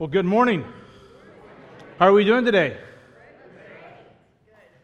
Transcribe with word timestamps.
Well, 0.00 0.08
good 0.08 0.24
morning. 0.24 0.64
How 1.98 2.06
are 2.06 2.14
we 2.14 2.24
doing 2.24 2.42
today? 2.42 2.78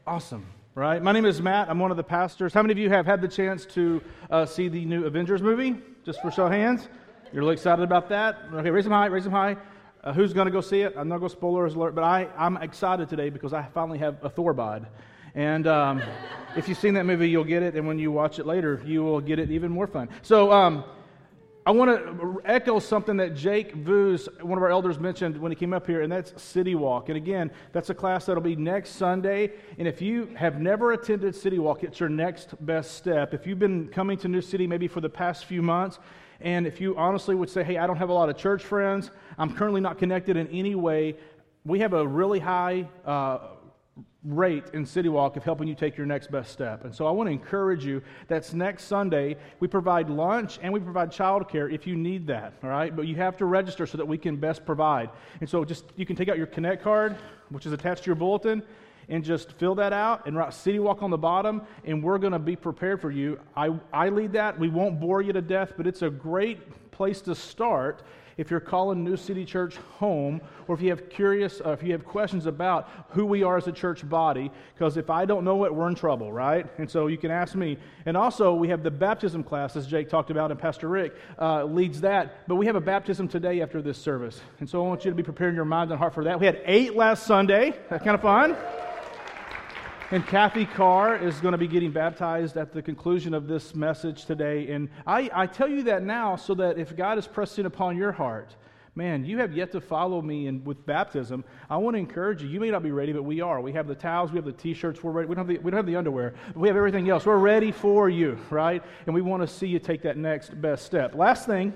Awesome, 0.06 0.46
right? 0.74 1.02
My 1.02 1.12
name 1.12 1.24
is 1.24 1.40
Matt. 1.40 1.70
I'm 1.70 1.78
one 1.78 1.90
of 1.90 1.96
the 1.96 2.02
pastors. 2.02 2.52
How 2.52 2.60
many 2.60 2.72
of 2.72 2.78
you 2.78 2.90
have 2.90 3.06
had 3.06 3.22
the 3.22 3.28
chance 3.28 3.64
to 3.64 4.02
uh, 4.28 4.44
see 4.44 4.68
the 4.68 4.84
new 4.84 5.06
Avengers 5.06 5.40
movie? 5.40 5.76
Just 6.04 6.20
for 6.20 6.30
show 6.30 6.44
of 6.44 6.52
hands. 6.52 6.90
You're 7.32 7.44
really 7.44 7.54
excited 7.54 7.82
about 7.82 8.10
that? 8.10 8.40
Okay, 8.52 8.68
raise 8.68 8.84
them 8.84 8.92
high, 8.92 9.06
raise 9.06 9.24
them 9.24 9.32
high. 9.32 9.56
Uh, 10.04 10.12
who's 10.12 10.34
going 10.34 10.48
to 10.48 10.50
go 10.50 10.60
see 10.60 10.82
it? 10.82 10.92
I'm 10.98 11.08
not 11.08 11.20
going 11.20 11.30
to 11.30 11.34
spoilers 11.34 11.76
alert, 11.76 11.94
but 11.94 12.04
I, 12.04 12.28
I'm 12.36 12.58
excited 12.58 13.08
today 13.08 13.30
because 13.30 13.54
I 13.54 13.62
finally 13.72 13.96
have 13.96 14.22
a 14.22 14.28
Thor 14.28 14.52
bod. 14.52 14.86
And 15.34 15.66
um, 15.66 16.02
if 16.56 16.68
you've 16.68 16.76
seen 16.76 16.92
that 16.92 17.06
movie, 17.06 17.30
you'll 17.30 17.44
get 17.44 17.62
it. 17.62 17.74
And 17.74 17.86
when 17.86 17.98
you 17.98 18.12
watch 18.12 18.38
it 18.38 18.44
later, 18.44 18.82
you 18.84 19.02
will 19.02 19.22
get 19.22 19.38
it 19.38 19.50
even 19.50 19.70
more 19.72 19.86
fun. 19.86 20.10
So, 20.20 20.52
um, 20.52 20.84
I 21.66 21.72
want 21.72 21.90
to 21.90 22.40
echo 22.44 22.78
something 22.78 23.16
that 23.16 23.34
Jake 23.34 23.74
Voos, 23.74 24.28
one 24.40 24.56
of 24.56 24.62
our 24.62 24.70
elders, 24.70 25.00
mentioned 25.00 25.36
when 25.36 25.50
he 25.50 25.56
came 25.56 25.72
up 25.72 25.84
here, 25.84 26.02
and 26.02 26.12
that's 26.12 26.40
City 26.40 26.76
Walk. 26.76 27.08
And 27.08 27.16
again, 27.16 27.50
that's 27.72 27.90
a 27.90 27.94
class 27.94 28.26
that'll 28.26 28.40
be 28.40 28.54
next 28.54 28.90
Sunday. 28.90 29.50
And 29.76 29.88
if 29.88 30.00
you 30.00 30.26
have 30.36 30.60
never 30.60 30.92
attended 30.92 31.34
City 31.34 31.58
Walk, 31.58 31.82
it's 31.82 31.98
your 31.98 32.08
next 32.08 32.54
best 32.64 32.92
step. 32.94 33.34
If 33.34 33.48
you've 33.48 33.58
been 33.58 33.88
coming 33.88 34.16
to 34.18 34.28
New 34.28 34.42
City 34.42 34.68
maybe 34.68 34.86
for 34.86 35.00
the 35.00 35.08
past 35.08 35.46
few 35.46 35.60
months, 35.60 35.98
and 36.40 36.68
if 36.68 36.80
you 36.80 36.96
honestly 36.96 37.34
would 37.34 37.50
say, 37.50 37.64
hey, 37.64 37.78
I 37.78 37.88
don't 37.88 37.96
have 37.96 38.10
a 38.10 38.14
lot 38.14 38.28
of 38.28 38.36
church 38.36 38.62
friends, 38.62 39.10
I'm 39.36 39.52
currently 39.52 39.80
not 39.80 39.98
connected 39.98 40.36
in 40.36 40.46
any 40.52 40.76
way, 40.76 41.16
we 41.64 41.80
have 41.80 41.94
a 41.94 42.06
really 42.06 42.38
high 42.38 42.88
uh, 43.04 43.38
rate 44.26 44.64
in 44.72 44.84
City 44.84 45.08
Walk 45.08 45.36
of 45.36 45.44
helping 45.44 45.68
you 45.68 45.74
take 45.74 45.96
your 45.96 46.06
next 46.06 46.30
best 46.30 46.52
step. 46.52 46.84
And 46.84 46.94
so 46.94 47.06
I 47.06 47.10
want 47.10 47.28
to 47.28 47.32
encourage 47.32 47.84
you 47.84 48.02
that's 48.26 48.52
next 48.52 48.84
Sunday. 48.84 49.36
We 49.60 49.68
provide 49.68 50.10
lunch 50.10 50.58
and 50.62 50.72
we 50.72 50.80
provide 50.80 51.10
childcare 51.10 51.72
if 51.72 51.86
you 51.86 51.96
need 51.96 52.26
that, 52.26 52.54
all 52.62 52.70
right? 52.70 52.94
But 52.94 53.06
you 53.06 53.14
have 53.16 53.36
to 53.38 53.44
register 53.44 53.86
so 53.86 53.96
that 53.98 54.06
we 54.06 54.18
can 54.18 54.36
best 54.36 54.66
provide. 54.66 55.10
And 55.40 55.48
so 55.48 55.64
just 55.64 55.84
you 55.96 56.04
can 56.04 56.16
take 56.16 56.28
out 56.28 56.36
your 56.36 56.46
Connect 56.46 56.82
card, 56.82 57.16
which 57.50 57.66
is 57.66 57.72
attached 57.72 58.04
to 58.04 58.06
your 58.06 58.16
bulletin, 58.16 58.62
and 59.08 59.24
just 59.24 59.52
fill 59.52 59.76
that 59.76 59.92
out 59.92 60.26
and 60.26 60.36
write 60.36 60.52
City 60.52 60.80
Walk 60.80 61.02
on 61.02 61.10
the 61.10 61.18
bottom, 61.18 61.62
and 61.84 62.02
we're 62.02 62.18
going 62.18 62.32
to 62.32 62.38
be 62.40 62.56
prepared 62.56 63.00
for 63.00 63.10
you. 63.10 63.38
I, 63.54 63.70
I 63.92 64.08
lead 64.08 64.32
that. 64.32 64.58
We 64.58 64.68
won't 64.68 64.98
bore 64.98 65.22
you 65.22 65.32
to 65.32 65.42
death, 65.42 65.74
but 65.76 65.86
it's 65.86 66.02
a 66.02 66.10
great 66.10 66.90
place 66.90 67.20
to 67.22 67.34
start 67.34 68.02
if 68.36 68.50
you're 68.50 68.60
calling 68.60 69.02
New 69.02 69.16
City 69.16 69.44
Church 69.44 69.76
home, 69.98 70.40
or 70.68 70.74
if 70.74 70.82
you 70.82 70.90
have 70.90 71.08
curious, 71.08 71.60
uh, 71.64 71.70
if 71.70 71.82
you 71.82 71.92
have 71.92 72.04
questions 72.04 72.46
about 72.46 72.88
who 73.10 73.24
we 73.24 73.42
are 73.42 73.56
as 73.56 73.66
a 73.66 73.72
church 73.72 74.06
body, 74.06 74.50
because 74.74 74.96
if 74.96 75.08
I 75.08 75.24
don't 75.24 75.44
know 75.44 75.64
it, 75.64 75.74
we're 75.74 75.88
in 75.88 75.94
trouble, 75.94 76.32
right? 76.32 76.66
And 76.78 76.90
so 76.90 77.06
you 77.06 77.16
can 77.16 77.30
ask 77.30 77.54
me. 77.54 77.78
And 78.04 78.16
also, 78.16 78.54
we 78.54 78.68
have 78.68 78.82
the 78.82 78.90
baptism 78.90 79.42
class, 79.42 79.74
as 79.76 79.86
Jake 79.86 80.08
talked 80.08 80.30
about, 80.30 80.50
and 80.50 80.60
Pastor 80.60 80.88
Rick 80.88 81.14
uh, 81.40 81.64
leads 81.64 82.02
that. 82.02 82.46
But 82.46 82.56
we 82.56 82.66
have 82.66 82.76
a 82.76 82.80
baptism 82.80 83.28
today 83.28 83.62
after 83.62 83.80
this 83.80 83.98
service. 83.98 84.40
And 84.60 84.68
so 84.68 84.84
I 84.84 84.88
want 84.88 85.04
you 85.04 85.10
to 85.10 85.16
be 85.16 85.22
preparing 85.22 85.54
your 85.54 85.64
mind 85.64 85.90
and 85.90 85.98
heart 85.98 86.14
for 86.14 86.24
that. 86.24 86.38
We 86.38 86.46
had 86.46 86.60
eight 86.66 86.94
last 86.94 87.26
Sunday. 87.26 87.74
That's 87.88 88.04
kind 88.04 88.14
of 88.14 88.22
fun. 88.22 88.56
And 90.12 90.24
Kathy 90.24 90.66
Carr 90.66 91.16
is 91.16 91.40
going 91.40 91.50
to 91.50 91.58
be 91.58 91.66
getting 91.66 91.90
baptized 91.90 92.56
at 92.56 92.72
the 92.72 92.80
conclusion 92.80 93.34
of 93.34 93.48
this 93.48 93.74
message 93.74 94.24
today. 94.24 94.70
And 94.70 94.88
I, 95.04 95.28
I 95.34 95.46
tell 95.48 95.68
you 95.68 95.82
that 95.84 96.04
now 96.04 96.36
so 96.36 96.54
that 96.54 96.78
if 96.78 96.96
God 96.96 97.18
is 97.18 97.26
pressing 97.26 97.66
upon 97.66 97.96
your 97.96 98.12
heart, 98.12 98.54
man, 98.94 99.24
you 99.24 99.38
have 99.38 99.52
yet 99.52 99.72
to 99.72 99.80
follow 99.80 100.22
me 100.22 100.46
in, 100.46 100.62
with 100.62 100.86
baptism. 100.86 101.42
I 101.68 101.78
want 101.78 101.94
to 101.94 101.98
encourage 101.98 102.40
you. 102.40 102.48
You 102.48 102.60
may 102.60 102.70
not 102.70 102.84
be 102.84 102.92
ready, 102.92 103.12
but 103.12 103.24
we 103.24 103.40
are. 103.40 103.60
We 103.60 103.72
have 103.72 103.88
the 103.88 103.96
towels, 103.96 104.30
we 104.30 104.36
have 104.36 104.44
the 104.44 104.52
t 104.52 104.74
shirts, 104.74 105.02
we're 105.02 105.10
ready. 105.10 105.26
We 105.26 105.34
don't, 105.34 105.48
have 105.48 105.56
the, 105.56 105.58
we 105.60 105.72
don't 105.72 105.78
have 105.78 105.86
the 105.86 105.96
underwear, 105.96 106.34
but 106.46 106.56
we 106.56 106.68
have 106.68 106.76
everything 106.76 107.10
else. 107.10 107.26
We're 107.26 107.38
ready 107.38 107.72
for 107.72 108.08
you, 108.08 108.38
right? 108.48 108.84
And 109.06 109.14
we 109.14 109.22
want 109.22 109.42
to 109.42 109.48
see 109.48 109.66
you 109.66 109.80
take 109.80 110.02
that 110.02 110.16
next 110.16 110.50
best 110.60 110.86
step. 110.86 111.16
Last 111.16 111.46
thing, 111.46 111.74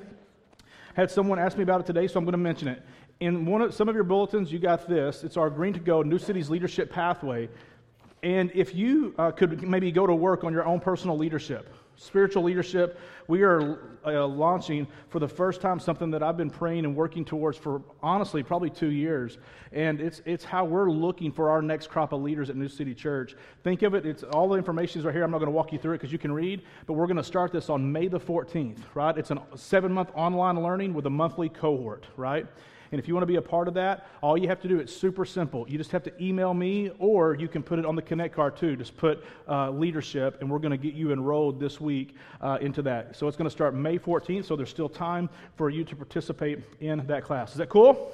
I 0.97 1.01
had 1.01 1.11
someone 1.11 1.41
ask 1.41 1.57
me 1.57 1.65
about 1.65 1.81
it 1.81 1.87
today, 1.87 2.07
so 2.07 2.17
I'm 2.17 2.25
going 2.25 2.33
to 2.33 2.39
mention 2.39 2.69
it. 2.69 2.81
In 3.19 3.45
one 3.45 3.61
of, 3.61 3.75
some 3.75 3.89
of 3.89 3.97
your 3.97 4.05
bulletins, 4.05 4.53
you 4.53 4.61
got 4.61 4.89
this. 4.89 5.25
It's 5.25 5.37
our 5.37 5.51
Green 5.51 5.73
to 5.75 5.81
Go 5.81 6.03
New 6.03 6.19
Cities 6.19 6.49
Leadership 6.49 6.93
Pathway. 6.93 7.49
And 8.23 8.51
if 8.55 8.75
you 8.75 9.15
uh, 9.19 9.31
could 9.31 9.67
maybe 9.67 9.91
go 9.91 10.07
to 10.07 10.15
work 10.15 10.45
on 10.45 10.53
your 10.53 10.67
own 10.67 10.79
personal 10.81 11.17
leadership, 11.17 11.75
spiritual 11.97 12.43
leadership, 12.43 12.99
we 13.29 13.43
are 13.43 13.97
uh, 14.05 14.27
launching 14.27 14.87
for 15.09 15.21
the 15.21 15.29
first 15.29 15.61
time 15.61 15.79
something 15.79 16.11
that 16.11 16.23
I've 16.23 16.37
been 16.37 16.51
praying 16.51 16.85
and 16.85 16.95
working 16.95 17.25
towards 17.25 17.57
for 17.57 17.83
honestly 18.03 18.43
probably 18.43 18.71
two 18.71 18.91
years. 18.91 19.39
And 19.73 20.01
it's, 20.01 20.21
it's 20.27 20.45
how 20.45 20.65
we're 20.65 20.91
looking 20.91 21.33
for 21.33 21.51
our 21.51 21.63
next 21.63 21.89
crop 21.89 22.13
of 22.13 22.23
leaders 22.23 22.51
at 22.51 22.57
New 22.57 22.69
City 22.69 22.95
Church. 22.95 23.37
Think 23.63 23.83
of 23.83 23.95
it, 23.95 24.05
it's 24.05 24.23
all 24.23 24.49
the 24.49 24.57
information 24.57 25.01
is 25.01 25.05
right 25.05 25.15
here. 25.15 25.25
I'm 25.25 25.31
not 25.31 25.39
going 25.39 25.47
to 25.47 25.57
walk 25.57 25.73
you 25.73 25.79
through 25.79 25.95
it 25.95 25.99
because 25.99 26.13
you 26.13 26.19
can 26.19 26.33
read, 26.33 26.63
but 26.87 26.95
we're 26.95 27.07
going 27.07 27.17
to 27.17 27.25
start 27.25 27.53
this 27.53 27.71
on 27.71 27.91
May 27.91 28.09
the 28.09 28.21
14th, 28.21 28.79
right? 28.95 29.17
It's 29.17 29.31
a 29.31 29.43
seven 29.55 29.93
month 29.93 30.11
online 30.15 30.63
learning 30.63 30.93
with 30.93 31.07
a 31.07 31.11
monthly 31.11 31.49
cohort, 31.49 32.07
right? 32.17 32.47
And 32.93 32.99
if 32.99 33.07
you 33.07 33.15
want 33.15 33.23
to 33.23 33.27
be 33.27 33.37
a 33.37 33.43
part 33.43 33.69
of 33.69 33.75
that, 33.75 34.07
all 34.21 34.37
you 34.37 34.49
have 34.49 34.61
to 34.63 34.69
do, 34.69 34.79
it's 34.79 34.95
super 34.95 35.25
simple. 35.25 35.67
You 35.69 35.79
just 35.79 35.93
have 35.93 36.03
to 36.05 36.23
email 36.23 36.55
me, 36.55 36.91
or 36.99 37.35
you 37.35 37.49
can 37.49 37.63
put 37.63 37.79
it 37.79 37.87
on 37.87 37.95
the 37.95 38.03
Connect 38.03 38.35
card 38.35 38.57
too. 38.57 38.77
Just 38.77 38.97
put 38.97 39.25
uh, 39.49 39.71
leadership, 39.71 40.39
and 40.41 40.51
we're 40.51 40.59
going 40.59 40.73
to 40.73 40.77
get 40.77 40.95
you 40.95 41.13
enrolled 41.13 41.61
this 41.61 41.81
week 41.81 42.17
uh, 42.41 42.59
into 42.61 42.83
that. 42.83 43.17
So 43.17 43.29
it's 43.29 43.37
going 43.37 43.47
to 43.47 43.51
start 43.51 43.75
May 43.75 43.99
14th, 43.99 44.45
so 44.45 44.57
there's 44.57 44.71
still 44.71 44.89
time 44.89 45.29
for 45.57 45.71
you 45.71 45.85
to 45.85 45.97
participate 45.97 46.61
in 46.81 47.07
that 47.07 47.25
class. 47.25 47.53
Is 47.53 47.59
that 47.59 47.69
cool? 47.69 48.13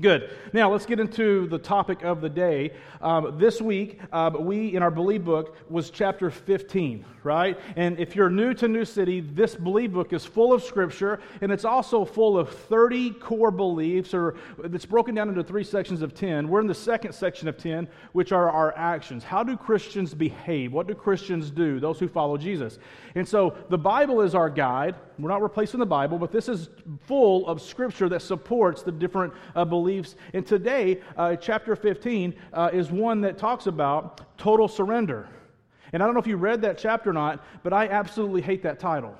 Good. 0.00 0.30
Now 0.52 0.72
let's 0.72 0.84
get 0.84 1.00
into 1.00 1.46
the 1.46 1.58
topic 1.58 2.02
of 2.02 2.20
the 2.20 2.28
day. 2.28 2.72
Um, 3.00 3.38
this 3.38 3.62
week, 3.62 4.00
uh, 4.12 4.30
we 4.38 4.74
in 4.74 4.82
our 4.82 4.90
Believe 4.90 5.24
book 5.24 5.56
was 5.70 5.90
chapter 5.90 6.30
15, 6.30 7.04
right? 7.22 7.58
And 7.76 7.98
if 7.98 8.16
you're 8.16 8.28
new 8.28 8.52
to 8.54 8.68
New 8.68 8.84
City, 8.84 9.20
this 9.20 9.54
Believe 9.54 9.92
book 9.92 10.12
is 10.12 10.24
full 10.24 10.52
of 10.52 10.62
scripture, 10.62 11.20
and 11.40 11.52
it's 11.52 11.64
also 11.64 12.04
full 12.04 12.36
of 12.36 12.50
30 12.50 13.12
core 13.12 13.50
beliefs, 13.50 14.12
or 14.12 14.36
it's 14.64 14.86
broken 14.86 15.14
down 15.14 15.28
into 15.28 15.44
three 15.44 15.64
sections 15.64 16.02
of 16.02 16.14
10. 16.14 16.48
We're 16.48 16.60
in 16.60 16.66
the 16.66 16.74
second 16.74 17.12
section 17.12 17.48
of 17.48 17.56
10, 17.56 17.88
which 18.12 18.32
are 18.32 18.50
our 18.50 18.76
actions. 18.76 19.24
How 19.24 19.42
do 19.42 19.56
Christians 19.56 20.14
behave? 20.14 20.72
What 20.72 20.88
do 20.88 20.94
Christians 20.94 21.50
do? 21.50 21.80
Those 21.80 21.98
who 21.98 22.08
follow 22.08 22.36
Jesus. 22.36 22.78
And 23.14 23.26
so 23.26 23.56
the 23.70 23.78
Bible 23.78 24.20
is 24.20 24.34
our 24.34 24.50
guide. 24.50 24.96
We're 25.18 25.30
not 25.30 25.42
replacing 25.42 25.80
the 25.80 25.86
Bible, 25.86 26.18
but 26.18 26.32
this 26.32 26.48
is 26.48 26.68
full 27.06 27.46
of 27.46 27.62
scripture 27.62 28.08
that 28.10 28.20
supports 28.20 28.82
the 28.82 28.92
different 28.92 29.32
uh, 29.54 29.64
beliefs. 29.64 29.85
And 30.32 30.46
today, 30.46 31.00
uh, 31.16 31.36
chapter 31.36 31.76
15 31.76 32.34
uh, 32.52 32.70
is 32.72 32.90
one 32.90 33.20
that 33.22 33.38
talks 33.38 33.66
about 33.66 34.38
total 34.38 34.68
surrender. 34.68 35.28
And 35.92 36.02
I 36.02 36.06
don't 36.06 36.14
know 36.14 36.20
if 36.20 36.26
you 36.26 36.36
read 36.36 36.62
that 36.62 36.78
chapter 36.78 37.10
or 37.10 37.12
not, 37.12 37.44
but 37.62 37.72
I 37.72 37.88
absolutely 37.88 38.42
hate 38.42 38.62
that 38.64 38.78
title. 38.78 39.14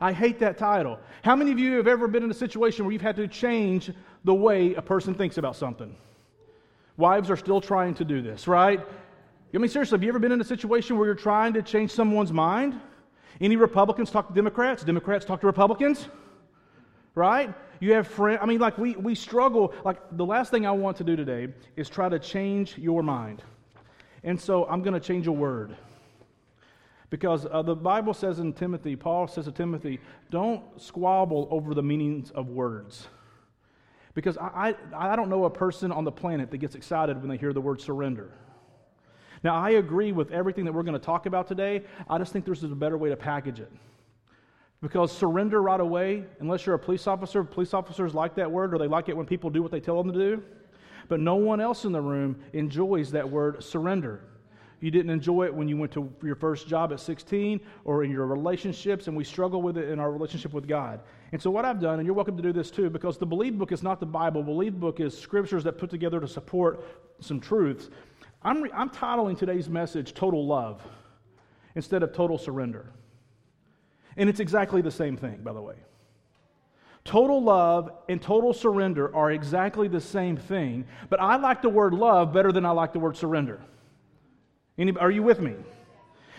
I 0.00 0.12
hate 0.12 0.38
that 0.38 0.56
title. 0.56 0.98
How 1.22 1.36
many 1.36 1.52
of 1.52 1.58
you 1.58 1.76
have 1.76 1.86
ever 1.86 2.08
been 2.08 2.22
in 2.22 2.30
a 2.30 2.34
situation 2.34 2.84
where 2.84 2.92
you've 2.92 3.02
had 3.02 3.16
to 3.16 3.28
change 3.28 3.92
the 4.24 4.34
way 4.34 4.74
a 4.74 4.82
person 4.82 5.14
thinks 5.14 5.36
about 5.36 5.56
something? 5.56 5.94
Wives 6.96 7.30
are 7.30 7.36
still 7.36 7.60
trying 7.60 7.94
to 7.94 8.04
do 8.04 8.22
this, 8.22 8.48
right? 8.48 8.80
I 9.54 9.58
mean, 9.58 9.68
seriously, 9.68 9.96
have 9.96 10.02
you 10.02 10.08
ever 10.08 10.18
been 10.18 10.32
in 10.32 10.40
a 10.40 10.44
situation 10.44 10.96
where 10.96 11.06
you're 11.06 11.14
trying 11.14 11.52
to 11.54 11.62
change 11.62 11.90
someone's 11.90 12.32
mind? 12.32 12.80
Any 13.40 13.56
Republicans 13.56 14.10
talk 14.10 14.28
to 14.28 14.34
Democrats? 14.34 14.84
Democrats 14.84 15.24
talk 15.24 15.40
to 15.40 15.46
Republicans? 15.46 16.08
Right? 17.14 17.52
You 17.80 17.94
have 17.94 18.06
friends. 18.06 18.40
I 18.42 18.46
mean, 18.46 18.60
like, 18.60 18.76
we, 18.78 18.94
we 18.94 19.14
struggle. 19.14 19.74
Like, 19.84 19.98
the 20.12 20.24
last 20.24 20.50
thing 20.50 20.66
I 20.66 20.70
want 20.70 20.98
to 20.98 21.04
do 21.04 21.16
today 21.16 21.48
is 21.76 21.88
try 21.88 22.08
to 22.08 22.18
change 22.18 22.76
your 22.76 23.02
mind. 23.02 23.42
And 24.22 24.38
so 24.38 24.66
I'm 24.66 24.82
going 24.82 24.94
to 24.94 25.00
change 25.00 25.26
a 25.26 25.32
word. 25.32 25.74
Because 27.08 27.46
uh, 27.50 27.62
the 27.62 27.74
Bible 27.74 28.14
says 28.14 28.38
in 28.38 28.52
Timothy, 28.52 28.94
Paul 28.96 29.26
says 29.26 29.46
to 29.46 29.52
Timothy, 29.52 29.98
don't 30.30 30.62
squabble 30.80 31.48
over 31.50 31.74
the 31.74 31.82
meanings 31.82 32.30
of 32.30 32.48
words. 32.48 33.08
Because 34.14 34.36
I, 34.36 34.74
I, 34.94 35.12
I 35.12 35.16
don't 35.16 35.30
know 35.30 35.44
a 35.46 35.50
person 35.50 35.90
on 35.90 36.04
the 36.04 36.12
planet 36.12 36.50
that 36.50 36.58
gets 36.58 36.74
excited 36.74 37.18
when 37.18 37.28
they 37.28 37.36
hear 37.36 37.52
the 37.52 37.60
word 37.60 37.80
surrender. 37.80 38.30
Now, 39.42 39.56
I 39.56 39.70
agree 39.70 40.12
with 40.12 40.30
everything 40.32 40.66
that 40.66 40.72
we're 40.72 40.82
going 40.82 40.98
to 40.98 41.04
talk 41.04 41.24
about 41.24 41.48
today. 41.48 41.82
I 42.08 42.18
just 42.18 42.32
think 42.32 42.44
there's 42.44 42.62
a 42.62 42.68
better 42.68 42.98
way 42.98 43.08
to 43.08 43.16
package 43.16 43.58
it. 43.58 43.72
Because 44.82 45.12
surrender 45.12 45.60
right 45.60 45.80
away, 45.80 46.24
unless 46.38 46.64
you're 46.64 46.74
a 46.74 46.78
police 46.78 47.06
officer, 47.06 47.44
police 47.44 47.74
officers 47.74 48.14
like 48.14 48.34
that 48.36 48.50
word 48.50 48.72
or 48.72 48.78
they 48.78 48.88
like 48.88 49.08
it 49.08 49.16
when 49.16 49.26
people 49.26 49.50
do 49.50 49.62
what 49.62 49.70
they 49.70 49.80
tell 49.80 50.02
them 50.02 50.12
to 50.12 50.18
do. 50.18 50.42
But 51.08 51.20
no 51.20 51.34
one 51.34 51.60
else 51.60 51.84
in 51.84 51.92
the 51.92 52.00
room 52.00 52.40
enjoys 52.52 53.10
that 53.10 53.28
word 53.28 53.62
surrender. 53.62 54.22
You 54.80 54.90
didn't 54.90 55.10
enjoy 55.10 55.44
it 55.44 55.54
when 55.54 55.68
you 55.68 55.76
went 55.76 55.92
to 55.92 56.10
your 56.22 56.34
first 56.34 56.66
job 56.66 56.92
at 56.92 57.00
16 57.00 57.60
or 57.84 58.02
in 58.02 58.10
your 58.10 58.26
relationships, 58.26 59.08
and 59.08 59.16
we 59.16 59.24
struggle 59.24 59.60
with 59.60 59.76
it 59.76 59.90
in 59.90 59.98
our 59.98 60.10
relationship 60.10 60.54
with 60.54 60.66
God. 60.66 61.00
And 61.32 61.42
so, 61.42 61.50
what 61.50 61.66
I've 61.66 61.80
done, 61.80 61.98
and 61.98 62.06
you're 62.06 62.14
welcome 62.14 62.36
to 62.36 62.42
do 62.42 62.52
this 62.52 62.70
too, 62.70 62.88
because 62.88 63.18
the 63.18 63.26
Believe 63.26 63.58
book 63.58 63.72
is 63.72 63.82
not 63.82 64.00
the 64.00 64.06
Bible. 64.06 64.42
Believe 64.42 64.80
book 64.80 64.98
is 64.98 65.16
scriptures 65.16 65.64
that 65.64 65.74
put 65.74 65.90
together 65.90 66.18
to 66.18 66.26
support 66.26 66.86
some 67.20 67.40
truths. 67.40 67.90
I'm, 68.42 68.62
re- 68.62 68.70
I'm 68.72 68.88
titling 68.88 69.36
today's 69.36 69.68
message 69.68 70.14
Total 70.14 70.46
Love 70.46 70.82
instead 71.74 72.02
of 72.02 72.14
Total 72.14 72.38
Surrender. 72.38 72.90
And 74.16 74.28
it's 74.28 74.40
exactly 74.40 74.82
the 74.82 74.90
same 74.90 75.16
thing, 75.16 75.40
by 75.42 75.52
the 75.52 75.60
way. 75.60 75.76
Total 77.04 77.42
love 77.42 77.90
and 78.08 78.20
total 78.20 78.52
surrender 78.52 79.14
are 79.14 79.30
exactly 79.30 79.88
the 79.88 80.00
same 80.00 80.36
thing, 80.36 80.84
but 81.08 81.20
I 81.20 81.36
like 81.36 81.62
the 81.62 81.68
word 81.68 81.94
love 81.94 82.32
better 82.32 82.52
than 82.52 82.66
I 82.66 82.70
like 82.70 82.92
the 82.92 82.98
word 82.98 83.16
surrender. 83.16 83.60
Any, 84.76 84.96
are 84.96 85.10
you 85.10 85.22
with 85.22 85.40
me? 85.40 85.54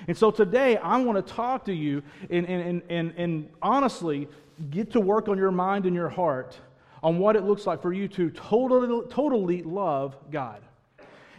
And 0.07 0.17
so 0.17 0.31
today 0.31 0.77
I 0.77 0.97
want 0.97 1.25
to 1.25 1.33
talk 1.33 1.65
to 1.65 1.73
you 1.73 2.03
and, 2.29 2.45
and, 2.47 2.81
and, 2.89 3.13
and 3.17 3.49
honestly 3.61 4.27
get 4.69 4.91
to 4.91 4.99
work 4.99 5.27
on 5.27 5.37
your 5.37 5.51
mind 5.51 5.85
and 5.85 5.95
your 5.95 6.09
heart 6.09 6.59
on 7.03 7.17
what 7.17 7.35
it 7.35 7.43
looks 7.43 7.65
like 7.65 7.81
for 7.81 7.93
you 7.93 8.07
to 8.07 8.29
totally, 8.29 9.07
totally 9.09 9.63
love 9.63 10.15
God. 10.31 10.61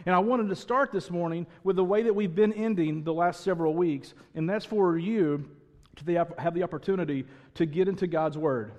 And 0.05 0.13
I 0.13 0.19
wanted 0.19 0.49
to 0.49 0.55
start 0.55 0.91
this 0.91 1.09
morning 1.09 1.47
with 1.63 1.77
the 1.77 1.83
way 1.83 2.03
that 2.03 2.13
we've 2.13 2.35
been 2.35 2.51
ending 2.53 3.03
the 3.03 3.13
last 3.13 3.41
several 3.41 3.73
weeks, 3.73 4.13
and 4.35 4.49
that's 4.49 4.65
for 4.65 4.97
you 4.97 5.49
to 5.97 6.25
have 6.37 6.53
the 6.53 6.63
opportunity 6.63 7.25
to 7.55 7.65
get 7.65 7.87
into 7.87 8.07
God's 8.07 8.37
Word. 8.37 8.73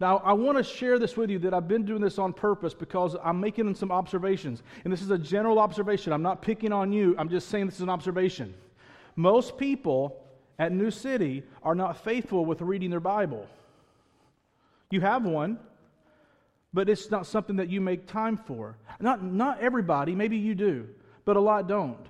Now, 0.00 0.18
I 0.18 0.34
want 0.34 0.58
to 0.58 0.64
share 0.64 0.98
this 0.98 1.16
with 1.16 1.30
you 1.30 1.38
that 1.40 1.54
I've 1.54 1.68
been 1.68 1.84
doing 1.84 2.02
this 2.02 2.18
on 2.18 2.32
purpose 2.32 2.74
because 2.74 3.16
I'm 3.24 3.40
making 3.40 3.74
some 3.74 3.90
observations. 3.90 4.62
And 4.84 4.92
this 4.92 5.00
is 5.00 5.10
a 5.10 5.16
general 5.16 5.58
observation. 5.58 6.12
I'm 6.12 6.22
not 6.22 6.42
picking 6.42 6.72
on 6.72 6.92
you, 6.92 7.14
I'm 7.18 7.28
just 7.28 7.48
saying 7.48 7.66
this 7.66 7.76
is 7.76 7.80
an 7.80 7.88
observation. 7.88 8.54
Most 9.14 9.56
people 9.56 10.22
at 10.58 10.72
New 10.72 10.90
City 10.90 11.42
are 11.62 11.74
not 11.74 12.04
faithful 12.04 12.44
with 12.44 12.60
reading 12.60 12.90
their 12.90 13.00
Bible. 13.00 13.46
You 14.90 15.00
have 15.00 15.24
one, 15.24 15.58
but 16.72 16.88
it's 16.88 17.10
not 17.10 17.26
something 17.26 17.56
that 17.56 17.68
you 17.68 17.80
make 17.80 18.06
time 18.06 18.36
for. 18.36 18.76
Not, 19.00 19.22
not 19.22 19.60
everybody, 19.60 20.14
maybe 20.14 20.36
you 20.36 20.54
do, 20.54 20.88
but 21.24 21.36
a 21.36 21.40
lot 21.40 21.66
don't. 21.66 22.06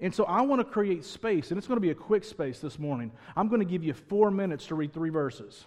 And 0.00 0.14
so 0.14 0.24
I 0.24 0.40
want 0.40 0.60
to 0.60 0.64
create 0.64 1.04
space, 1.04 1.50
and 1.50 1.58
it's 1.58 1.66
going 1.66 1.76
to 1.76 1.82
be 1.82 1.90
a 1.90 1.94
quick 1.94 2.24
space 2.24 2.58
this 2.58 2.78
morning. 2.78 3.12
I'm 3.36 3.48
going 3.48 3.60
to 3.60 3.66
give 3.66 3.84
you 3.84 3.92
four 3.92 4.30
minutes 4.30 4.66
to 4.68 4.74
read 4.74 4.94
three 4.94 5.10
verses. 5.10 5.64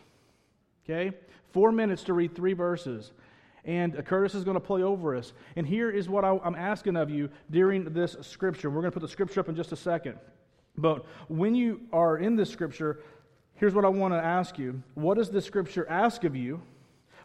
Okay? 0.84 1.16
Four 1.52 1.72
minutes 1.72 2.04
to 2.04 2.14
read 2.14 2.34
three 2.34 2.54
verses. 2.54 3.12
And 3.64 3.96
uh, 3.96 4.02
Curtis 4.02 4.36
is 4.36 4.44
going 4.44 4.56
to 4.56 4.62
play 4.62 4.82
over 4.82 5.16
us. 5.16 5.34
And 5.56 5.68
here 5.68 5.90
is 5.90 6.10
what 6.10 6.26
I'm 6.26 6.56
asking 6.56 6.98
of 6.98 7.10
you 7.10 7.30
during 7.52 7.86
this 7.94 8.18
scripture. 8.22 8.70
We're 8.70 8.82
going 8.82 8.92
to 8.92 9.00
put 9.00 9.06
the 9.06 9.12
scripture 9.12 9.40
up 9.40 9.50
in 9.50 9.56
just 9.56 9.72
a 9.72 9.78
second. 9.78 10.18
But 10.78 11.06
when 11.28 11.54
you 11.54 11.82
are 11.94 12.18
in 12.18 12.36
this 12.36 12.50
scripture, 12.50 13.02
here's 13.54 13.76
what 13.76 13.86
I 13.86 13.90
want 13.90 14.14
to 14.14 14.20
ask 14.20 14.58
you 14.58 14.82
What 14.96 15.18
does 15.18 15.30
the 15.30 15.42
scripture 15.42 15.88
ask 15.90 16.24
of 16.24 16.36
you? 16.36 16.62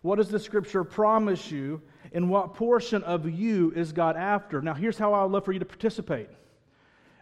What 0.03 0.17
does 0.17 0.29
the 0.29 0.39
scripture 0.39 0.85
promise 0.85 1.51
you? 1.51 1.81
And 2.13 2.31
what 2.31 2.55
portion 2.55 3.03
of 3.03 3.29
you 3.29 3.73
is 3.75 3.93
God 3.93 4.17
after? 4.17 4.63
Now, 4.63 4.75
here's 4.75 4.97
how 4.97 5.13
I 5.13 5.25
would 5.25 5.33
love 5.33 5.45
for 5.45 5.53
you 5.53 5.59
to 5.59 5.65
participate. 5.65 6.29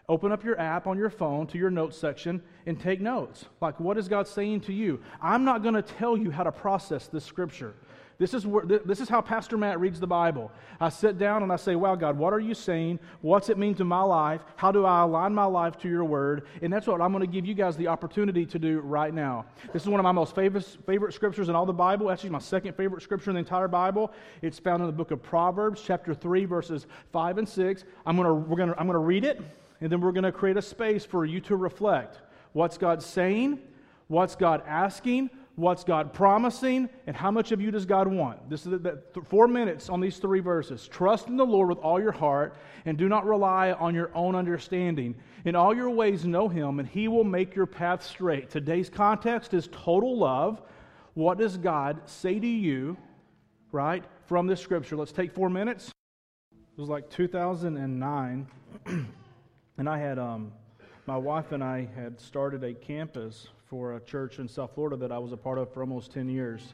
Open 0.09 0.31
up 0.31 0.43
your 0.43 0.57
app 0.57 0.87
on 0.87 0.97
your 0.97 1.09
phone 1.09 1.47
to 1.47 1.57
your 1.57 1.69
notes 1.69 1.97
section 1.97 2.41
and 2.65 2.79
take 2.79 3.01
notes. 3.01 3.45
Like, 3.59 3.77
what 3.79 3.97
is 3.97 4.07
God 4.07 4.25
saying 4.25 4.61
to 4.61 4.73
you? 4.73 5.01
I'm 5.21 5.43
not 5.43 5.63
going 5.63 5.75
to 5.75 5.81
tell 5.81 6.15
you 6.15 6.31
how 6.31 6.43
to 6.43 6.51
process 6.51 7.07
this 7.07 7.25
scripture. 7.25 7.73
This 8.19 8.33
is, 8.33 8.47
where, 8.47 8.65
this 8.65 8.99
is 8.99 9.09
how 9.09 9.21
Pastor 9.21 9.57
Matt 9.57 9.79
reads 9.79 9.99
the 9.99 10.07
Bible. 10.07 10.51
I 10.79 10.89
sit 10.89 11.19
down 11.19 11.43
and 11.43 11.51
I 11.51 11.55
say, 11.55 11.75
Wow, 11.75 11.95
God, 11.95 12.17
what 12.17 12.33
are 12.33 12.39
you 12.39 12.55
saying? 12.55 12.99
What's 13.21 13.49
it 13.49 13.59
mean 13.59 13.75
to 13.75 13.83
my 13.83 14.01
life? 14.01 14.41
How 14.55 14.71
do 14.71 14.85
I 14.85 15.03
align 15.03 15.35
my 15.35 15.43
life 15.43 15.77
to 15.79 15.89
your 15.89 16.03
word? 16.03 16.47
And 16.63 16.73
that's 16.73 16.87
what 16.87 16.99
I'm 16.99 17.11
going 17.11 17.21
to 17.21 17.31
give 17.31 17.45
you 17.45 17.53
guys 17.53 17.77
the 17.77 17.87
opportunity 17.87 18.43
to 18.47 18.57
do 18.57 18.79
right 18.79 19.13
now. 19.13 19.45
This 19.71 19.83
is 19.83 19.89
one 19.89 19.99
of 19.99 20.03
my 20.03 20.11
most 20.11 20.33
favorite, 20.33 20.65
favorite 20.87 21.13
scriptures 21.13 21.49
in 21.49 21.55
all 21.55 21.67
the 21.67 21.73
Bible. 21.73 22.09
Actually, 22.09 22.31
my 22.31 22.39
second 22.39 22.75
favorite 22.75 23.03
scripture 23.03 23.29
in 23.29 23.35
the 23.35 23.39
entire 23.39 23.67
Bible. 23.67 24.11
It's 24.41 24.57
found 24.57 24.81
in 24.81 24.87
the 24.87 24.93
book 24.93 25.11
of 25.11 25.21
Proverbs, 25.21 25.83
chapter 25.85 26.15
3, 26.15 26.45
verses 26.45 26.87
5 27.11 27.37
and 27.37 27.47
6. 27.47 27.83
I'm 28.05 28.15
going 28.15 28.27
to, 28.27 28.33
we're 28.33 28.57
going 28.57 28.69
to, 28.69 28.79
I'm 28.79 28.87
going 28.87 28.95
to 28.95 28.99
read 28.99 29.25
it, 29.25 29.41
and 29.81 29.91
then 29.91 30.01
we're 30.01 30.11
going 30.11 30.23
to 30.23 30.31
create 30.31 30.57
a 30.57 30.61
space 30.61 31.05
for 31.05 31.25
you 31.25 31.39
to 31.41 31.55
reflect. 31.55 32.19
What's 32.53 32.77
God 32.77 33.03
saying? 33.03 33.59
What's 34.07 34.35
God 34.35 34.63
asking? 34.65 35.29
What's 35.57 35.83
God 35.83 36.13
promising? 36.13 36.87
And 37.07 37.15
how 37.15 37.31
much 37.31 37.51
of 37.51 37.59
you 37.59 37.71
does 37.71 37.85
God 37.85 38.07
want? 38.07 38.47
This 38.47 38.65
is 38.65 38.71
the, 38.73 38.77
the, 38.77 39.21
four 39.23 39.47
minutes 39.47 39.89
on 39.89 39.99
these 39.99 40.17
three 40.17 40.39
verses. 40.39 40.87
Trust 40.87 41.27
in 41.27 41.35
the 41.35 41.45
Lord 41.45 41.69
with 41.69 41.79
all 41.79 41.99
your 41.99 42.11
heart 42.11 42.55
and 42.85 42.95
do 42.95 43.09
not 43.09 43.25
rely 43.25 43.71
on 43.71 43.95
your 43.95 44.11
own 44.13 44.35
understanding. 44.35 45.15
In 45.45 45.55
all 45.55 45.75
your 45.75 45.89
ways, 45.89 46.25
know 46.25 46.47
Him, 46.47 46.79
and 46.79 46.87
He 46.87 47.07
will 47.07 47.23
make 47.23 47.55
your 47.55 47.65
path 47.65 48.05
straight. 48.05 48.51
Today's 48.51 48.87
context 48.87 49.55
is 49.55 49.67
total 49.71 50.15
love. 50.15 50.61
What 51.15 51.39
does 51.39 51.57
God 51.57 52.01
say 52.05 52.39
to 52.39 52.47
you, 52.47 52.95
right, 53.71 54.03
from 54.27 54.45
this 54.45 54.61
scripture? 54.61 54.95
Let's 54.95 55.11
take 55.11 55.31
four 55.31 55.49
minutes. 55.49 55.91
It 56.51 56.79
was 56.79 56.89
like 56.89 57.09
2009, 57.09 58.47
and 59.77 59.87
I 59.87 59.99
had, 59.99 60.17
um, 60.17 60.51
my 61.05 61.17
wife 61.17 61.51
and 61.51 61.63
I 61.63 61.87
had 61.95 62.19
started 62.19 62.63
a 62.63 62.73
campus 62.73 63.47
for 63.69 63.95
a 63.95 63.99
church 63.99 64.39
in 64.39 64.47
South 64.47 64.71
Florida 64.73 64.97
that 64.97 65.11
I 65.11 65.19
was 65.19 65.31
a 65.31 65.37
part 65.37 65.59
of 65.59 65.71
for 65.71 65.81
almost 65.81 66.11
10 66.11 66.27
years. 66.29 66.73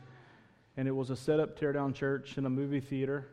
And 0.78 0.88
it 0.88 0.92
was 0.92 1.10
a 1.10 1.16
set 1.16 1.40
up, 1.40 1.60
tear 1.60 1.74
down 1.74 1.94
church 1.94 2.38
in 2.38 2.46
a 2.46 2.50
movie 2.50 2.80
theater. 2.80 3.28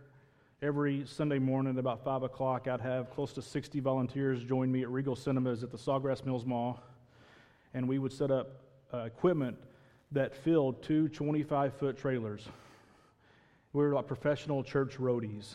Every 0.61 1.07
Sunday 1.07 1.39
morning 1.39 1.75
at 1.75 1.79
about 1.79 2.05
5 2.05 2.25
o'clock, 2.25 2.67
I'd 2.67 2.81
have 2.81 3.11
close 3.11 3.33
to 3.35 3.43
60 3.43 3.79
volunteers 3.81 4.43
join 4.43 4.73
me 4.73 4.83
at 4.83 4.91
Regal 4.91 5.15
Cinemas 5.15 5.63
at 5.63 5.71
the 5.71 5.79
Sawgrass 5.79 6.25
Mills 6.27 6.45
Mall. 6.45 6.83
And 7.73 7.89
we 7.89 7.99
would 7.99 8.13
set 8.13 8.33
up 8.33 8.51
uh, 8.93 8.99
equipment 8.99 9.57
that 10.11 10.35
filled 10.35 10.83
two 10.83 11.09
25 11.09 11.75
foot 11.75 11.97
trailers. 11.97 12.49
We 13.73 13.85
were 13.85 13.95
like 13.95 14.09
professional 14.09 14.65
church 14.65 14.99
roadies. 14.99 15.55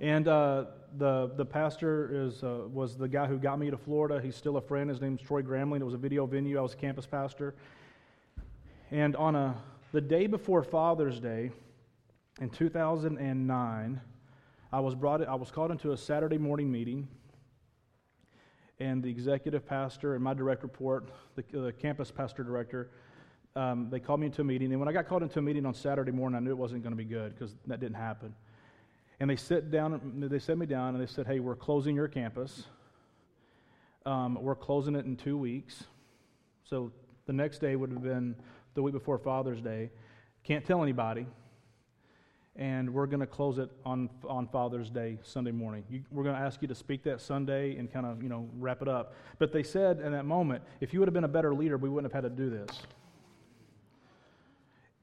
And 0.00 0.28
uh, 0.28 0.64
the, 0.96 1.32
the 1.36 1.44
pastor 1.44 2.26
is, 2.26 2.42
uh, 2.42 2.60
was 2.72 2.96
the 2.96 3.08
guy 3.08 3.26
who 3.26 3.36
got 3.36 3.58
me 3.58 3.70
to 3.70 3.76
Florida. 3.76 4.20
He's 4.20 4.36
still 4.36 4.56
a 4.56 4.60
friend. 4.60 4.88
His 4.88 5.00
name's 5.00 5.20
Troy 5.20 5.42
Gramling. 5.42 5.80
It 5.80 5.84
was 5.84 5.94
a 5.94 5.98
video 5.98 6.24
venue. 6.26 6.58
I 6.58 6.62
was 6.62 6.74
a 6.74 6.76
campus 6.76 7.06
pastor. 7.06 7.54
And 8.90 9.16
on 9.16 9.34
a, 9.34 9.56
the 9.92 10.00
day 10.00 10.26
before 10.26 10.62
Father's 10.62 11.18
Day 11.18 11.50
in 12.40 12.48
2009, 12.48 14.00
I 14.72 14.80
was, 14.80 14.94
brought, 14.94 15.26
I 15.26 15.34
was 15.34 15.50
called 15.50 15.72
into 15.72 15.92
a 15.92 15.96
Saturday 15.96 16.38
morning 16.38 16.70
meeting. 16.70 17.08
And 18.78 19.02
the 19.02 19.10
executive 19.10 19.66
pastor 19.66 20.14
and 20.14 20.22
my 20.22 20.34
direct 20.34 20.62
report, 20.62 21.10
the, 21.34 21.42
the 21.50 21.72
campus 21.72 22.12
pastor 22.12 22.44
director, 22.44 22.90
um, 23.56 23.88
they 23.90 23.98
called 23.98 24.20
me 24.20 24.26
into 24.26 24.42
a 24.42 24.44
meeting. 24.44 24.70
And 24.70 24.78
when 24.78 24.88
I 24.88 24.92
got 24.92 25.08
called 25.08 25.24
into 25.24 25.40
a 25.40 25.42
meeting 25.42 25.66
on 25.66 25.74
Saturday 25.74 26.12
morning, 26.12 26.36
I 26.36 26.40
knew 26.40 26.50
it 26.50 26.58
wasn't 26.58 26.84
going 26.84 26.92
to 26.92 26.96
be 26.96 27.04
good 27.04 27.34
because 27.34 27.56
that 27.66 27.80
didn't 27.80 27.96
happen. 27.96 28.32
And 29.20 29.28
they 29.28 29.36
sit 29.36 29.70
down, 29.70 30.00
they 30.30 30.38
set 30.38 30.58
me 30.58 30.66
down, 30.66 30.94
and 30.94 31.02
they 31.02 31.10
said, 31.10 31.26
Hey, 31.26 31.40
we're 31.40 31.56
closing 31.56 31.96
your 31.96 32.08
campus. 32.08 32.64
Um, 34.06 34.38
we're 34.40 34.54
closing 34.54 34.94
it 34.94 35.04
in 35.04 35.16
two 35.16 35.36
weeks. 35.36 35.84
So 36.64 36.92
the 37.26 37.32
next 37.32 37.58
day 37.58 37.76
would 37.76 37.90
have 37.90 38.02
been 38.02 38.36
the 38.74 38.82
week 38.82 38.94
before 38.94 39.18
Father's 39.18 39.60
Day. 39.60 39.90
Can't 40.44 40.64
tell 40.64 40.82
anybody. 40.82 41.26
And 42.56 42.92
we're 42.92 43.06
going 43.06 43.20
to 43.20 43.26
close 43.26 43.58
it 43.58 43.70
on, 43.84 44.10
on 44.28 44.48
Father's 44.48 44.90
Day, 44.90 45.18
Sunday 45.22 45.52
morning. 45.52 45.84
You, 45.88 46.02
we're 46.10 46.24
going 46.24 46.34
to 46.34 46.40
ask 46.40 46.60
you 46.60 46.68
to 46.68 46.74
speak 46.74 47.04
that 47.04 47.20
Sunday 47.20 47.76
and 47.76 47.92
kind 47.92 48.04
of, 48.04 48.22
you 48.22 48.28
know, 48.28 48.48
wrap 48.58 48.82
it 48.82 48.88
up. 48.88 49.14
But 49.38 49.52
they 49.52 49.62
said 49.62 50.00
in 50.00 50.12
that 50.12 50.24
moment, 50.24 50.62
if 50.80 50.92
you 50.92 51.00
would 51.00 51.08
have 51.08 51.14
been 51.14 51.24
a 51.24 51.28
better 51.28 51.54
leader, 51.54 51.76
we 51.76 51.88
wouldn't 51.88 52.12
have 52.12 52.24
had 52.24 52.28
to 52.28 52.34
do 52.34 52.50
this. 52.50 52.82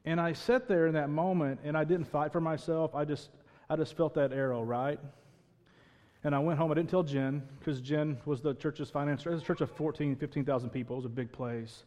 And 0.03 0.19
I 0.19 0.33
sat 0.33 0.67
there 0.67 0.87
in 0.87 0.93
that 0.93 1.09
moment 1.09 1.61
and 1.63 1.77
I 1.77 1.83
didn't 1.83 2.07
fight 2.07 2.31
for 2.31 2.41
myself. 2.41 2.93
I 2.93 3.05
just, 3.05 3.29
I 3.69 3.75
just 3.75 3.97
felt 3.97 4.13
that 4.15 4.31
arrow, 4.31 4.61
right? 4.61 4.99
And 6.23 6.35
I 6.35 6.39
went 6.39 6.57
home. 6.57 6.71
I 6.71 6.75
didn't 6.75 6.89
tell 6.89 7.03
Jen 7.03 7.43
because 7.59 7.81
Jen 7.81 8.17
was 8.25 8.41
the 8.41 8.53
church's 8.55 8.89
finance. 8.89 9.25
It 9.25 9.29
was 9.29 9.41
a 9.41 9.45
church 9.45 9.61
of 9.61 9.71
14, 9.71 10.15
15,000 10.15 10.69
people. 10.69 10.95
It 10.95 10.97
was 10.97 11.05
a 11.05 11.09
big 11.09 11.31
place. 11.31 11.83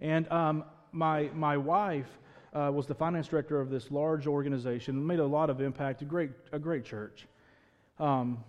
And 0.00 0.30
um, 0.30 0.64
my, 0.92 1.30
my 1.34 1.56
wife 1.56 2.18
uh, 2.52 2.70
was 2.72 2.86
the 2.86 2.94
finance 2.94 3.28
director 3.28 3.60
of 3.60 3.70
this 3.70 3.90
large 3.90 4.26
organization, 4.26 5.04
made 5.04 5.18
a 5.18 5.26
lot 5.26 5.50
of 5.50 5.60
impact, 5.60 6.02
a 6.02 6.04
great, 6.04 6.30
a 6.52 6.58
great 6.58 6.84
church. 6.84 7.26
Um, 7.98 8.42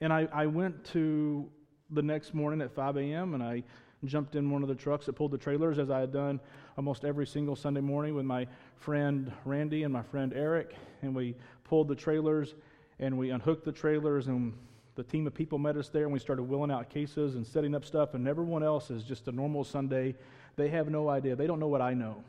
and 0.00 0.12
I, 0.12 0.28
I 0.32 0.46
went 0.46 0.84
to 0.86 1.48
the 1.90 2.02
next 2.02 2.34
morning 2.34 2.60
at 2.62 2.74
5 2.74 2.96
a.m. 2.96 3.34
and 3.34 3.42
I 3.42 3.62
jumped 4.04 4.34
in 4.34 4.50
one 4.50 4.62
of 4.62 4.68
the 4.68 4.74
trucks 4.74 5.06
that 5.06 5.12
pulled 5.14 5.30
the 5.30 5.38
trailers, 5.38 5.78
as 5.78 5.90
I 5.90 6.00
had 6.00 6.12
done 6.12 6.40
almost 6.76 7.04
every 7.04 7.26
single 7.26 7.54
Sunday 7.54 7.80
morning 7.80 8.14
with 8.14 8.24
my 8.24 8.46
friend 8.76 9.32
Randy 9.44 9.84
and 9.84 9.92
my 9.92 10.02
friend 10.02 10.32
Eric. 10.34 10.74
And 11.02 11.14
we 11.14 11.36
pulled 11.64 11.88
the 11.88 11.94
trailers 11.94 12.54
and 12.98 13.16
we 13.16 13.30
unhooked 13.30 13.64
the 13.64 13.72
trailers, 13.72 14.28
and 14.28 14.52
the 14.94 15.02
team 15.02 15.26
of 15.26 15.34
people 15.34 15.58
met 15.58 15.76
us 15.76 15.88
there, 15.88 16.04
and 16.04 16.12
we 16.12 16.18
started 16.18 16.42
wheeling 16.44 16.70
out 16.70 16.88
cases 16.88 17.34
and 17.34 17.44
setting 17.46 17.74
up 17.74 17.84
stuff. 17.84 18.14
And 18.14 18.28
everyone 18.28 18.62
else 18.62 18.90
is 18.90 19.02
just 19.02 19.26
a 19.28 19.32
normal 19.32 19.64
Sunday. 19.64 20.14
They 20.56 20.68
have 20.68 20.88
no 20.88 21.08
idea. 21.08 21.34
They 21.34 21.46
don't 21.46 21.58
know 21.58 21.68
what 21.68 21.80
I 21.80 21.94
know. 21.94 22.22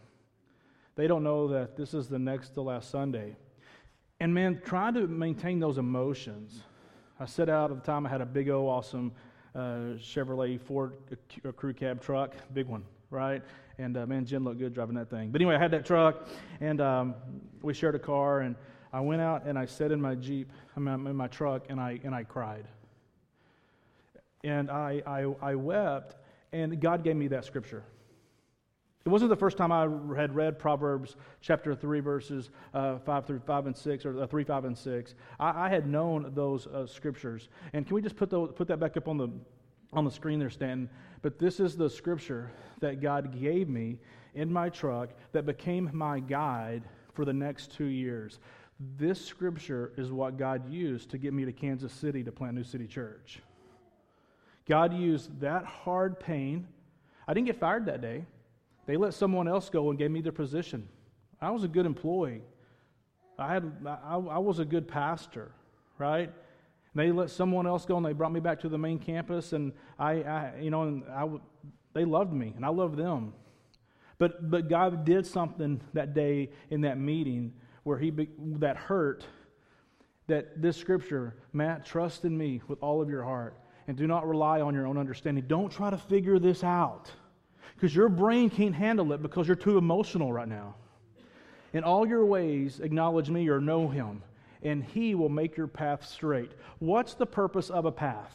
They 0.96 1.08
don't 1.08 1.24
know 1.24 1.48
that 1.50 1.76
this 1.76 1.94
is 1.94 2.08
the 2.08 2.18
next 2.20 2.50
to 2.52 2.62
last 2.62 2.90
Sunday. 2.90 3.36
And 4.20 4.34
man, 4.34 4.62
trying 4.64 4.94
to 4.94 5.08
maintain 5.08 5.60
those 5.60 5.78
emotions. 5.78 6.62
I 7.20 7.26
set 7.26 7.50
out 7.50 7.72
at 7.72 7.78
the 7.78 7.84
time, 7.86 8.06
I 8.06 8.10
had 8.10 8.22
a 8.22 8.26
big 8.26 8.50
O, 8.50 8.68
awesome 8.68 9.12
uh, 9.56 9.98
Chevrolet 10.00 10.60
Ford 10.60 10.94
crew 11.56 11.74
cab 11.74 12.02
truck, 12.02 12.36
big 12.54 12.68
one, 12.68 12.84
right? 13.10 13.42
And 13.78 13.98
uh, 13.98 14.06
man, 14.06 14.26
Jen 14.26 14.44
looked 14.44 14.60
good 14.60 14.74
driving 14.74 14.96
that 14.96 15.10
thing. 15.10 15.30
But 15.32 15.42
anyway, 15.42 15.56
I 15.56 15.60
had 15.60 15.72
that 15.72 15.86
truck, 15.86 16.28
and 16.62 16.80
um, 16.82 17.16
we 17.62 17.74
shared 17.74 17.96
a 17.96 18.00
car, 18.00 18.42
and 18.42 18.56
I 18.94 19.00
went 19.00 19.22
out 19.22 19.46
and 19.46 19.58
I 19.58 19.66
sat 19.66 19.92
in 19.92 20.00
my 20.00 20.14
Jeep, 20.14 20.52
I'm 20.76 20.88
in 20.88 21.16
my 21.16 21.28
truck, 21.28 21.66
and 21.70 21.80
I, 21.80 22.00
and 22.04 22.14
I 22.14 22.24
cried. 22.24 22.66
And 24.44 24.70
I, 24.70 25.02
I, 25.08 25.26
I 25.42 25.56
wept, 25.56 26.16
and 26.52 26.80
God 26.80 27.04
gave 27.04 27.16
me 27.16 27.28
that 27.30 27.44
scripture. 27.46 27.84
It 29.06 29.10
wasn't 29.10 29.30
the 29.30 29.36
first 29.36 29.58
time 29.58 29.72
I 29.72 29.82
had 30.16 30.34
read 30.34 30.58
Proverbs 30.58 31.18
chapter 31.42 31.76
3, 31.76 32.00
verses 32.00 32.52
uh, 32.74 33.00
5 33.00 33.26
through 33.26 33.40
5 33.40 33.66
and 33.68 33.76
6, 33.76 34.06
or 34.06 34.24
uh, 34.24 34.28
3, 34.28 34.44
5, 34.46 34.66
and 34.66 34.78
6. 34.78 35.16
I, 35.40 35.66
I 35.66 35.70
had 35.70 35.88
known 35.88 36.32
those 36.34 36.68
uh, 36.68 36.88
scriptures. 36.88 37.50
And 37.74 37.86
can 37.86 37.96
we 37.96 38.02
just 38.02 38.16
put, 38.16 38.30
put 38.30 38.68
that 38.68 38.80
back 38.80 38.96
up 38.96 39.10
on 39.10 39.18
the, 39.18 39.30
on 39.92 40.06
the 40.06 40.12
screen 40.12 40.40
there, 40.40 40.50
Stanton? 40.50 40.90
But 41.22 41.38
this 41.38 41.60
is 41.60 41.76
the 41.76 41.90
scripture 41.90 42.50
that 42.80 43.02
God 43.02 43.38
gave 43.38 43.68
me, 43.68 44.00
in 44.36 44.52
my 44.52 44.70
truck 44.70 45.10
that 45.32 45.46
became 45.46 45.90
my 45.94 46.20
guide 46.20 46.84
for 47.14 47.26
the 47.26 47.34
next 47.34 47.72
two 47.72 47.86
years. 47.86 48.40
This 48.98 49.24
scripture 49.24 49.94
is 49.98 50.12
what 50.12 50.38
God 50.38 50.70
used 50.72 51.12
to 51.12 51.18
get 51.18 51.34
me 51.34 51.46
to 51.46 51.52
Kansas 51.52 51.94
City 51.94 52.24
to 52.24 52.32
plant 52.32 52.56
New 52.56 52.64
City 52.64 52.88
Church. 52.88 53.42
God 54.68 54.94
used 54.94 55.40
that 55.42 55.66
hard 55.66 56.20
pain. 56.20 56.68
I 57.28 57.34
didn't 57.34 57.48
get 57.48 57.60
fired 57.60 57.86
that 57.86 58.02
day. 58.02 58.26
They 58.86 58.98
let 58.98 59.14
someone 59.14 59.48
else 59.48 59.70
go 59.70 59.90
and 59.90 59.98
gave 59.98 60.12
me 60.12 60.22
their 60.22 60.32
position. 60.32 60.88
I 61.42 61.52
was 61.52 61.64
a 61.64 61.68
good 61.68 61.86
employee. 61.86 62.42
I, 63.38 63.54
had, 63.54 63.72
I, 63.86 64.16
I 64.16 64.38
was 64.38 64.60
a 64.60 64.66
good 64.66 64.88
pastor, 64.88 65.52
right? 65.98 66.32
They 66.96 67.12
let 67.12 67.30
someone 67.30 67.66
else 67.66 67.86
go 67.86 67.98
and 67.98 68.06
they 68.06 68.14
brought 68.14 68.32
me 68.32 68.40
back 68.40 68.60
to 68.62 68.70
the 68.70 68.78
main 68.78 69.00
campus, 69.00 69.54
and 69.54 69.74
I, 69.98 70.22
I 70.24 70.54
you 70.62 70.70
know, 70.70 70.84
and 70.84 71.04
I, 71.10 71.28
they 71.94 72.06
loved 72.06 72.34
me, 72.34 72.54
and 72.56 72.66
I 72.66 72.70
loved 72.70 72.98
them. 72.98 73.34
But, 74.20 74.50
but 74.50 74.70
God 74.70 75.06
did 75.06 75.26
something 75.26 75.82
that 75.94 76.14
day 76.14 76.52
in 76.70 76.82
that 76.82 76.98
meeting 76.98 77.54
where 77.84 77.98
he 77.98 78.12
that 78.60 78.78
hurt 78.78 79.26
that 80.28 80.62
this 80.62 80.78
scripture, 80.78 81.36
Matt, 81.52 81.86
trust 81.86 82.24
in 82.24 82.38
me 82.38 82.62
with 82.68 82.82
all 82.82 83.02
of 83.02 83.10
your 83.10 83.24
heart 83.24 83.60
and 83.88 83.98
do 83.98 84.08
not 84.08 84.26
rely 84.26 84.62
on 84.62 84.74
your 84.74 84.88
own 84.88 84.98
understanding. 84.98 85.44
Don't 85.48 85.70
try 85.70 85.90
to 85.90 85.98
figure 85.98 86.40
this 86.40 86.64
out 86.64 87.12
because 87.76 87.96
your 87.96 88.10
brain 88.10 88.50
can't 88.50 88.76
handle 88.76 89.14
it 89.14 89.22
because 89.22 89.48
you're 89.48 89.56
too 89.56 89.78
emotional 89.78 90.32
right 90.32 90.48
now. 90.48 90.76
In 91.74 91.84
all 91.84 92.08
your 92.08 92.26
ways, 92.26 92.80
acknowledge 92.80 93.30
me 93.30 93.50
or 93.50 93.60
know 93.60 93.88
him, 93.88 94.22
and 94.62 94.84
he 94.84 95.16
will 95.16 95.30
make 95.30 95.58
your 95.58 95.68
path 95.68 96.06
straight. 96.06 96.52
What's 96.80 97.16
the 97.16 97.26
purpose 97.26 97.70
of 97.70 97.86
a 97.86 97.92
path? 97.92 98.34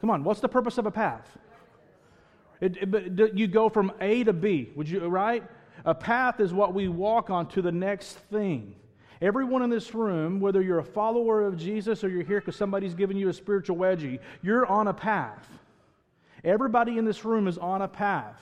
Come 0.00 0.10
on, 0.10 0.22
what's 0.22 0.40
the 0.40 0.48
purpose 0.48 0.78
of 0.78 0.86
a 0.86 0.90
path? 0.90 1.26
It, 2.60 2.76
it, 2.82 3.34
you 3.34 3.46
go 3.46 3.68
from 3.68 3.92
A 4.00 4.24
to 4.24 4.32
B, 4.32 4.70
would 4.74 4.88
you, 4.88 5.00
right? 5.06 5.44
A 5.84 5.94
path 5.94 6.40
is 6.40 6.52
what 6.52 6.74
we 6.74 6.88
walk 6.88 7.30
on 7.30 7.48
to 7.50 7.62
the 7.62 7.72
next 7.72 8.14
thing. 8.30 8.74
Everyone 9.20 9.62
in 9.62 9.70
this 9.70 9.94
room, 9.94 10.38
whether 10.38 10.62
you're 10.62 10.78
a 10.78 10.84
follower 10.84 11.44
of 11.44 11.56
Jesus 11.56 12.04
or 12.04 12.08
you're 12.08 12.22
here 12.22 12.40
because 12.40 12.56
somebody's 12.56 12.94
giving 12.94 13.16
you 13.16 13.28
a 13.28 13.32
spiritual 13.32 13.76
wedgie, 13.76 14.20
you're 14.42 14.66
on 14.66 14.88
a 14.88 14.94
path. 14.94 15.48
Everybody 16.44 16.98
in 16.98 17.04
this 17.04 17.24
room 17.24 17.48
is 17.48 17.58
on 17.58 17.82
a 17.82 17.88
path. 17.88 18.36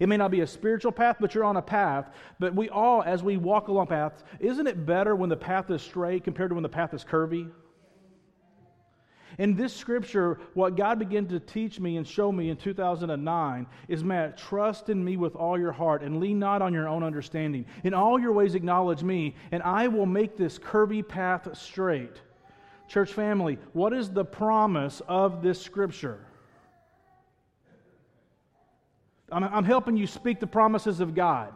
It 0.00 0.08
may 0.08 0.16
not 0.16 0.30
be 0.30 0.40
a 0.40 0.46
spiritual 0.46 0.92
path, 0.92 1.16
but 1.20 1.34
you're 1.34 1.44
on 1.44 1.56
a 1.56 1.62
path. 1.62 2.10
But 2.38 2.54
we 2.54 2.68
all, 2.68 3.02
as 3.02 3.22
we 3.22 3.36
walk 3.36 3.68
along 3.68 3.88
paths, 3.88 4.24
isn't 4.40 4.66
it 4.66 4.86
better 4.86 5.14
when 5.14 5.28
the 5.28 5.36
path 5.36 5.70
is 5.70 5.82
straight 5.82 6.24
compared 6.24 6.50
to 6.50 6.54
when 6.54 6.62
the 6.62 6.68
path 6.68 6.94
is 6.94 7.04
curvy? 7.04 7.50
In 9.38 9.56
this 9.56 9.74
scripture, 9.74 10.38
what 10.52 10.76
God 10.76 10.98
began 10.98 11.26
to 11.28 11.40
teach 11.40 11.80
me 11.80 11.96
and 11.96 12.06
show 12.06 12.30
me 12.30 12.50
in 12.50 12.56
2009 12.56 13.66
is, 13.88 14.04
Matt, 14.04 14.36
trust 14.36 14.90
in 14.90 15.02
me 15.02 15.16
with 15.16 15.34
all 15.36 15.58
your 15.58 15.72
heart 15.72 16.02
and 16.02 16.20
lean 16.20 16.38
not 16.38 16.60
on 16.60 16.74
your 16.74 16.86
own 16.86 17.02
understanding. 17.02 17.64
In 17.82 17.94
all 17.94 18.18
your 18.18 18.32
ways, 18.32 18.54
acknowledge 18.54 19.02
me, 19.02 19.34
and 19.50 19.62
I 19.62 19.88
will 19.88 20.06
make 20.06 20.36
this 20.36 20.58
curvy 20.58 21.06
path 21.06 21.56
straight. 21.56 22.20
Church 22.88 23.12
family, 23.12 23.58
what 23.72 23.94
is 23.94 24.10
the 24.10 24.24
promise 24.24 25.00
of 25.08 25.42
this 25.42 25.60
scripture? 25.60 26.26
I'm, 29.32 29.44
I'm 29.44 29.64
helping 29.64 29.96
you 29.96 30.06
speak 30.06 30.40
the 30.40 30.46
promises 30.46 31.00
of 31.00 31.14
God. 31.14 31.52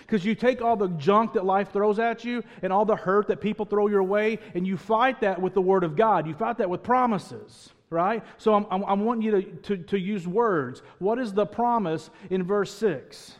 Because 0.00 0.24
you 0.24 0.34
take 0.34 0.60
all 0.60 0.76
the 0.76 0.88
junk 0.88 1.34
that 1.34 1.44
life 1.44 1.72
throws 1.72 1.98
at 1.98 2.24
you 2.24 2.42
and 2.62 2.72
all 2.72 2.84
the 2.84 2.96
hurt 2.96 3.28
that 3.28 3.40
people 3.40 3.64
throw 3.64 3.86
your 3.86 4.02
way, 4.02 4.38
and 4.54 4.66
you 4.66 4.76
fight 4.76 5.20
that 5.20 5.40
with 5.40 5.54
the 5.54 5.60
Word 5.60 5.84
of 5.84 5.96
God. 5.96 6.26
You 6.26 6.34
fight 6.34 6.58
that 6.58 6.68
with 6.68 6.82
promises, 6.82 7.70
right? 7.88 8.22
So 8.36 8.54
I'm, 8.54 8.66
I'm, 8.70 8.84
I 8.84 8.92
want 8.94 9.22
you 9.22 9.30
to, 9.30 9.42
to, 9.42 9.76
to 9.76 9.98
use 9.98 10.26
words. 10.26 10.82
What 10.98 11.18
is 11.18 11.32
the 11.32 11.46
promise 11.46 12.10
in 12.30 12.42
verse 12.42 12.74
6? 12.74 13.38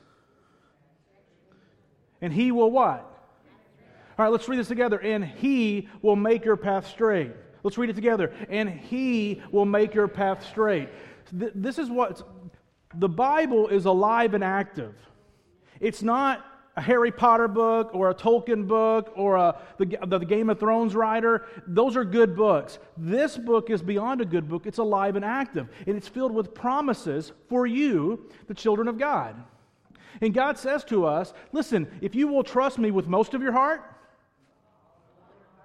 And 2.20 2.32
He 2.32 2.52
will 2.52 2.70
what? 2.70 3.08
All 4.18 4.24
right, 4.24 4.28
let's 4.28 4.48
read 4.48 4.58
this 4.58 4.68
together. 4.68 4.98
And 4.98 5.24
He 5.24 5.88
will 6.00 6.16
make 6.16 6.44
your 6.44 6.56
path 6.56 6.86
straight. 6.86 7.32
Let's 7.64 7.76
read 7.76 7.90
it 7.90 7.96
together. 7.96 8.32
And 8.48 8.70
He 8.70 9.42
will 9.50 9.64
make 9.64 9.94
your 9.94 10.08
path 10.08 10.46
straight. 10.46 10.88
This 11.32 11.78
is 11.78 11.90
what 11.90 12.22
the 12.94 13.08
Bible 13.08 13.68
is 13.68 13.84
alive 13.84 14.34
and 14.34 14.44
active. 14.44 14.94
It's 15.80 16.02
not 16.02 16.44
a 16.76 16.80
Harry 16.80 17.12
Potter 17.12 17.48
book 17.48 17.90
or 17.92 18.10
a 18.10 18.14
Tolkien 18.14 18.66
book 18.66 19.12
or 19.14 19.36
a, 19.36 19.60
the, 19.78 19.98
the 20.06 20.18
Game 20.20 20.48
of 20.48 20.58
Thrones 20.58 20.94
writer. 20.94 21.46
Those 21.66 21.96
are 21.96 22.04
good 22.04 22.34
books. 22.34 22.78
This 22.96 23.36
book 23.36 23.68
is 23.68 23.82
beyond 23.82 24.20
a 24.20 24.24
good 24.24 24.48
book, 24.48 24.66
it's 24.66 24.78
alive 24.78 25.16
and 25.16 25.24
active, 25.24 25.68
and 25.86 25.96
it's 25.96 26.08
filled 26.08 26.32
with 26.32 26.54
promises 26.54 27.32
for 27.48 27.66
you, 27.66 28.30
the 28.46 28.54
children 28.54 28.88
of 28.88 28.98
God. 28.98 29.36
And 30.20 30.32
God 30.32 30.56
says 30.56 30.84
to 30.84 31.04
us, 31.04 31.34
listen, 31.52 31.88
if 32.00 32.14
you 32.14 32.28
will 32.28 32.44
trust 32.44 32.78
me 32.78 32.90
with 32.90 33.06
most 33.06 33.34
of 33.34 33.42
your 33.42 33.52
heart, 33.52 33.82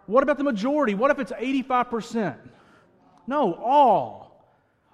what 0.08 0.24
about 0.24 0.38
the 0.38 0.44
majority? 0.44 0.94
What 0.94 1.12
if 1.12 1.20
it's 1.20 1.32
85%? 1.32 2.38
No, 3.28 3.54
all. 3.54 4.50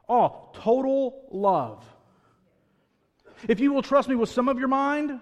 All. 0.10 0.56
Total 0.60 1.24
love. 1.32 1.86
If 3.48 3.60
you 3.60 3.74
will 3.74 3.82
trust 3.82 4.10
me 4.10 4.16
with 4.16 4.30
some 4.30 4.48
of 4.50 4.60
your 4.60 4.68
mind, 4.68 5.20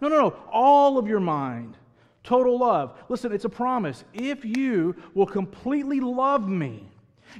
no, 0.00 0.08
no, 0.08 0.16
no. 0.16 0.36
All 0.52 0.98
of 0.98 1.08
your 1.08 1.20
mind. 1.20 1.76
Total 2.22 2.58
love. 2.58 2.96
Listen, 3.08 3.32
it's 3.32 3.44
a 3.44 3.48
promise. 3.48 4.04
If 4.12 4.44
you 4.44 4.94
will 5.14 5.26
completely 5.26 6.00
love 6.00 6.48
me, 6.48 6.88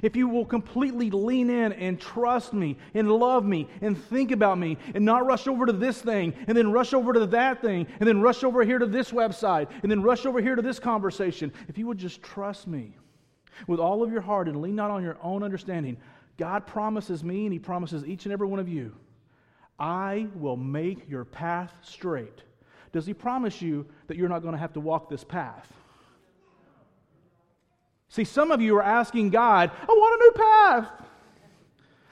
if 0.01 0.15
you 0.15 0.27
will 0.27 0.45
completely 0.45 1.09
lean 1.09 1.49
in 1.49 1.73
and 1.73 1.99
trust 1.99 2.53
me 2.53 2.77
and 2.93 3.11
love 3.11 3.45
me 3.45 3.67
and 3.81 3.97
think 3.97 4.31
about 4.31 4.57
me 4.57 4.77
and 4.93 5.03
not 5.03 5.25
rush 5.25 5.47
over 5.47 5.65
to 5.65 5.73
this 5.73 6.01
thing 6.01 6.33
and 6.47 6.57
then 6.57 6.71
rush 6.71 6.93
over 6.93 7.13
to 7.13 7.25
that 7.27 7.61
thing 7.61 7.87
and 7.99 8.07
then 8.07 8.21
rush 8.21 8.43
over 8.43 8.63
here 8.63 8.79
to 8.79 8.85
this 8.85 9.11
website 9.11 9.67
and 9.81 9.91
then 9.91 10.01
rush 10.01 10.25
over 10.25 10.41
here 10.41 10.55
to 10.55 10.61
this 10.61 10.79
conversation, 10.79 11.51
if 11.67 11.77
you 11.77 11.87
would 11.87 11.97
just 11.97 12.21
trust 12.21 12.67
me 12.67 12.95
with 13.67 13.79
all 13.79 14.03
of 14.03 14.11
your 14.11 14.21
heart 14.21 14.47
and 14.47 14.61
lean 14.61 14.75
not 14.75 14.91
on 14.91 15.03
your 15.03 15.17
own 15.21 15.43
understanding, 15.43 15.97
God 16.37 16.65
promises 16.65 17.23
me 17.23 17.45
and 17.45 17.53
He 17.53 17.59
promises 17.59 18.05
each 18.05 18.25
and 18.25 18.33
every 18.33 18.47
one 18.47 18.59
of 18.59 18.69
you, 18.69 18.95
I 19.79 20.27
will 20.35 20.57
make 20.57 21.09
your 21.09 21.25
path 21.25 21.73
straight. 21.81 22.43
Does 22.91 23.05
he 23.05 23.13
promise 23.13 23.61
you 23.61 23.85
that 24.07 24.17
you're 24.17 24.29
not 24.29 24.41
going 24.41 24.53
to 24.53 24.59
have 24.59 24.73
to 24.73 24.79
walk 24.79 25.09
this 25.09 25.23
path? 25.23 25.71
See, 28.09 28.23
some 28.23 28.51
of 28.51 28.61
you 28.61 28.75
are 28.75 28.83
asking 28.83 29.29
God, 29.29 29.71
I 29.81 29.85
want 29.85 30.21
a 30.21 30.25
new 30.25 30.43
path. 30.43 30.91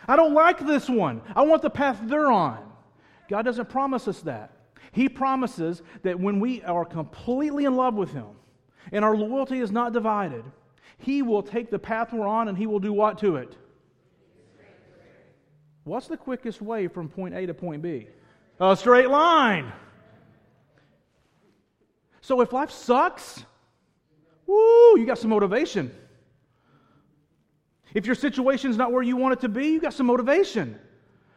I 0.07 0.15
don't 0.15 0.33
like 0.33 0.65
this 0.65 0.87
one. 0.87 1.21
I 1.35 1.41
want 1.41 1.63
the 1.63 1.69
path 1.69 1.99
they're 2.03 2.31
on. 2.31 2.63
God 3.27 3.43
doesn't 3.43 3.69
promise 3.69 4.07
us 4.07 4.21
that. 4.21 4.51
He 4.91 5.09
promises 5.09 5.81
that 6.03 6.19
when 6.19 6.39
we 6.39 6.61
are 6.63 6.85
completely 6.85 7.65
in 7.65 7.75
love 7.75 7.95
with 7.95 8.13
Him 8.13 8.27
and 8.91 9.03
our 9.03 9.17
loyalty 9.17 9.59
is 9.59 9.71
not 9.71 9.91
divided, 9.91 10.45
He 10.97 11.21
will 11.23 11.43
take 11.43 11.69
the 11.69 11.79
path 11.79 12.13
we're 12.13 12.27
on 12.27 12.47
and 12.47 12.57
He 12.57 12.67
will 12.67 12.79
do 12.79 12.93
what 12.93 13.17
to 13.19 13.35
it? 13.35 13.57
What's 15.87 16.07
the 16.07 16.17
quickest 16.17 16.61
way 16.61 16.87
from 16.87 17.07
point 17.07 17.33
A 17.33 17.45
to 17.45 17.53
point 17.53 17.81
B? 17.81 18.07
A 18.59 18.75
straight 18.75 19.09
line. 19.09 19.71
So 22.21 22.41
if 22.41 22.51
life 22.51 22.71
sucks, 22.71 23.45
woo, 24.45 24.99
you 24.99 25.05
got 25.05 25.17
some 25.17 25.29
motivation. 25.29 25.91
If 27.93 28.05
your 28.05 28.15
situation's 28.15 28.75
not 28.75 28.91
where 28.91 29.01
you 29.01 29.15
want 29.15 29.33
it 29.33 29.39
to 29.41 29.49
be, 29.49 29.67
you 29.67 29.79
got 29.79 29.93
some 29.93 30.07
motivation. 30.07 30.77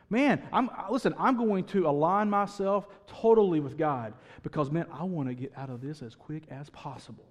Man, 0.08 0.42
I'm 0.52 0.68
listen, 0.90 1.14
I'm 1.16 1.36
going 1.36 1.64
to 1.66 1.86
align 1.86 2.28
myself 2.28 2.88
totally 3.06 3.60
with 3.60 3.78
God 3.78 4.12
because 4.42 4.68
man, 4.68 4.86
I 4.92 5.04
want 5.04 5.28
to 5.28 5.34
get 5.34 5.52
out 5.56 5.70
of 5.70 5.80
this 5.80 6.02
as 6.02 6.16
quick 6.16 6.42
as 6.50 6.68
possible. 6.70 7.24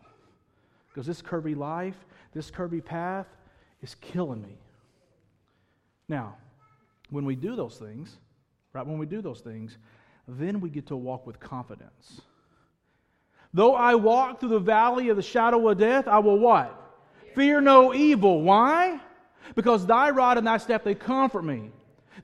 Because 0.88 1.06
this 1.06 1.22
curvy 1.22 1.56
life, 1.56 1.98
this 2.34 2.50
curvy 2.50 2.84
path 2.84 3.28
is 3.82 3.96
killing 3.96 4.42
me. 4.42 4.58
Now, 6.08 6.38
when 7.10 7.26
we 7.26 7.36
do 7.36 7.56
those 7.56 7.78
things, 7.78 8.18
right, 8.74 8.86
when 8.86 8.98
we 8.98 9.06
do 9.06 9.22
those 9.22 9.42
things, 9.42 9.78
then 10.28 10.60
we 10.62 10.70
get 10.70 10.88
to 10.88 10.96
walk 10.96 11.26
with 11.26 11.40
confidence. 11.40 12.22
Though 13.54 13.76
I 13.76 13.96
walk 13.96 14.40
through 14.40 14.50
the 14.50 14.60
valley 14.60 15.10
of 15.10 15.16
the 15.16 15.24
shadow 15.24 15.68
of 15.70 15.80
death, 15.80 16.08
I 16.08 16.20
will 16.20 16.38
what? 16.38 16.76
Fear 17.34 17.62
no 17.62 17.94
evil. 17.94 18.42
Why? 18.42 19.00
Because 19.56 19.86
thy 19.86 20.12
rod 20.12 20.38
and 20.38 20.46
thy 20.46 20.58
staff, 20.58 20.84
they 20.84 20.94
comfort 20.94 21.44
me. 21.44 21.72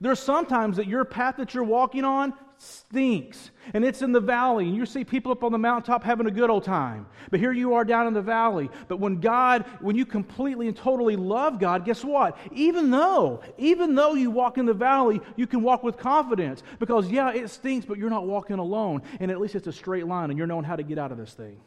There's 0.00 0.20
sometimes 0.20 0.76
that 0.76 0.86
your 0.86 1.04
path 1.04 1.36
that 1.38 1.54
you're 1.54 1.64
walking 1.64 2.04
on 2.04 2.34
stinks. 2.58 3.50
And 3.74 3.84
it's 3.84 4.02
in 4.02 4.12
the 4.12 4.20
valley. 4.20 4.66
And 4.66 4.76
you 4.76 4.86
see 4.86 5.04
people 5.04 5.32
up 5.32 5.44
on 5.44 5.52
the 5.52 5.58
mountaintop 5.58 6.04
having 6.04 6.26
a 6.26 6.30
good 6.30 6.50
old 6.50 6.64
time. 6.64 7.06
But 7.30 7.40
here 7.40 7.52
you 7.52 7.74
are 7.74 7.84
down 7.84 8.06
in 8.06 8.14
the 8.14 8.22
valley. 8.22 8.70
But 8.88 8.98
when 8.98 9.20
god 9.20 9.64
when 9.80 9.96
you 9.96 10.06
completely 10.06 10.68
and 10.68 10.76
totally 10.76 11.16
love 11.16 11.58
god 11.58 11.84
guess 11.84 12.04
what? 12.04 12.36
Even 12.52 12.90
though 12.90 13.42
even 13.58 13.94
though 13.94 14.14
you 14.14 14.30
walk 14.30 14.58
in 14.58 14.66
the 14.66 14.74
valley 14.74 15.20
you 15.36 15.46
can 15.46 15.62
walk 15.62 15.82
with 15.82 15.96
confidence. 15.96 16.62
Because 16.78 17.10
yeah 17.10 17.32
it 17.32 17.50
stinks 17.50 17.86
but 17.86 17.98
you're 17.98 18.10
not 18.10 18.26
walking 18.26 18.58
alone. 18.58 19.02
And 19.20 19.30
at 19.30 19.40
least 19.40 19.54
it's 19.54 19.66
a 19.66 19.72
straight 19.72 20.06
line 20.06 20.30
and 20.30 20.38
you're 20.38 20.46
knowing 20.46 20.64
how 20.64 20.76
to 20.76 20.82
get 20.82 20.98
out 20.98 21.12
of 21.12 21.18
this 21.18 21.34
thing. 21.34 21.60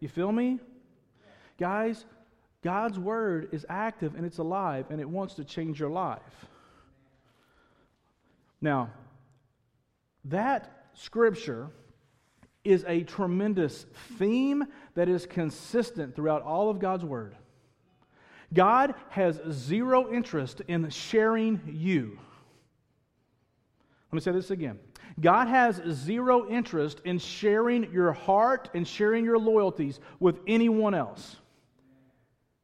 You 0.00 0.08
feel 0.08 0.32
me? 0.32 0.58
Guys 1.58 2.04
god's 2.62 2.98
word 2.98 3.48
is 3.50 3.66
active 3.68 4.14
and 4.14 4.24
it's 4.24 4.38
alive 4.38 4.86
and 4.90 5.00
it 5.00 5.08
wants 5.08 5.34
to 5.34 5.44
change 5.44 5.80
your 5.80 5.90
life. 5.90 6.46
Now, 8.60 8.90
That 10.26 10.86
scripture 10.94 11.70
is 12.64 12.84
a 12.86 13.02
tremendous 13.02 13.86
theme 14.18 14.64
that 14.94 15.08
is 15.08 15.26
consistent 15.26 16.14
throughout 16.14 16.42
all 16.42 16.70
of 16.70 16.78
God's 16.78 17.04
Word. 17.04 17.34
God 18.54 18.94
has 19.08 19.40
zero 19.50 20.12
interest 20.12 20.60
in 20.68 20.90
sharing 20.90 21.60
you. 21.66 22.18
Let 24.10 24.16
me 24.16 24.20
say 24.20 24.32
this 24.32 24.50
again. 24.50 24.78
God 25.20 25.48
has 25.48 25.80
zero 25.90 26.48
interest 26.48 27.00
in 27.04 27.18
sharing 27.18 27.90
your 27.92 28.12
heart 28.12 28.70
and 28.74 28.86
sharing 28.86 29.24
your 29.24 29.38
loyalties 29.38 30.00
with 30.20 30.38
anyone 30.46 30.94
else. 30.94 31.36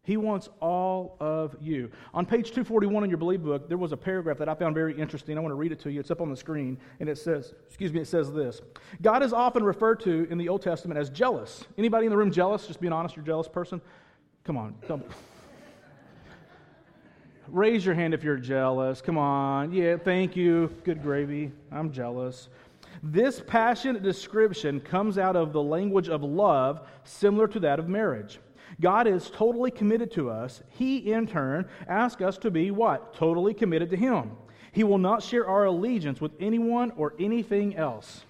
He 0.08 0.16
wants 0.16 0.48
all 0.60 1.18
of 1.20 1.54
you. 1.60 1.90
On 2.14 2.24
page 2.24 2.46
241 2.46 3.04
in 3.04 3.10
your 3.10 3.18
Believe 3.18 3.42
book, 3.42 3.68
there 3.68 3.76
was 3.76 3.92
a 3.92 3.96
paragraph 3.96 4.38
that 4.38 4.48
I 4.48 4.54
found 4.54 4.74
very 4.74 4.98
interesting. 4.98 5.36
I 5.36 5.40
want 5.42 5.50
to 5.50 5.56
read 5.56 5.70
it 5.70 5.80
to 5.80 5.92
you. 5.92 6.00
It's 6.00 6.10
up 6.10 6.22
on 6.22 6.30
the 6.30 6.36
screen, 6.36 6.78
and 6.98 7.10
it 7.10 7.18
says, 7.18 7.52
excuse 7.66 7.92
me, 7.92 8.00
it 8.00 8.06
says 8.06 8.32
this. 8.32 8.62
God 9.02 9.22
is 9.22 9.34
often 9.34 9.62
referred 9.62 10.00
to 10.00 10.26
in 10.30 10.38
the 10.38 10.48
Old 10.48 10.62
Testament 10.62 10.98
as 10.98 11.10
jealous. 11.10 11.66
Anybody 11.76 12.06
in 12.06 12.10
the 12.10 12.16
room 12.16 12.30
jealous? 12.30 12.66
Just 12.66 12.80
being 12.80 12.90
honest, 12.90 13.16
you're 13.16 13.22
a 13.22 13.26
jealous 13.26 13.48
person? 13.48 13.82
Come 14.44 14.56
on. 14.56 14.76
Don't. 14.88 15.04
Raise 17.48 17.84
your 17.84 17.94
hand 17.94 18.14
if 18.14 18.24
you're 18.24 18.38
jealous. 18.38 19.02
Come 19.02 19.18
on. 19.18 19.72
Yeah, 19.74 19.98
thank 19.98 20.34
you. 20.34 20.74
Good 20.84 21.02
gravy. 21.02 21.52
I'm 21.70 21.92
jealous. 21.92 22.48
This 23.02 23.42
passionate 23.46 24.02
description 24.02 24.80
comes 24.80 25.18
out 25.18 25.36
of 25.36 25.52
the 25.52 25.62
language 25.62 26.08
of 26.08 26.22
love, 26.22 26.88
similar 27.04 27.46
to 27.48 27.60
that 27.60 27.78
of 27.78 27.90
marriage. 27.90 28.40
God 28.80 29.06
is 29.06 29.30
totally 29.30 29.70
committed 29.70 30.12
to 30.12 30.30
us. 30.30 30.62
He, 30.68 31.12
in 31.12 31.26
turn, 31.26 31.68
asks 31.88 32.22
us 32.22 32.38
to 32.38 32.50
be 32.50 32.70
what? 32.70 33.14
Totally 33.14 33.54
committed 33.54 33.90
to 33.90 33.96
Him. 33.96 34.32
He 34.72 34.84
will 34.84 34.98
not 34.98 35.22
share 35.22 35.46
our 35.46 35.64
allegiance 35.64 36.20
with 36.20 36.32
anyone 36.38 36.92
or 36.96 37.14
anything 37.18 37.76
else. 37.76 38.24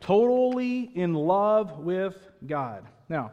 Totally 0.00 0.90
in 0.94 1.14
love 1.14 1.78
with 1.78 2.16
God. 2.46 2.86
Now, 3.08 3.32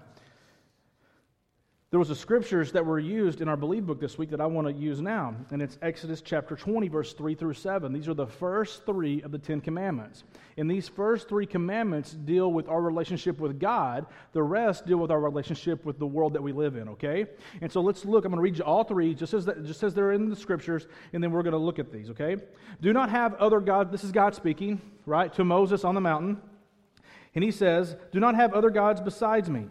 there 1.89 2.00
was 2.00 2.10
a 2.10 2.15
scriptures 2.15 2.74
that 2.74 2.86
were 2.86 3.00
used 3.00 3.39
in 3.39 3.48
our 3.48 3.56
believe 3.56 3.86
book 3.86 4.01
this 4.01 4.17
week 4.17 4.29
that 4.32 4.41
I 4.41 4.46
want 4.46 4.67
to 4.67 4.74
use 4.74 5.00
now, 5.00 5.34
and 5.51 5.62
it's 5.62 5.77
Exodus 5.82 6.20
chapter 6.20 6.58
20, 6.58 6.89
verse 6.89 7.13
3 7.13 7.34
through 7.34 7.53
7. 7.53 7.94
These 7.94 8.10
are 8.10 8.13
the 8.13 8.27
first 8.27 8.86
three 8.86 9.22
of 9.22 9.32
the 9.32 9.38
Ten 9.38 9.62
Commandments. 9.62 10.25
And 10.58 10.70
these 10.70 10.89
first 10.89 11.29
three 11.29 11.46
commandments 11.46 12.12
deal 12.12 12.51
with 12.51 12.67
our 12.67 12.82
relationship 12.82 13.39
with 13.39 13.58
God. 13.58 14.06
The 14.34 14.44
rest 14.44 14.86
deal 14.86 14.98
with 14.98 15.12
our 15.12 15.22
relationship 15.22 15.86
with 15.86 15.98
the 15.98 16.06
world 16.06 16.34
that 16.34 16.44
we 16.44 16.51
live 16.51 16.75
in, 16.75 16.89
okay? 16.89 17.25
And 17.62 17.72
so 17.72 17.79
let's 17.79 18.03
look. 18.03 18.25
I'm 18.25 18.32
going 18.32 18.39
to 18.39 18.41
read 18.41 18.58
you 18.58 18.65
all 18.65 18.84
three, 18.84 19.15
just 19.15 19.34
as, 19.34 19.46
that, 19.46 19.63
just 19.63 19.82
as 19.82 19.94
they're 19.94 20.12
in 20.12 20.29
the 20.29 20.36
scriptures, 20.36 20.88
and 21.13 21.24
then 21.24 21.32
we're 21.32 21.44
going 21.44 21.53
to 21.53 21.58
look 21.58 21.79
at 21.79 21.94
these, 21.94 22.10
okay? 22.10 22.36
Do 22.82 22.91
not 22.91 23.10
have 23.12 23.34
other 23.36 23.62
gods. 23.62 23.91
This 23.91 24.03
is 24.03 24.12
God 24.12 24.36
speaking, 24.36 24.82
right, 25.06 25.32
to 25.36 25.46
Moses 25.46 25.86
on 25.86 25.96
the 25.96 26.01
mountain. 26.01 26.41
And 27.34 27.46
he 27.46 27.51
says, 27.51 27.96
Do 28.12 28.20
not 28.20 28.36
have 28.36 28.53
other 28.53 28.72
gods 28.72 29.00
besides 29.00 29.50
me. 29.50 29.67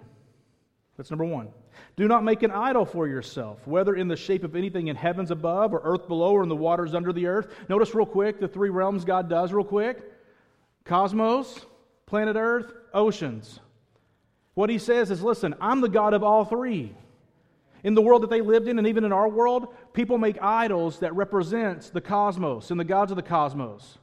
That's 0.96 1.10
number 1.10 1.26
one. 1.26 1.48
Do 1.96 2.06
not 2.06 2.24
make 2.24 2.42
an 2.42 2.50
idol 2.50 2.84
for 2.84 3.08
yourself, 3.08 3.66
whether 3.66 3.94
in 3.94 4.06
the 4.06 4.16
shape 4.16 4.44
of 4.44 4.54
anything 4.54 4.88
in 4.88 4.96
heavens 4.96 5.30
above, 5.30 5.72
or 5.72 5.80
earth 5.82 6.06
below, 6.08 6.32
or 6.32 6.42
in 6.42 6.50
the 6.50 6.56
waters 6.56 6.94
under 6.94 7.10
the 7.10 7.26
earth. 7.26 7.54
Notice 7.70 7.94
real 7.94 8.04
quick 8.04 8.38
the 8.38 8.48
three 8.48 8.68
realms 8.68 9.04
God 9.04 9.30
does, 9.30 9.52
real 9.52 9.64
quick 9.64 10.12
cosmos, 10.84 11.64
planet 12.04 12.36
earth, 12.36 12.72
oceans. 12.94 13.60
What 14.54 14.70
he 14.70 14.78
says 14.78 15.10
is 15.10 15.22
listen, 15.22 15.54
I'm 15.60 15.80
the 15.80 15.88
God 15.88 16.14
of 16.14 16.22
all 16.22 16.44
three. 16.44 16.94
In 17.82 17.94
the 17.94 18.02
world 18.02 18.22
that 18.22 18.30
they 18.30 18.40
lived 18.40 18.68
in, 18.68 18.78
and 18.78 18.88
even 18.88 19.04
in 19.04 19.12
our 19.12 19.28
world, 19.28 19.74
people 19.92 20.18
make 20.18 20.42
idols 20.42 20.98
that 21.00 21.14
represents 21.14 21.90
the 21.90 22.00
cosmos 22.00 22.70
and 22.70 22.78
the 22.78 22.84
gods 22.84 23.10
of 23.12 23.16
the 23.16 23.22
cosmos. 23.22 23.98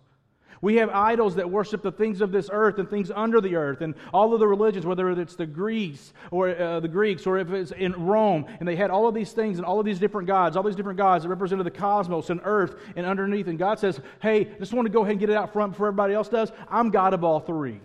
We 0.63 0.77
have 0.77 0.89
idols 0.91 1.36
that 1.36 1.51
worship 1.51 1.82
the 1.82 1.91
things 1.91 2.22
of 2.22 2.32
this 2.32 2.50
earth 2.50 2.79
and 2.79 2.89
things 2.89 3.12
under 3.13 3.41
the 3.41 3.58
earth, 3.58 3.82
and 3.82 3.96
all 4.13 4.34
of 4.34 4.39
the 4.39 4.48
religions, 4.48 4.86
whether 4.86 5.12
it's 5.12 5.36
the 5.36 5.46
Greeks 5.46 6.13
or 6.32 6.58
uh, 6.58 6.80
the 6.80 6.88
Greeks, 6.88 7.28
or 7.28 7.38
if 7.38 7.52
it's 7.52 7.71
in 7.71 7.91
Rome, 7.91 8.45
and 8.62 8.65
they 8.65 8.78
had 8.78 8.89
all 8.89 9.06
of 9.06 9.13
these 9.13 9.34
things 9.34 9.58
and 9.58 9.65
all 9.65 9.78
of 9.78 9.86
these 9.86 9.99
different 9.99 10.26
gods, 10.26 10.56
all 10.56 10.63
these 10.63 10.78
different 10.78 10.97
gods 10.97 11.26
that 11.26 11.30
represented 11.30 11.65
the 11.65 11.71
cosmos 11.71 12.30
and 12.30 12.39
earth 12.45 12.78
and 12.95 13.06
underneath. 13.06 13.47
And 13.47 13.60
God 13.60 13.78
says, 13.78 13.99
"Hey, 14.21 14.39
I 14.56 14.60
just 14.60 14.73
want 14.73 14.86
to 14.86 14.89
go 14.89 15.02
ahead 15.02 15.12
and 15.12 15.19
get 15.19 15.30
it 15.30 15.36
out 15.36 15.52
front 15.52 15.73
before 15.73 15.88
everybody 15.88 16.13
else 16.13 16.30
does. 16.30 16.49
I'm 16.69 16.91
God 16.91 17.13
of 17.13 17.26
all 17.26 17.41
three. 17.41 17.82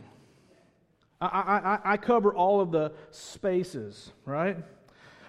I, 1.20 1.80
I, 1.84 1.92
I 1.94 1.96
cover 1.96 2.32
all 2.32 2.60
of 2.60 2.70
the 2.70 2.92
spaces, 3.10 4.12
right?" 4.24 4.56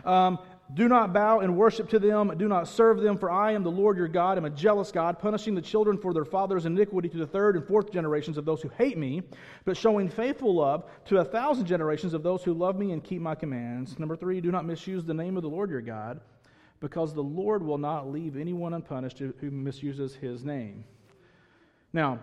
Um, 0.05 0.37
do 0.71 0.87
not 0.87 1.13
bow 1.13 1.39
and 1.39 1.57
worship 1.57 1.89
to 1.89 1.99
them. 1.99 2.31
Do 2.37 2.47
not 2.47 2.67
serve 2.67 3.01
them, 3.01 3.17
for 3.17 3.31
I 3.31 3.53
am 3.53 3.63
the 3.63 3.71
Lord 3.71 3.97
your 3.97 4.07
God. 4.07 4.37
I'm 4.37 4.45
a 4.45 4.51
jealous 4.51 4.91
God, 4.91 5.17
punishing 5.17 5.55
the 5.55 5.61
children 5.61 5.97
for 5.97 6.13
their 6.13 6.25
father's 6.25 6.67
iniquity 6.67 7.09
to 7.09 7.17
the 7.17 7.25
third 7.25 7.55
and 7.55 7.65
fourth 7.65 7.91
generations 7.91 8.37
of 8.37 8.45
those 8.45 8.61
who 8.61 8.69
hate 8.77 8.97
me, 8.97 9.23
but 9.65 9.75
showing 9.75 10.09
faithful 10.09 10.53
love 10.53 10.85
to 11.05 11.17
a 11.17 11.25
thousand 11.25 11.65
generations 11.65 12.13
of 12.13 12.21
those 12.21 12.43
who 12.43 12.53
love 12.53 12.77
me 12.77 12.91
and 12.91 13.03
keep 13.03 13.19
my 13.19 13.33
commands. 13.33 13.97
Number 13.97 14.15
three, 14.15 14.41
do 14.41 14.51
not 14.51 14.65
misuse 14.65 15.03
the 15.03 15.13
name 15.13 15.37
of 15.37 15.43
the 15.43 15.49
Lord 15.49 15.71
your 15.71 15.81
God, 15.81 16.21
because 16.79 17.15
the 17.15 17.23
Lord 17.23 17.63
will 17.63 17.79
not 17.79 18.11
leave 18.11 18.37
anyone 18.37 18.73
unpunished 18.73 19.17
who 19.17 19.51
misuses 19.51 20.13
his 20.13 20.45
name. 20.45 20.83
Now, 21.93 22.19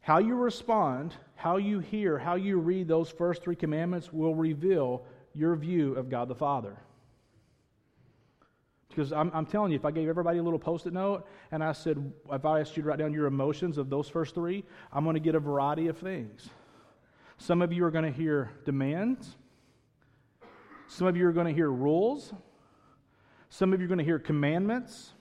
how 0.00 0.18
you 0.18 0.36
respond, 0.36 1.14
how 1.34 1.58
you 1.58 1.80
hear, 1.80 2.18
how 2.18 2.36
you 2.36 2.56
read 2.56 2.88
those 2.88 3.10
first 3.10 3.42
three 3.42 3.56
commandments 3.56 4.10
will 4.10 4.34
reveal 4.34 5.04
your 5.34 5.54
view 5.54 5.94
of 5.96 6.08
God 6.08 6.28
the 6.28 6.34
Father. 6.34 6.78
Because 8.88 9.12
I'm, 9.12 9.30
I'm, 9.34 9.46
telling 9.46 9.70
you, 9.70 9.76
if 9.76 9.84
I 9.84 9.90
gave 9.90 10.08
everybody 10.08 10.38
a 10.38 10.42
little 10.42 10.58
post 10.58 10.86
it 10.86 10.92
note 10.92 11.26
and 11.52 11.62
I 11.62 11.72
said, 11.72 12.12
if 12.32 12.44
I 12.44 12.60
asked 12.60 12.76
you 12.76 12.82
to 12.82 12.88
write 12.88 12.98
down 12.98 13.12
your 13.12 13.26
emotions 13.26 13.78
of 13.78 13.90
those 13.90 14.08
first 14.08 14.34
three, 14.34 14.64
I'm 14.92 15.04
going 15.04 15.14
to 15.14 15.20
get 15.20 15.34
a 15.34 15.40
variety 15.40 15.88
of 15.88 15.98
things. 15.98 16.48
Some 17.36 17.62
of 17.62 17.72
you 17.72 17.84
are 17.84 17.90
going 17.90 18.04
to 18.04 18.10
hear 18.10 18.50
demands, 18.64 19.36
some 20.88 21.06
of 21.06 21.16
you 21.16 21.26
are 21.28 21.32
going 21.32 21.46
to 21.46 21.52
hear 21.52 21.70
rules, 21.70 22.32
some 23.50 23.72
of 23.72 23.80
you 23.80 23.84
are 23.84 23.88
going 23.88 23.98
to 23.98 24.04
hear 24.04 24.18
commandments, 24.18 25.12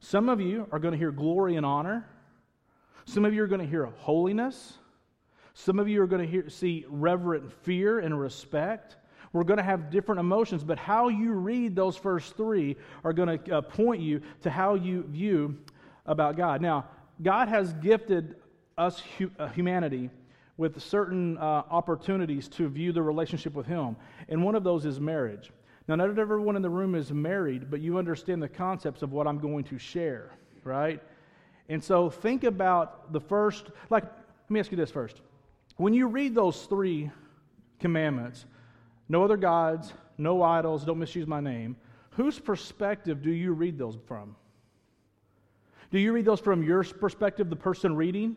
some 0.00 0.28
of 0.28 0.40
you 0.40 0.66
are 0.72 0.78
going 0.78 0.92
to 0.92 0.98
hear 0.98 1.10
glory 1.10 1.56
and 1.56 1.66
honor, 1.66 2.08
some 3.04 3.24
of 3.24 3.34
you 3.34 3.42
are 3.42 3.46
going 3.46 3.60
to 3.60 3.66
hear 3.66 3.84
holiness, 3.84 4.78
some 5.54 5.78
of 5.78 5.88
you 5.88 6.00
are 6.02 6.06
going 6.06 6.22
to 6.22 6.30
hear, 6.30 6.48
see 6.48 6.86
reverent 6.88 7.52
fear 7.64 7.98
and 7.98 8.18
respect. 8.18 8.96
We're 9.32 9.44
going 9.44 9.58
to 9.58 9.62
have 9.62 9.90
different 9.90 10.20
emotions, 10.20 10.62
but 10.62 10.78
how 10.78 11.08
you 11.08 11.32
read 11.32 11.74
those 11.74 11.96
first 11.96 12.36
three 12.36 12.76
are 13.02 13.12
going 13.12 13.38
to 13.38 13.56
uh, 13.56 13.60
point 13.62 14.02
you 14.02 14.20
to 14.42 14.50
how 14.50 14.74
you 14.74 15.04
view 15.04 15.58
about 16.04 16.36
God. 16.36 16.60
Now, 16.60 16.86
God 17.22 17.48
has 17.48 17.72
gifted 17.74 18.36
us, 18.76 19.02
hu- 19.18 19.30
uh, 19.38 19.48
humanity, 19.48 20.10
with 20.58 20.82
certain 20.82 21.38
uh, 21.38 21.62
opportunities 21.70 22.46
to 22.48 22.68
view 22.68 22.92
the 22.92 23.02
relationship 23.02 23.54
with 23.54 23.66
Him, 23.66 23.96
and 24.28 24.44
one 24.44 24.54
of 24.54 24.64
those 24.64 24.84
is 24.84 25.00
marriage. 25.00 25.50
Now, 25.88 25.94
not 25.96 26.18
everyone 26.18 26.56
in 26.56 26.62
the 26.62 26.70
room 26.70 26.94
is 26.94 27.10
married, 27.12 27.70
but 27.70 27.80
you 27.80 27.98
understand 27.98 28.42
the 28.42 28.48
concepts 28.48 29.02
of 29.02 29.12
what 29.12 29.26
I'm 29.26 29.38
going 29.38 29.64
to 29.64 29.78
share, 29.78 30.30
right? 30.62 31.02
And 31.68 31.82
so 31.82 32.10
think 32.10 32.44
about 32.44 33.12
the 33.12 33.20
first, 33.20 33.70
like, 33.90 34.04
let 34.04 34.50
me 34.50 34.60
ask 34.60 34.70
you 34.70 34.76
this 34.76 34.90
first. 34.90 35.20
When 35.76 35.94
you 35.94 36.06
read 36.06 36.34
those 36.34 36.66
three 36.66 37.10
commandments, 37.80 38.44
no 39.08 39.24
other 39.24 39.36
gods, 39.36 39.92
no 40.18 40.42
idols, 40.42 40.84
don't 40.84 40.98
misuse 40.98 41.26
my 41.26 41.40
name. 41.40 41.76
Whose 42.12 42.38
perspective 42.38 43.22
do 43.22 43.30
you 43.30 43.52
read 43.52 43.78
those 43.78 43.96
from? 44.06 44.36
Do 45.90 45.98
you 45.98 46.12
read 46.12 46.24
those 46.24 46.40
from 46.40 46.62
your 46.62 46.84
perspective, 46.84 47.50
the 47.50 47.56
person 47.56 47.96
reading? 47.96 48.36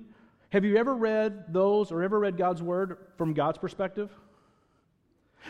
Have 0.50 0.64
you 0.66 0.78
ever 0.78 0.96
read 0.96 1.54
those 1.54 1.92
or 1.92 2.04
ever 2.04 2.20
read 2.20 2.38
God's 2.38 2.62
word 2.62 2.98
from 3.18 3.34
God's 3.34 3.58
perspective? 3.58 4.10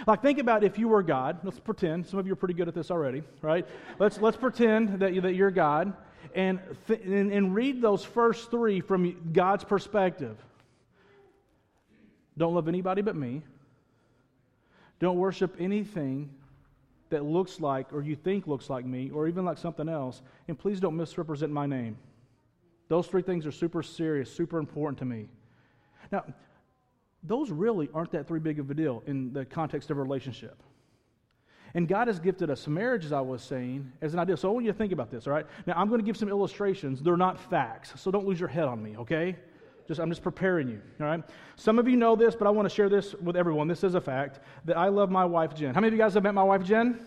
Like, 0.06 0.22
think 0.22 0.40
about 0.40 0.64
if 0.64 0.78
you 0.78 0.88
were 0.88 1.04
God. 1.04 1.40
Let's 1.44 1.60
pretend. 1.60 2.06
Some 2.06 2.20
of 2.20 2.28
you 2.28 2.34
are 2.34 2.38
pretty 2.38 2.54
good 2.54 2.68
at 2.68 2.76
this 2.76 2.92
already, 2.92 3.24
right? 3.42 3.66
Let's, 3.98 4.20
let's 4.20 4.38
pretend 4.38 5.00
that, 5.00 5.14
you, 5.14 5.22
that 5.22 5.36
you're 5.36 5.52
God 5.52 5.94
and, 6.34 6.60
th- 6.88 7.02
and, 7.02 7.32
and 7.32 7.56
read 7.56 7.82
those 7.82 8.04
first 8.04 8.52
three 8.52 8.82
from 8.82 9.32
God's 9.32 9.64
perspective. 9.64 10.38
Don't 12.38 12.54
love 12.54 12.68
anybody 12.68 13.02
but 13.02 13.16
me. 13.16 13.42
Don't 15.00 15.18
worship 15.18 15.56
anything 15.60 16.30
that 17.10 17.24
looks 17.24 17.60
like 17.60 17.94
or 17.94 18.02
you 18.02 18.16
think 18.16 18.48
looks 18.48 18.70
like 18.70 18.86
me 18.86 19.10
or 19.12 19.28
even 19.28 19.46
like 19.46 19.58
something 19.58 19.88
else. 19.90 20.22
And 20.48 20.58
please 20.58 20.80
don't 20.80 20.96
misrepresent 20.96 21.52
my 21.52 21.66
name. 21.66 21.98
Those 22.88 23.08
three 23.08 23.22
things 23.22 23.46
are 23.46 23.52
super 23.52 23.84
serious, 23.84 24.32
super 24.32 24.60
important 24.60 24.98
to 25.00 25.06
me. 25.06 25.28
Now, 26.12 26.24
those 27.24 27.50
really 27.50 27.90
aren't 27.94 28.12
that 28.12 28.28
three 28.28 28.40
big 28.40 28.60
of 28.60 28.70
a 28.70 28.74
deal 28.74 29.04
in 29.08 29.34
the 29.34 29.46
context 29.46 29.90
of 29.90 29.98
a 29.98 30.02
relationship. 30.02 30.62
And 31.74 31.88
God 31.88 32.08
has 32.08 32.20
gifted 32.20 32.50
us 32.50 32.68
marriage, 32.68 33.04
as 33.04 33.12
I 33.12 33.20
was 33.20 33.42
saying, 33.42 33.92
as 34.02 34.14
an 34.14 34.20
idea. 34.20 34.38
So 34.38 34.50
I 34.50 34.54
want 34.54 34.66
you 34.66 34.72
to 34.72 34.78
think 34.78 34.94
about 34.94 35.12
this, 35.12 35.28
all 35.28 35.34
right? 35.34 35.46
Now, 35.66 35.74
I'm 35.76 35.90
going 35.90 36.00
to 36.00 36.06
give 36.06 36.16
some 36.16 36.30
illustrations. 36.30 37.02
They're 37.02 37.18
not 37.18 37.38
facts, 37.50 38.00
so 38.00 38.12
don't 38.12 38.26
lose 38.26 38.40
your 38.40 38.48
head 38.48 38.66
on 38.66 38.82
me, 38.82 38.96
okay? 38.98 39.36
Just, 39.88 40.00
I'm 40.00 40.10
just 40.10 40.24
preparing 40.24 40.68
you, 40.68 40.82
all 41.00 41.06
right? 41.06 41.24
Some 41.58 41.78
of 41.78 41.88
you 41.88 41.96
know 41.96 42.16
this, 42.16 42.36
but 42.36 42.48
I 42.48 42.50
want 42.50 42.68
to 42.68 42.74
share 42.74 42.90
this 42.90 43.14
with 43.16 43.36
everyone. 43.36 43.68
This 43.68 43.84
is 43.84 43.94
a 43.94 44.02
fact 44.02 44.40
that 44.66 44.78
I 44.78 44.88
love 44.88 45.12
my 45.12 45.26
wife, 45.26 45.54
Jen. 45.54 45.76
How 45.76 45.82
many 45.82 45.90
of 45.90 45.94
you 45.94 46.00
guys 46.00 46.16
have 46.16 46.24
met 46.24 46.34
my 46.34 46.44
wife, 46.44 46.64
Jen? 46.64 47.00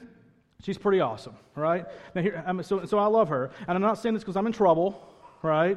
She's 0.63 0.79
pretty 0.79 1.01
awesome, 1.01 1.37
right? 1.55 1.87
Now, 2.15 2.23
here, 2.23 2.45
so, 2.63 2.85
so 2.85 2.99
I 2.99 3.07
love 3.07 3.29
her. 3.29 3.51
And 3.67 3.77
I'm 3.77 3.83
not 3.83 3.99
saying 3.99 4.15
this 4.15 4.23
because 4.23 4.37
I'm 4.37 4.47
in 4.47 4.53
trouble, 4.53 5.01
right? 5.43 5.77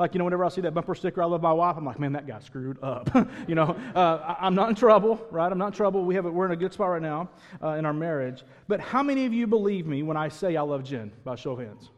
Like, 0.00 0.14
you 0.14 0.18
know, 0.18 0.24
whenever 0.24 0.44
I 0.44 0.48
see 0.48 0.62
that 0.62 0.72
bumper 0.72 0.94
sticker, 0.94 1.22
I 1.22 1.26
love 1.26 1.42
my 1.42 1.52
wife, 1.52 1.76
I'm 1.76 1.84
like, 1.84 2.00
man, 2.00 2.14
that 2.14 2.26
guy 2.26 2.38
screwed 2.40 2.82
up. 2.82 3.14
you 3.46 3.54
know, 3.54 3.76
uh, 3.94 4.34
I, 4.40 4.46
am 4.46 4.54
not 4.54 4.70
in 4.70 4.74
trouble, 4.74 5.20
right? 5.30 5.52
I'm 5.52 5.58
not 5.58 5.68
in 5.68 5.72
trouble. 5.72 6.04
We 6.04 6.14
have 6.14 6.24
we're 6.24 6.46
in 6.46 6.52
a 6.52 6.56
good 6.56 6.72
spot 6.72 6.88
right 6.88 7.02
now 7.02 7.28
uh, 7.62 7.70
in 7.70 7.84
our 7.84 7.92
marriage. 7.92 8.42
But 8.66 8.80
how 8.80 9.02
many 9.02 9.26
of 9.26 9.34
you 9.34 9.46
believe 9.46 9.86
me 9.86 10.02
when 10.02 10.16
I 10.16 10.28
say 10.28 10.56
I 10.56 10.62
love 10.62 10.84
Jen? 10.84 11.12
By 11.22 11.34
show 11.34 11.52
of 11.52 11.58
hands. 11.58 11.90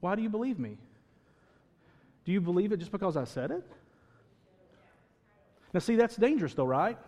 Why 0.00 0.16
do 0.16 0.22
you 0.22 0.28
believe 0.28 0.58
me? 0.58 0.78
Do 2.28 2.34
you 2.34 2.42
believe 2.42 2.72
it 2.72 2.76
just 2.76 2.92
because 2.92 3.16
I 3.16 3.24
said 3.24 3.50
it? 3.50 3.64
Now, 5.72 5.80
see, 5.80 5.96
that's 5.96 6.14
dangerous, 6.14 6.52
though, 6.52 6.66
right? 6.66 6.98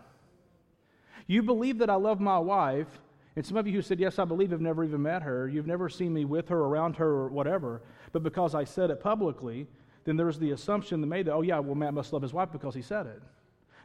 You 1.27 1.43
believe 1.43 1.77
that 1.77 1.91
I 1.91 1.93
love 1.93 2.19
my 2.19 2.39
wife, 2.39 2.87
and 3.35 3.45
some 3.45 3.55
of 3.55 3.67
you 3.67 3.73
who 3.73 3.83
said, 3.83 3.99
Yes, 3.99 4.17
I 4.17 4.25
believe, 4.25 4.49
have 4.49 4.61
never 4.61 4.83
even 4.83 5.03
met 5.03 5.21
her. 5.21 5.47
You've 5.47 5.67
never 5.67 5.89
seen 5.89 6.11
me 6.11 6.25
with 6.25 6.49
her, 6.49 6.57
around 6.57 6.95
her, 6.95 7.07
or 7.07 7.27
whatever. 7.27 7.83
But 8.13 8.23
because 8.23 8.55
I 8.55 8.63
said 8.63 8.89
it 8.89 8.99
publicly, 8.99 9.67
then 10.05 10.17
there's 10.17 10.39
the 10.39 10.53
assumption 10.53 11.07
made 11.07 11.27
that, 11.27 11.33
oh, 11.33 11.43
yeah, 11.43 11.59
well, 11.59 11.75
Matt 11.75 11.93
must 11.93 12.11
love 12.13 12.23
his 12.23 12.33
wife 12.33 12.51
because 12.51 12.73
he 12.73 12.81
said 12.81 13.05
it. 13.05 13.21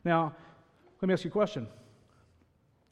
Now, 0.06 0.34
let 1.02 1.08
me 1.08 1.12
ask 1.12 1.22
you 1.22 1.28
a 1.28 1.32
question. 1.32 1.68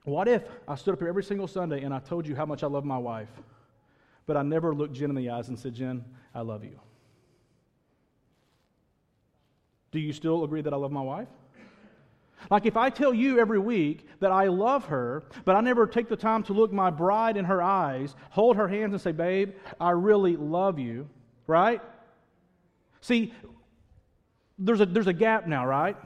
What 0.04 0.28
if 0.28 0.42
I 0.68 0.74
stood 0.74 0.92
up 0.92 0.98
here 0.98 1.08
every 1.08 1.24
single 1.24 1.48
Sunday 1.48 1.82
and 1.82 1.94
I 1.94 1.98
told 1.98 2.26
you 2.26 2.36
how 2.36 2.44
much 2.44 2.62
I 2.62 2.66
love 2.66 2.84
my 2.84 2.98
wife, 2.98 3.30
but 4.26 4.36
I 4.36 4.42
never 4.42 4.74
looked 4.74 4.92
Jen 4.92 5.08
in 5.08 5.16
the 5.16 5.30
eyes 5.30 5.48
and 5.48 5.58
said, 5.58 5.72
Jen, 5.72 6.04
I 6.34 6.42
love 6.42 6.62
you? 6.62 6.78
Do 9.94 10.00
you 10.00 10.12
still 10.12 10.42
agree 10.42 10.60
that 10.60 10.74
I 10.74 10.76
love 10.76 10.90
my 10.90 11.00
wife? 11.00 11.28
Like 12.50 12.66
if 12.66 12.76
I 12.76 12.90
tell 12.90 13.14
you 13.14 13.38
every 13.38 13.60
week 13.60 14.04
that 14.18 14.32
I 14.32 14.48
love 14.48 14.86
her, 14.86 15.22
but 15.44 15.54
I 15.54 15.60
never 15.60 15.86
take 15.86 16.08
the 16.08 16.16
time 16.16 16.42
to 16.44 16.52
look 16.52 16.72
my 16.72 16.90
bride 16.90 17.36
in 17.36 17.44
her 17.44 17.62
eyes, 17.62 18.16
hold 18.30 18.56
her 18.56 18.66
hands 18.66 18.92
and 18.92 19.00
say, 19.00 19.12
Babe, 19.12 19.52
I 19.80 19.90
really 19.90 20.36
love 20.36 20.80
you, 20.80 21.08
right? 21.46 21.80
See, 23.02 23.32
there's 24.58 24.80
a, 24.80 24.86
there's 24.86 25.06
a 25.06 25.12
gap 25.12 25.46
now, 25.46 25.64
right? 25.64 25.96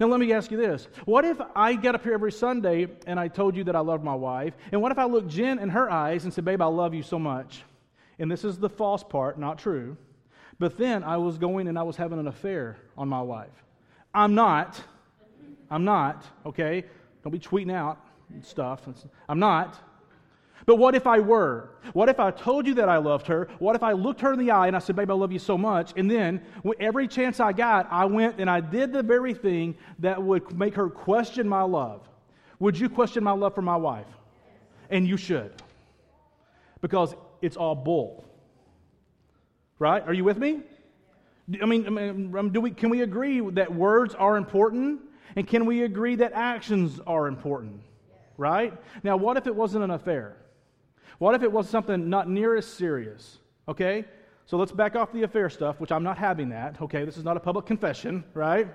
Now, 0.00 0.06
let 0.06 0.18
me 0.18 0.32
ask 0.32 0.50
you 0.50 0.56
this. 0.56 0.88
What 1.04 1.26
if 1.26 1.38
I 1.54 1.74
get 1.74 1.94
up 1.94 2.02
here 2.02 2.14
every 2.14 2.32
Sunday 2.32 2.88
and 3.06 3.20
I 3.20 3.28
told 3.28 3.56
you 3.56 3.64
that 3.64 3.76
I 3.76 3.80
love 3.80 4.02
my 4.02 4.14
wife? 4.14 4.54
And 4.72 4.80
what 4.80 4.90
if 4.90 4.98
I 4.98 5.04
look 5.04 5.28
Jen 5.28 5.58
in 5.58 5.68
her 5.68 5.90
eyes 5.90 6.24
and 6.24 6.32
said, 6.32 6.46
Babe, 6.46 6.62
I 6.62 6.66
love 6.66 6.94
you 6.94 7.02
so 7.02 7.18
much? 7.18 7.62
And 8.18 8.30
this 8.30 8.42
is 8.42 8.56
the 8.56 8.70
false 8.70 9.04
part, 9.04 9.38
not 9.38 9.58
true. 9.58 9.98
But 10.58 10.78
then 10.78 11.04
I 11.04 11.16
was 11.18 11.38
going 11.38 11.68
and 11.68 11.78
I 11.78 11.82
was 11.82 11.96
having 11.96 12.18
an 12.18 12.28
affair 12.28 12.78
on 12.96 13.08
my 13.08 13.20
wife. 13.20 13.50
I'm 14.14 14.34
not. 14.34 14.80
I'm 15.70 15.84
not, 15.84 16.24
okay? 16.44 16.84
Don't 17.22 17.32
be 17.32 17.38
tweeting 17.38 17.72
out 17.72 17.98
stuff. 18.42 18.82
I'm 19.28 19.38
not. 19.38 19.78
But 20.64 20.76
what 20.76 20.94
if 20.94 21.06
I 21.06 21.20
were? 21.20 21.70
What 21.92 22.08
if 22.08 22.18
I 22.18 22.30
told 22.30 22.66
you 22.66 22.74
that 22.74 22.88
I 22.88 22.96
loved 22.96 23.26
her? 23.28 23.48
What 23.58 23.76
if 23.76 23.82
I 23.82 23.92
looked 23.92 24.20
her 24.22 24.32
in 24.32 24.38
the 24.38 24.50
eye 24.50 24.66
and 24.66 24.74
I 24.74 24.80
said, 24.80 24.96
Babe, 24.96 25.10
I 25.10 25.14
love 25.14 25.32
you 25.32 25.38
so 25.38 25.56
much? 25.56 25.92
And 25.96 26.10
then, 26.10 26.40
every 26.80 27.06
chance 27.06 27.38
I 27.38 27.52
got, 27.52 27.86
I 27.90 28.04
went 28.04 28.40
and 28.40 28.50
I 28.50 28.60
did 28.60 28.92
the 28.92 29.02
very 29.02 29.34
thing 29.34 29.76
that 30.00 30.20
would 30.20 30.56
make 30.58 30.74
her 30.74 30.88
question 30.88 31.48
my 31.48 31.62
love. 31.62 32.08
Would 32.58 32.78
you 32.78 32.88
question 32.88 33.22
my 33.22 33.32
love 33.32 33.54
for 33.54 33.62
my 33.62 33.76
wife? 33.76 34.06
And 34.90 35.06
you 35.06 35.16
should. 35.16 35.52
Because 36.80 37.14
it's 37.42 37.56
all 37.56 37.74
bull. 37.74 38.24
Right? 39.78 40.02
Are 40.06 40.14
you 40.14 40.24
with 40.24 40.38
me? 40.38 40.60
I 41.62 41.66
mean, 41.66 41.86
I 41.86 41.90
mean 41.90 42.36
um, 42.36 42.50
do 42.50 42.60
we, 42.60 42.70
can 42.70 42.90
we 42.90 43.02
agree 43.02 43.40
that 43.50 43.74
words 43.74 44.14
are 44.14 44.36
important? 44.36 45.00
And 45.36 45.46
can 45.46 45.66
we 45.66 45.82
agree 45.82 46.16
that 46.16 46.32
actions 46.32 47.00
are 47.06 47.26
important? 47.26 47.82
Right? 48.38 48.72
Now, 49.02 49.16
what 49.16 49.36
if 49.36 49.46
it 49.46 49.54
wasn't 49.54 49.84
an 49.84 49.90
affair? 49.90 50.36
What 51.18 51.34
if 51.34 51.42
it 51.42 51.50
was 51.50 51.68
something 51.68 52.08
not 52.08 52.28
near 52.28 52.56
as 52.56 52.66
serious? 52.66 53.38
Okay? 53.68 54.04
So 54.46 54.56
let's 54.56 54.70
back 54.70 54.94
off 54.94 55.12
the 55.12 55.24
affair 55.24 55.50
stuff, 55.50 55.80
which 55.80 55.90
I'm 55.90 56.04
not 56.04 56.18
having 56.18 56.50
that. 56.50 56.80
Okay, 56.80 57.04
this 57.04 57.16
is 57.16 57.24
not 57.24 57.36
a 57.36 57.40
public 57.40 57.66
confession, 57.66 58.22
right? 58.32 58.68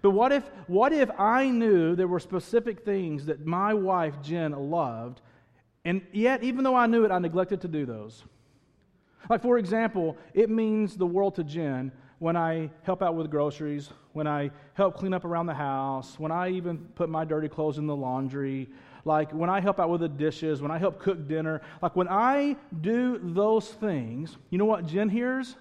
But 0.00 0.10
what 0.10 0.32
if 0.32 0.42
what 0.66 0.92
if 0.92 1.10
I 1.16 1.48
knew 1.48 1.94
there 1.94 2.08
were 2.08 2.18
specific 2.18 2.84
things 2.84 3.26
that 3.26 3.46
my 3.46 3.72
wife 3.72 4.20
Jen 4.20 4.50
loved, 4.50 5.20
and 5.84 6.02
yet 6.12 6.42
even 6.42 6.64
though 6.64 6.74
I 6.74 6.86
knew 6.86 7.04
it, 7.04 7.12
I 7.12 7.20
neglected 7.20 7.60
to 7.60 7.68
do 7.68 7.86
those? 7.86 8.24
Like 9.28 9.42
for 9.42 9.58
example, 9.58 10.16
it 10.34 10.50
means 10.50 10.96
the 10.96 11.06
world 11.06 11.34
to 11.36 11.44
Jen 11.44 11.92
when 12.18 12.36
I 12.36 12.70
help 12.82 13.02
out 13.02 13.16
with 13.16 13.30
groceries, 13.30 13.90
when 14.12 14.28
I 14.28 14.50
help 14.74 14.96
clean 14.96 15.12
up 15.12 15.24
around 15.24 15.46
the 15.46 15.54
house, 15.54 16.18
when 16.20 16.30
I 16.30 16.50
even 16.50 16.78
put 16.94 17.08
my 17.08 17.24
dirty 17.24 17.48
clothes 17.48 17.78
in 17.78 17.86
the 17.86 17.96
laundry, 17.96 18.68
like 19.04 19.32
when 19.32 19.50
I 19.50 19.60
help 19.60 19.80
out 19.80 19.90
with 19.90 20.02
the 20.02 20.08
dishes, 20.08 20.62
when 20.62 20.70
I 20.70 20.78
help 20.78 21.00
cook 21.00 21.26
dinner, 21.26 21.62
like 21.82 21.96
when 21.96 22.08
I 22.08 22.56
do 22.80 23.18
those 23.20 23.68
things, 23.68 24.36
you 24.50 24.58
know 24.58 24.64
what 24.64 24.86
Jen 24.86 25.08
hears? 25.08 25.56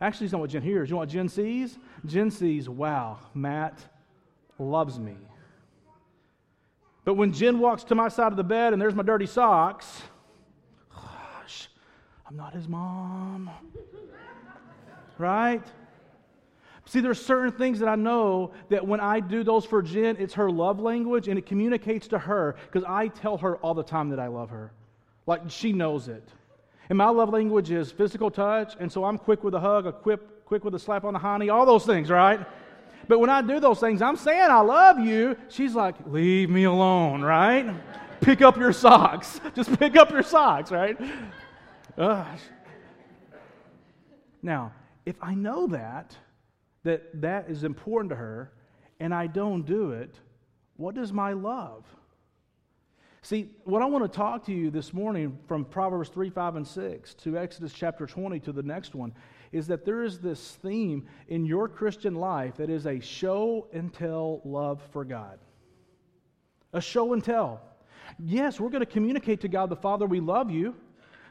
Actually, 0.00 0.26
it's 0.26 0.32
not 0.32 0.40
what 0.40 0.50
Jen 0.50 0.62
hears. 0.62 0.88
You 0.88 0.94
know 0.94 0.98
what 0.98 1.08
Jen 1.08 1.28
sees? 1.28 1.78
Jen 2.06 2.30
sees, 2.30 2.68
wow, 2.68 3.18
Matt 3.34 3.80
loves 4.58 4.98
me. 5.00 5.16
But 7.04 7.14
when 7.14 7.32
Jen 7.32 7.58
walks 7.58 7.84
to 7.84 7.94
my 7.94 8.08
side 8.08 8.30
of 8.30 8.36
the 8.36 8.44
bed 8.44 8.72
and 8.72 8.80
there's 8.80 8.94
my 8.94 9.02
dirty 9.02 9.26
socks, 9.26 10.02
I'm 12.28 12.36
not 12.36 12.52
his 12.52 12.68
mom. 12.68 13.50
right? 15.16 15.62
See, 16.84 17.00
there's 17.00 17.24
certain 17.24 17.52
things 17.52 17.78
that 17.80 17.88
I 17.88 17.96
know 17.96 18.52
that 18.68 18.86
when 18.86 19.00
I 19.00 19.20
do 19.20 19.42
those 19.44 19.64
for 19.64 19.82
Jen, 19.82 20.16
it's 20.18 20.34
her 20.34 20.50
love 20.50 20.78
language 20.78 21.28
and 21.28 21.38
it 21.38 21.46
communicates 21.46 22.08
to 22.08 22.18
her 22.18 22.56
because 22.66 22.84
I 22.86 23.08
tell 23.08 23.38
her 23.38 23.56
all 23.58 23.74
the 23.74 23.82
time 23.82 24.10
that 24.10 24.18
I 24.18 24.26
love 24.26 24.50
her. 24.50 24.72
Like 25.26 25.42
she 25.48 25.72
knows 25.72 26.08
it. 26.08 26.26
And 26.88 26.96
my 26.96 27.08
love 27.08 27.30
language 27.30 27.70
is 27.70 27.92
physical 27.92 28.30
touch, 28.30 28.74
and 28.80 28.90
so 28.90 29.04
I'm 29.04 29.18
quick 29.18 29.44
with 29.44 29.54
a 29.54 29.60
hug, 29.60 29.86
a 29.86 29.92
quick, 29.92 30.46
quick 30.46 30.64
with 30.64 30.74
a 30.74 30.78
slap 30.78 31.04
on 31.04 31.12
the 31.12 31.18
honey, 31.18 31.50
all 31.50 31.66
those 31.66 31.84
things, 31.84 32.08
right? 32.08 32.40
But 33.06 33.18
when 33.18 33.28
I 33.28 33.42
do 33.42 33.60
those 33.60 33.80
things, 33.80 34.00
I'm 34.00 34.16
saying 34.16 34.50
I 34.50 34.60
love 34.60 34.98
you. 34.98 35.36
She's 35.48 35.74
like, 35.74 35.94
leave 36.06 36.48
me 36.48 36.64
alone, 36.64 37.20
right? 37.20 37.74
pick 38.20 38.40
up 38.40 38.56
your 38.56 38.72
socks. 38.72 39.40
Just 39.54 39.78
pick 39.78 39.96
up 39.96 40.10
your 40.10 40.22
socks, 40.22 40.70
right? 40.70 40.98
Now, 44.40 44.72
if 45.04 45.16
I 45.20 45.34
know 45.34 45.66
that, 45.66 46.16
that 46.84 47.20
that 47.20 47.50
is 47.50 47.64
important 47.64 48.10
to 48.10 48.16
her 48.16 48.52
and 49.00 49.12
I 49.12 49.26
don't 49.26 49.66
do 49.66 49.90
it, 49.90 50.14
what 50.76 50.94
does 50.94 51.12
my 51.12 51.32
love? 51.32 51.84
See, 53.22 53.50
what 53.64 53.82
I 53.82 53.86
want 53.86 54.04
to 54.04 54.16
talk 54.16 54.46
to 54.46 54.52
you 54.52 54.70
this 54.70 54.94
morning 54.94 55.36
from 55.48 55.64
Proverbs 55.64 56.08
3, 56.08 56.30
5, 56.30 56.56
and 56.56 56.66
6 56.66 57.14
to 57.14 57.36
Exodus 57.36 57.72
chapter 57.72 58.06
20 58.06 58.38
to 58.40 58.52
the 58.52 58.62
next 58.62 58.94
one 58.94 59.12
is 59.50 59.66
that 59.66 59.84
there 59.84 60.04
is 60.04 60.20
this 60.20 60.52
theme 60.62 61.04
in 61.26 61.44
your 61.44 61.68
Christian 61.68 62.14
life 62.14 62.56
that 62.58 62.70
is 62.70 62.86
a 62.86 63.00
show 63.00 63.66
and 63.72 63.92
tell 63.92 64.40
love 64.44 64.80
for 64.92 65.04
God. 65.04 65.40
A 66.72 66.80
show 66.80 67.12
and 67.12 67.24
tell. 67.24 67.60
Yes, 68.20 68.60
we're 68.60 68.70
going 68.70 68.86
to 68.86 68.86
communicate 68.86 69.40
to 69.40 69.48
God 69.48 69.68
the 69.68 69.76
Father, 69.76 70.06
we 70.06 70.20
love 70.20 70.50
you. 70.50 70.76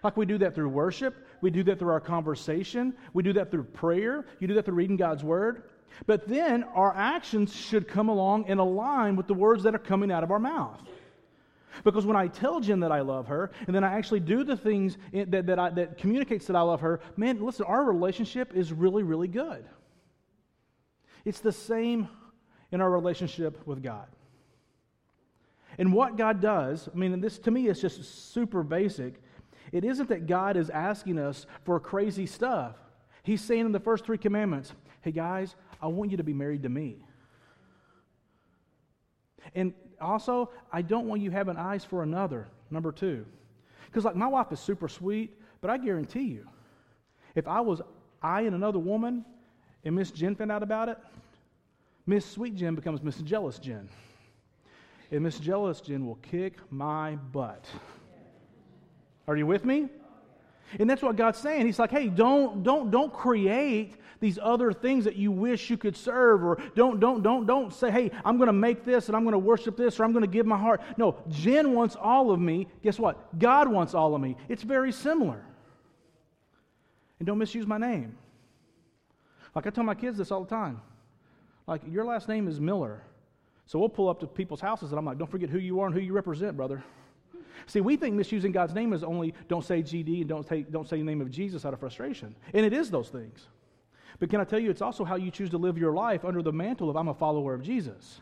Like 0.04 0.18
we 0.18 0.26
do 0.26 0.38
that 0.40 0.56
through 0.56 0.70
worship, 0.70 1.26
we 1.42 1.50
do 1.50 1.64
that 1.64 1.80
through 1.80 1.92
our 1.92 2.00
conversation, 2.00 2.96
we 3.14 3.24
do 3.24 3.34
that 3.34 3.52
through 3.52 3.64
prayer, 3.64 4.26
you 4.40 4.48
do 4.48 4.54
that 4.56 4.66
through 4.66 4.76
reading 4.76 4.98
God's 4.98 5.24
Word. 5.24 5.64
But 6.06 6.28
then 6.28 6.64
our 6.64 6.94
actions 6.96 7.56
should 7.56 7.88
come 7.88 8.10
along 8.10 8.46
and 8.48 8.60
align 8.60 9.16
with 9.16 9.28
the 9.28 9.34
words 9.34 9.64
that 9.64 9.74
are 9.74 9.80
coming 9.80 10.12
out 10.12 10.24
of 10.24 10.32
our 10.32 10.40
mouth. 10.40 10.80
Because 11.84 12.06
when 12.06 12.18
I 12.18 12.28
tell 12.28 12.60
Jen 12.60 12.80
that 12.82 12.92
I 12.92 13.02
love 13.02 13.28
her, 13.28 13.52
and 13.66 13.76
then 13.76 13.84
I 13.84 13.94
actually 13.94 14.20
do 14.20 14.44
the 14.44 14.58
things 14.58 14.98
that, 15.14 15.46
that, 15.46 15.60
I, 15.60 15.70
that 15.72 15.98
communicates 15.98 16.48
that 16.48 16.56
I 16.56 16.62
love 16.62 16.82
her, 16.82 17.00
man, 17.16 17.44
listen, 17.44 17.66
our 17.66 17.84
relationship 17.84 18.54
is 18.56 18.74
really, 18.74 19.04
really 19.04 19.28
good. 19.28 19.66
It's 21.26 21.40
the 21.40 21.52
same 21.52 22.08
in 22.72 22.82
our 22.82 22.90
relationship 22.90 23.66
with 23.68 23.84
God. 23.84 24.08
And 25.78 25.94
what 25.94 26.18
God 26.18 26.42
does, 26.42 26.90
I 26.92 26.98
mean, 26.98 27.20
this 27.22 27.38
to 27.40 27.52
me 27.52 27.68
is 27.68 27.80
just 27.80 28.32
super 28.32 28.64
basic, 28.64 29.22
it 29.72 29.84
isn't 29.84 30.10
that 30.10 30.28
God 30.28 30.58
is 30.58 30.70
asking 30.70 31.20
us 31.20 31.46
for 31.66 31.80
crazy 31.80 32.26
stuff. 32.26 32.76
He's 33.24 33.42
saying 33.42 33.66
in 33.66 33.72
the 33.72 33.80
first 33.80 34.06
three 34.06 34.18
commandments, 34.18 34.74
hey 35.02 35.12
guys, 35.12 35.56
I 35.82 35.88
want 35.88 36.12
you 36.12 36.18
to 36.18 36.24
be 36.24 36.34
married 36.34 36.64
to 36.64 36.70
me. 36.70 37.06
And 39.56 39.74
also, 40.00 40.50
I 40.72 40.82
don't 40.82 41.08
want 41.08 41.22
you 41.22 41.32
having 41.32 41.58
eyes 41.58 41.84
for 41.84 42.04
another, 42.04 42.48
number 42.70 42.92
two. 42.92 43.26
Because, 43.86 44.06
like, 44.06 44.16
my 44.16 44.28
wife 44.28 44.52
is 44.52 44.60
super 44.60 44.88
sweet, 44.88 45.34
but 45.62 45.70
I 45.70 45.78
guarantee 45.78 46.24
you, 46.24 46.48
if 47.36 47.48
I 47.48 47.62
was 47.62 47.82
eyeing 48.22 48.54
another 48.54 48.80
woman 48.80 49.26
and 49.84 49.96
Miss 49.96 50.12
Jen 50.12 50.36
found 50.36 50.52
out 50.52 50.64
about 50.64 50.90
it, 50.90 50.98
Miss 52.06 52.26
Sweet 52.26 52.56
Jen 52.56 52.76
becomes 52.76 53.04
Miss 53.04 53.18
Jealous 53.18 53.60
Jen. 53.60 53.90
And 55.12 55.22
Miss 55.22 55.40
Jealous 55.40 55.82
Jen 55.82 56.06
will 56.06 56.16
kick 56.16 56.58
my 56.72 57.16
butt. 57.16 57.66
Are 59.28 59.36
you 59.36 59.46
with 59.46 59.66
me? 59.66 59.90
And 60.80 60.90
that's 60.90 61.02
what 61.02 61.16
God's 61.16 61.40
saying. 61.40 61.66
He's 61.66 61.80
like, 61.80 61.92
hey, 61.92 62.08
don't, 62.10 62.64
don't, 62.64 62.92
don't 62.92 63.14
create 63.14 63.96
these 64.20 64.40
other 64.42 64.74
things 64.74 65.06
that 65.06 65.16
you 65.16 65.32
wish 65.32 65.70
you 65.70 65.78
could 65.78 65.96
serve, 65.96 66.44
or 66.44 66.58
don't, 66.76 67.00
don't, 67.00 67.22
don't, 67.22 67.46
don't 67.46 67.74
say, 67.74 67.92
hey, 67.92 68.12
I'm 68.26 68.38
going 68.38 68.48
to 68.48 68.54
make 68.54 68.84
this 68.84 69.08
and 69.08 69.16
I'm 69.16 69.24
going 69.24 69.34
to 69.34 69.40
worship 69.40 69.78
this, 69.78 70.00
or 70.00 70.04
I'm 70.04 70.12
going 70.12 70.24
to 70.24 70.30
give 70.30 70.46
my 70.46 70.58
heart. 70.58 70.82
No, 70.98 71.18
Jen 71.30 71.74
wants 71.74 71.96
all 71.96 72.32
of 72.32 72.40
me. 72.40 72.68
Guess 72.84 73.00
what? 73.00 73.38
God 73.40 73.68
wants 73.72 73.94
all 73.94 74.16
of 74.16 74.22
me. 74.22 74.36
It's 74.50 74.64
very 74.64 74.92
similar. 74.92 75.44
And 77.20 77.28
don't 77.28 77.38
misuse 77.38 77.68
my 77.68 77.78
name. 77.78 78.18
Like 79.56 79.68
I 79.68 79.70
tell 79.70 79.84
my 79.84 79.96
kids 79.96 80.18
this 80.18 80.32
all 80.32 80.44
the 80.44 80.50
time. 80.50 80.82
Like, 81.66 81.82
your 81.90 82.06
last 82.06 82.28
name 82.28 82.48
is 82.48 82.60
Miller. 82.60 83.04
So 83.66 83.78
we'll 83.78 83.90
pull 83.90 84.08
up 84.08 84.20
to 84.22 84.28
people's 84.28 84.62
houses 84.62 84.92
and 84.92 85.00
I'm 85.00 85.06
like, 85.06 85.18
don't 85.18 85.30
forget 85.30 85.50
who 85.50 85.60
you 85.60 85.80
are 85.82 85.88
and 85.88 85.94
who 85.94 86.00
you 86.02 86.14
represent, 86.14 86.56
brother. 86.56 86.84
See, 87.66 87.82
we 87.82 87.98
think 87.98 88.16
misusing 88.16 88.52
God's 88.52 88.74
name 88.74 88.94
is 88.94 89.04
only 89.04 89.34
don't 89.48 89.66
say 89.66 89.82
GD 89.82 90.22
and 90.22 90.30
don't, 90.30 90.48
take, 90.48 90.72
don't 90.72 90.88
say 90.88 90.98
the 90.98 91.04
name 91.04 91.22
of 91.22 91.32
Jesus 91.32 91.66
out 91.66 91.74
of 91.74 91.80
frustration. 91.80 92.36
And 92.54 92.66
it 92.66 92.74
is 92.74 92.90
those 92.90 93.10
things. 93.10 93.48
But 94.20 94.30
can 94.30 94.40
I 94.40 94.44
tell 94.46 94.60
you, 94.60 94.70
it's 94.70 94.82
also 94.82 95.04
how 95.04 95.16
you 95.16 95.32
choose 95.32 95.50
to 95.52 95.58
live 95.58 95.78
your 95.78 95.94
life 95.94 96.26
under 96.26 96.42
the 96.42 96.52
mantle 96.52 96.90
of 96.90 96.96
I'm 96.96 97.08
a 97.08 97.14
follower 97.14 97.54
of 97.54 97.62
Jesus. 97.62 98.22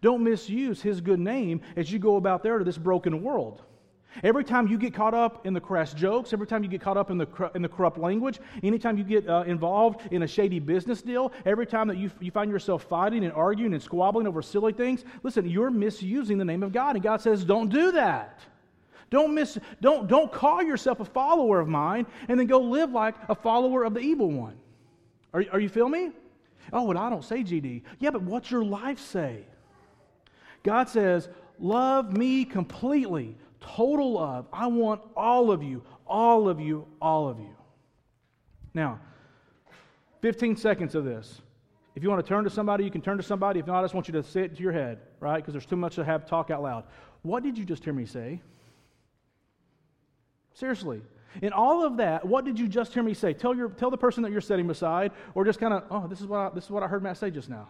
Don't 0.00 0.22
misuse 0.22 0.80
his 0.80 1.00
good 1.00 1.20
name 1.20 1.60
as 1.76 1.90
you 1.90 1.98
go 1.98 2.16
about 2.16 2.42
there 2.42 2.58
to 2.58 2.64
this 2.64 2.78
broken 2.78 3.22
world. 3.22 3.62
Every 4.22 4.42
time 4.42 4.66
you 4.66 4.78
get 4.78 4.94
caught 4.94 5.14
up 5.14 5.46
in 5.46 5.52
the 5.52 5.60
crass 5.60 5.92
jokes, 5.92 6.32
every 6.32 6.46
time 6.46 6.62
you 6.62 6.68
get 6.68 6.80
caught 6.80 6.96
up 6.96 7.10
in 7.10 7.18
the, 7.18 7.50
in 7.54 7.62
the 7.62 7.68
corrupt 7.68 7.98
language, 7.98 8.40
anytime 8.62 8.96
you 8.96 9.04
get 9.04 9.28
uh, 9.28 9.44
involved 9.46 10.00
in 10.12 10.22
a 10.22 10.26
shady 10.26 10.58
business 10.58 11.02
deal, 11.02 11.32
every 11.44 11.66
time 11.66 11.88
that 11.88 11.98
you, 11.98 12.10
you 12.20 12.30
find 12.30 12.50
yourself 12.50 12.84
fighting 12.84 13.24
and 13.24 13.32
arguing 13.32 13.74
and 13.74 13.82
squabbling 13.82 14.26
over 14.26 14.42
silly 14.42 14.72
things, 14.72 15.04
listen, 15.22 15.48
you're 15.48 15.70
misusing 15.70 16.38
the 16.38 16.44
name 16.44 16.62
of 16.62 16.72
God. 16.72 16.96
And 16.96 17.02
God 17.02 17.20
says, 17.20 17.44
don't 17.44 17.68
do 17.68 17.92
that. 17.92 18.40
Don't, 19.10 19.34
miss, 19.34 19.58
don't, 19.80 20.06
don't 20.06 20.30
call 20.30 20.62
yourself 20.62 21.00
a 21.00 21.04
follower 21.04 21.60
of 21.60 21.68
mine 21.68 22.06
and 22.28 22.38
then 22.38 22.46
go 22.46 22.60
live 22.60 22.92
like 22.92 23.14
a 23.28 23.34
follower 23.34 23.84
of 23.84 23.94
the 23.94 24.00
evil 24.00 24.30
one. 24.30 24.56
Are, 25.32 25.44
are 25.52 25.60
you 25.60 25.68
feel 25.68 25.88
me? 25.88 26.10
Oh, 26.72 26.86
but 26.86 26.96
I 26.96 27.08
don't 27.08 27.24
say 27.24 27.42
GD. 27.42 27.82
Yeah, 27.98 28.10
but 28.10 28.22
what's 28.22 28.50
your 28.50 28.64
life 28.64 28.98
say? 28.98 29.46
God 30.62 30.88
says, 30.88 31.28
Love 31.58 32.16
me 32.16 32.44
completely, 32.44 33.36
total 33.60 34.12
love. 34.12 34.46
I 34.52 34.68
want 34.68 35.00
all 35.16 35.50
of 35.50 35.62
you, 35.62 35.82
all 36.06 36.48
of 36.48 36.60
you, 36.60 36.86
all 37.00 37.28
of 37.28 37.40
you. 37.40 37.54
Now, 38.74 39.00
15 40.20 40.56
seconds 40.56 40.94
of 40.94 41.04
this. 41.04 41.40
If 41.96 42.04
you 42.04 42.10
want 42.10 42.24
to 42.24 42.28
turn 42.28 42.44
to 42.44 42.50
somebody, 42.50 42.84
you 42.84 42.92
can 42.92 43.00
turn 43.00 43.16
to 43.16 43.24
somebody. 43.24 43.58
If 43.58 43.66
not, 43.66 43.80
I 43.80 43.82
just 43.82 43.94
want 43.94 44.06
you 44.06 44.12
to 44.12 44.22
say 44.22 44.42
it 44.42 44.56
to 44.56 44.62
your 44.62 44.70
head, 44.72 45.00
right? 45.18 45.36
Because 45.36 45.52
there's 45.52 45.66
too 45.66 45.76
much 45.76 45.96
to 45.96 46.04
have 46.04 46.26
talk 46.26 46.50
out 46.50 46.62
loud. 46.62 46.84
What 47.22 47.42
did 47.42 47.58
you 47.58 47.64
just 47.64 47.82
hear 47.82 47.92
me 47.92 48.06
say? 48.06 48.40
Seriously. 50.58 51.02
In 51.40 51.52
all 51.52 51.84
of 51.84 51.98
that, 51.98 52.26
what 52.26 52.44
did 52.44 52.58
you 52.58 52.66
just 52.66 52.92
hear 52.92 53.04
me 53.04 53.14
say? 53.14 53.32
Tell, 53.32 53.54
your, 53.54 53.68
tell 53.68 53.92
the 53.92 53.96
person 53.96 54.24
that 54.24 54.32
you're 54.32 54.40
sitting 54.40 54.66
beside, 54.66 55.12
or 55.36 55.44
just 55.44 55.60
kind 55.60 55.72
of, 55.72 55.84
oh, 55.88 56.08
this 56.08 56.20
is, 56.20 56.26
what 56.26 56.38
I, 56.38 56.48
this 56.52 56.64
is 56.64 56.70
what 56.70 56.82
I 56.82 56.88
heard 56.88 57.00
Matt 57.00 57.16
say 57.16 57.30
just 57.30 57.48
now. 57.48 57.68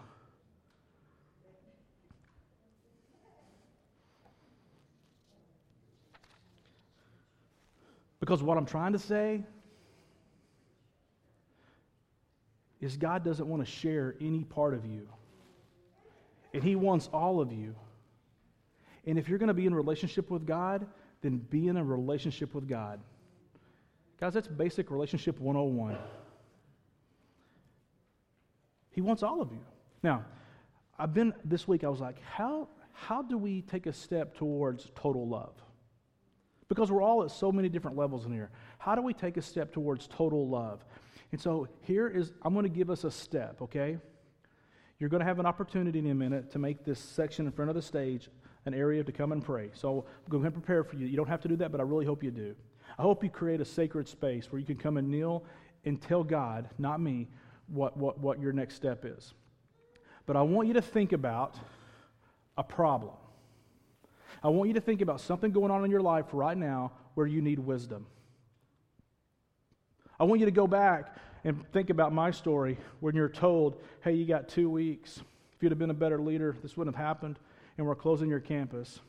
Because 8.20 8.42
what 8.42 8.56
I'm 8.56 8.64
trying 8.64 8.94
to 8.94 8.98
say 8.98 9.42
is 12.80 12.96
God 12.96 13.22
doesn't 13.22 13.46
want 13.46 13.62
to 13.62 13.70
share 13.70 14.14
any 14.18 14.44
part 14.44 14.72
of 14.72 14.86
you. 14.86 15.06
And 16.54 16.64
He 16.64 16.74
wants 16.74 17.10
all 17.12 17.42
of 17.42 17.52
you. 17.52 17.74
And 19.04 19.18
if 19.18 19.28
you're 19.28 19.38
going 19.38 19.48
to 19.48 19.54
be 19.54 19.66
in 19.66 19.74
relationship 19.74 20.30
with 20.30 20.46
God, 20.46 20.86
then 21.20 21.38
be 21.38 21.68
in 21.68 21.76
a 21.76 21.84
relationship 21.84 22.54
with 22.54 22.68
God. 22.68 23.00
Guys, 24.20 24.34
that's 24.34 24.48
basic 24.48 24.90
relationship 24.90 25.38
101. 25.38 25.96
He 28.90 29.00
wants 29.00 29.22
all 29.22 29.40
of 29.40 29.52
you. 29.52 29.60
Now, 30.02 30.24
I've 30.98 31.14
been 31.14 31.32
this 31.44 31.68
week, 31.68 31.84
I 31.84 31.88
was 31.88 32.00
like, 32.00 32.20
how, 32.22 32.68
how 32.92 33.22
do 33.22 33.38
we 33.38 33.62
take 33.62 33.86
a 33.86 33.92
step 33.92 34.36
towards 34.36 34.90
total 34.96 35.28
love? 35.28 35.54
Because 36.68 36.90
we're 36.90 37.02
all 37.02 37.22
at 37.24 37.30
so 37.30 37.52
many 37.52 37.68
different 37.68 37.96
levels 37.96 38.26
in 38.26 38.32
here. 38.32 38.50
How 38.78 38.94
do 38.94 39.02
we 39.02 39.14
take 39.14 39.36
a 39.36 39.42
step 39.42 39.72
towards 39.72 40.08
total 40.08 40.48
love? 40.48 40.84
And 41.30 41.40
so 41.40 41.68
here 41.82 42.08
is, 42.08 42.32
I'm 42.42 42.52
going 42.52 42.64
to 42.64 42.68
give 42.68 42.90
us 42.90 43.04
a 43.04 43.10
step, 43.10 43.62
okay? 43.62 43.98
You're 44.98 45.10
going 45.10 45.20
to 45.20 45.26
have 45.26 45.38
an 45.38 45.46
opportunity 45.46 46.00
in 46.00 46.10
a 46.10 46.14
minute 46.14 46.50
to 46.52 46.58
make 46.58 46.84
this 46.84 46.98
section 46.98 47.46
in 47.46 47.52
front 47.52 47.68
of 47.68 47.76
the 47.76 47.82
stage 47.82 48.28
an 48.68 48.74
area 48.74 49.02
to 49.02 49.10
come 49.10 49.32
and 49.32 49.44
pray. 49.44 49.70
So 49.74 50.04
I'm 50.24 50.30
going 50.30 50.44
to 50.44 50.50
prepare 50.50 50.84
for 50.84 50.94
you. 50.96 51.06
You 51.06 51.16
don't 51.16 51.28
have 51.28 51.40
to 51.40 51.48
do 51.48 51.56
that, 51.56 51.72
but 51.72 51.80
I 51.80 51.84
really 51.84 52.06
hope 52.06 52.22
you 52.22 52.30
do. 52.30 52.54
I 52.96 53.02
hope 53.02 53.24
you 53.24 53.30
create 53.30 53.60
a 53.60 53.64
sacred 53.64 54.06
space 54.08 54.52
where 54.52 54.60
you 54.60 54.66
can 54.66 54.76
come 54.76 54.96
and 54.96 55.10
kneel 55.10 55.44
and 55.84 56.00
tell 56.00 56.22
God, 56.22 56.68
not 56.78 57.00
me, 57.00 57.28
what, 57.66 57.96
what, 57.96 58.18
what 58.18 58.40
your 58.40 58.52
next 58.52 58.74
step 58.76 59.04
is. 59.04 59.34
But 60.26 60.36
I 60.36 60.42
want 60.42 60.68
you 60.68 60.74
to 60.74 60.82
think 60.82 61.12
about 61.12 61.56
a 62.56 62.62
problem. 62.62 63.14
I 64.42 64.48
want 64.48 64.68
you 64.68 64.74
to 64.74 64.80
think 64.80 65.00
about 65.00 65.20
something 65.20 65.50
going 65.50 65.70
on 65.70 65.84
in 65.84 65.90
your 65.90 66.00
life 66.00 66.26
right 66.32 66.56
now 66.56 66.92
where 67.14 67.26
you 67.26 67.42
need 67.42 67.58
wisdom. 67.58 68.06
I 70.20 70.24
want 70.24 70.40
you 70.40 70.46
to 70.46 70.52
go 70.52 70.66
back 70.66 71.16
and 71.44 71.64
think 71.72 71.90
about 71.90 72.12
my 72.12 72.30
story 72.30 72.78
when 73.00 73.14
you're 73.14 73.28
told, 73.28 73.80
hey, 74.02 74.12
you 74.12 74.26
got 74.26 74.48
two 74.48 74.68
weeks. 74.68 75.18
If 75.54 75.62
you'd 75.62 75.72
have 75.72 75.78
been 75.78 75.90
a 75.90 75.94
better 75.94 76.20
leader, 76.20 76.56
this 76.62 76.76
wouldn't 76.76 76.96
have 76.96 77.04
happened, 77.04 77.38
and 77.78 77.86
we're 77.86 77.94
closing 77.94 78.28
your 78.28 78.40
campus. 78.40 79.00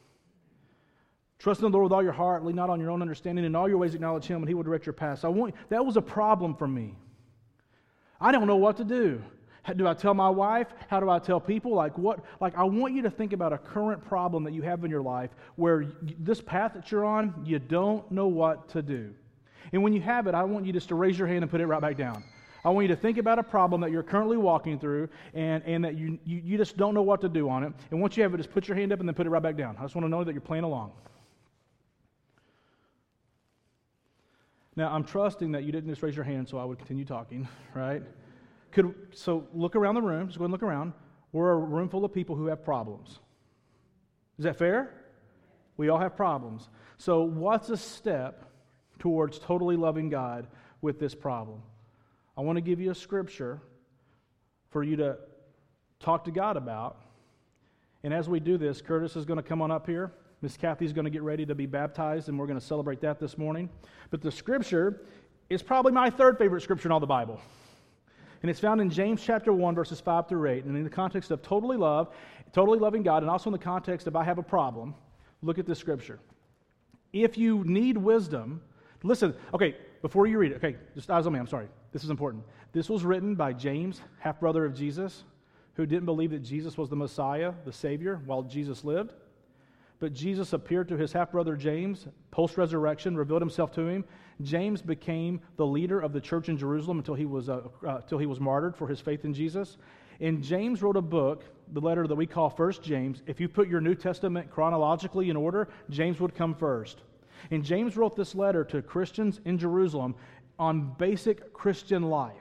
Trust 1.40 1.62
in 1.62 1.72
the 1.72 1.78
Lord 1.78 1.86
with 1.86 1.94
all 1.94 2.04
your 2.04 2.14
heart, 2.14 2.46
lean 2.46 2.56
not 2.56 2.70
on 2.70 2.80
your 2.80 2.92
own 2.92 3.02
understanding, 3.02 3.46
in 3.46 3.56
all 3.56 3.68
your 3.68 3.78
ways 3.78 3.96
acknowledge 3.96 4.26
Him, 4.26 4.38
and 4.38 4.48
He 4.48 4.54
will 4.54 4.64
direct 4.64 4.86
your 4.86 4.94
paths. 4.94 5.24
I 5.24 5.30
want, 5.30 5.56
that 5.70 5.86
was 5.86 5.98
a 5.98 6.02
problem 6.02 6.56
for 6.56 6.68
me. 6.68 6.96
I 8.22 8.32
don't 8.32 8.48
know 8.48 8.58
what 8.58 8.78
to 8.78 8.84
do. 8.84 9.22
Do 9.76 9.88
I 9.88 9.94
tell 9.94 10.14
my 10.14 10.30
wife? 10.30 10.68
How 10.88 11.00
do 11.00 11.10
I 11.10 11.20
tell 11.20 11.40
people? 11.40 11.74
Like 11.74 11.98
what? 11.98 12.24
Like 12.40 12.58
I 12.58 12.64
want 12.64 12.94
you 12.94 13.02
to 13.04 13.10
think 13.10 13.34
about 13.34 13.54
a 13.54 13.58
current 13.58 14.04
problem 14.04 14.44
that 14.46 14.54
you 14.54 14.62
have 14.64 14.84
in 14.84 14.90
your 14.90 15.02
life 15.02 15.30
where 15.58 15.86
this 16.02 16.42
path 16.42 16.74
that 16.74 16.92
you're 16.92 17.06
on, 17.06 17.44
you 17.46 17.60
don't 17.60 18.10
know 18.12 18.28
what 18.28 18.70
to 18.70 18.82
do. 18.82 19.14
And 19.72 19.84
when 19.84 19.94
you 19.94 20.02
have 20.02 20.28
it, 20.28 20.34
I 20.34 20.44
want 20.44 20.66
you 20.66 20.74
just 20.74 20.88
to 20.90 20.96
raise 20.96 21.20
your 21.20 21.28
hand 21.28 21.44
and 21.44 21.52
put 21.52 21.62
it 21.62 21.68
right 21.68 21.82
back 21.82 21.98
down. 21.98 22.24
I 22.64 22.70
want 22.70 22.90
you 22.90 22.96
to 22.96 23.02
think 23.02 23.18
about 23.18 23.40
a 23.40 23.44
problem 23.44 23.82
that 23.82 23.92
you're 23.92 24.04
currently 24.04 24.38
walking 24.38 24.80
through 24.80 25.10
and, 25.34 25.64
and 25.66 25.84
that 25.86 25.98
you, 25.98 26.20
you, 26.26 26.42
you 26.44 26.58
just 26.58 26.76
don't 26.76 26.94
know 26.94 27.02
what 27.02 27.22
to 27.22 27.30
do 27.30 27.50
on 27.50 27.64
it. 27.64 27.74
And 27.92 28.02
once 28.02 28.18
you 28.18 28.24
have 28.24 28.34
it, 28.34 28.38
just 28.38 28.52
put 28.52 28.68
your 28.68 28.76
hand 28.76 28.92
up 28.92 29.00
and 29.00 29.08
then 29.08 29.16
put 29.16 29.26
it 29.26 29.30
right 29.30 29.42
back 29.42 29.56
down. 29.56 29.78
I 29.80 29.84
just 29.84 29.96
want 29.96 30.06
to 30.06 30.10
know 30.10 30.24
that 30.24 30.34
you're 30.34 30.42
playing 30.42 30.66
along. 30.66 30.92
Now, 34.76 34.94
I'm 34.94 35.04
trusting 35.04 35.52
that 35.54 35.64
you 35.64 35.72
didn't 35.72 35.90
just 35.90 36.04
raise 36.04 36.16
your 36.16 36.26
hand, 36.26 36.48
so 36.48 36.58
I 36.58 36.66
would 36.66 36.78
continue 36.78 37.06
talking, 37.06 37.48
right? 37.74 38.02
Could, 38.72 38.94
so 39.12 39.48
look 39.54 39.76
around 39.76 39.96
the 39.96 40.02
room. 40.02 40.28
Just 40.28 40.38
go 40.38 40.46
and 40.46 40.52
look 40.52 40.64
around. 40.64 40.94
We're 41.32 41.52
a 41.52 41.58
room 41.58 41.90
full 41.90 42.06
of 42.06 42.14
people 42.14 42.36
who 42.36 42.48
have 42.48 42.64
problems. 42.64 43.20
Is 44.38 44.46
that 44.46 44.58
fair? 44.58 44.94
We 45.78 45.90
all 45.90 46.00
have 46.00 46.16
problems. 46.16 46.70
So, 46.98 47.24
what's 47.24 47.70
a 47.70 47.78
step 47.78 48.46
towards 49.00 49.40
totally 49.40 49.76
loving 49.76 50.10
God 50.10 50.48
with 50.82 51.00
this 51.00 51.14
problem? 51.14 51.62
I 52.40 52.42
want 52.42 52.56
to 52.56 52.62
give 52.62 52.80
you 52.80 52.90
a 52.90 52.96
scripture 52.96 53.60
for 54.70 54.82
you 54.82 54.96
to 54.96 55.18
talk 56.00 56.24
to 56.24 56.32
God 56.32 56.56
about. 56.56 57.02
And 58.06 58.14
as 58.14 58.30
we 58.30 58.40
do 58.40 58.58
this, 58.58 58.82
Curtis 58.82 59.18
is 59.18 59.26
going 59.26 59.36
to 59.36 59.44
come 59.44 59.62
on 59.62 59.72
up 59.72 59.86
here. 59.86 60.14
Miss 60.42 60.56
Kathy's 60.56 60.94
going 60.94 61.04
to 61.04 61.12
get 61.12 61.22
ready 61.22 61.46
to 61.46 61.54
be 61.54 61.66
baptized, 61.66 62.30
and 62.30 62.40
we're 62.40 62.48
going 62.48 62.58
to 62.58 62.66
celebrate 62.66 63.02
that 63.02 63.20
this 63.20 63.38
morning. 63.38 63.68
But 64.10 64.22
the 64.22 64.32
scripture 64.32 65.02
is 65.50 65.62
probably 65.62 65.92
my 65.92 66.10
third 66.10 66.38
favorite 66.38 66.62
scripture 66.62 66.88
in 66.88 66.94
all 66.94 67.02
the 67.02 67.06
Bible. 67.06 67.42
And 68.42 68.50
it's 68.50 68.62
found 68.62 68.80
in 68.80 68.90
James 68.90 69.22
chapter 69.22 69.52
1, 69.52 69.76
verses 69.76 70.00
5 70.00 70.30
through 70.30 70.50
8. 70.50 70.64
And 70.64 70.78
in 70.78 70.86
the 70.86 70.90
context 70.90 71.32
of 71.32 71.42
totally 71.42 71.76
love, 71.76 72.08
totally 72.54 72.80
loving 72.80 73.04
God, 73.04 73.22
and 73.22 73.30
also 73.30 73.50
in 73.50 73.52
the 73.52 73.60
context 73.60 74.08
of 74.08 74.16
I 74.16 74.24
have 74.24 74.38
a 74.38 74.44
problem, 74.44 74.96
look 75.42 75.60
at 75.60 75.66
this 75.66 75.78
scripture. 75.78 76.22
If 77.12 77.38
you 77.38 77.66
need 77.66 77.98
wisdom, 77.98 78.62
listen, 79.04 79.36
okay, 79.54 79.76
before 80.02 80.28
you 80.28 80.38
read 80.38 80.52
it, 80.52 80.56
okay, 80.56 80.76
just 80.96 81.10
eyes 81.10 81.28
on 81.28 81.34
me, 81.34 81.40
I'm 81.40 81.48
sorry. 81.48 81.68
This 81.92 82.04
is 82.04 82.10
important. 82.10 82.44
This 82.72 82.90
was 82.90 83.04
written 83.04 83.36
by 83.36 83.54
James, 83.54 84.02
half 84.20 84.40
brother 84.40 84.66
of 84.66 84.74
Jesus, 84.74 85.24
who 85.74 85.86
didn't 85.86 86.06
believe 86.06 86.32
that 86.32 86.44
Jesus 86.44 86.78
was 86.78 86.90
the 86.90 86.96
Messiah, 86.96 87.54
the 87.66 87.74
Savior, 87.74 88.22
while 88.26 88.44
Jesus 88.44 88.84
lived. 88.84 89.14
But 90.00 90.14
Jesus 90.14 90.54
appeared 90.54 90.88
to 90.90 90.98
his 90.98 91.12
half 91.12 91.32
brother 91.32 91.56
James 91.56 92.08
post 92.32 92.58
resurrection, 92.58 93.18
revealed 93.18 93.42
himself 93.42 93.72
to 93.74 93.88
him. 93.88 94.06
James 94.42 94.82
became 94.82 95.42
the 95.58 95.66
leader 95.66 96.00
of 96.00 96.14
the 96.14 96.22
church 96.22 96.48
in 96.48 96.58
Jerusalem 96.58 97.00
until 97.00 97.16
he, 97.16 97.26
was, 97.26 97.50
uh, 97.50 97.62
uh, 97.86 97.98
until 97.98 98.18
he 98.18 98.26
was 98.26 98.40
martyred 98.40 98.76
for 98.78 98.88
his 98.88 99.02
faith 99.02 99.26
in 99.26 99.34
Jesus. 99.34 99.78
And 100.22 100.42
James 100.42 100.82
wrote 100.82 100.96
a 100.96 101.02
book, 101.02 101.44
the 101.74 101.82
letter 101.82 102.08
that 102.08 102.16
we 102.16 102.26
call 102.26 102.50
First 102.50 102.82
James. 102.82 103.22
If 103.28 103.40
you 103.40 103.50
put 103.50 103.68
your 103.68 103.82
New 103.82 103.96
Testament 103.96 104.50
chronologically 104.50 105.30
in 105.30 105.36
order, 105.36 105.68
James 105.90 106.20
would 106.20 106.34
come 106.34 106.56
first. 106.56 107.02
And 107.52 107.64
James 107.64 107.98
wrote 107.98 108.16
this 108.16 108.36
letter 108.36 108.64
to 108.66 108.82
Christians 108.82 109.40
in 109.46 109.58
Jerusalem 109.58 110.16
on 110.58 110.94
basic 110.98 111.54
Christian 111.54 112.04
life. 112.04 112.36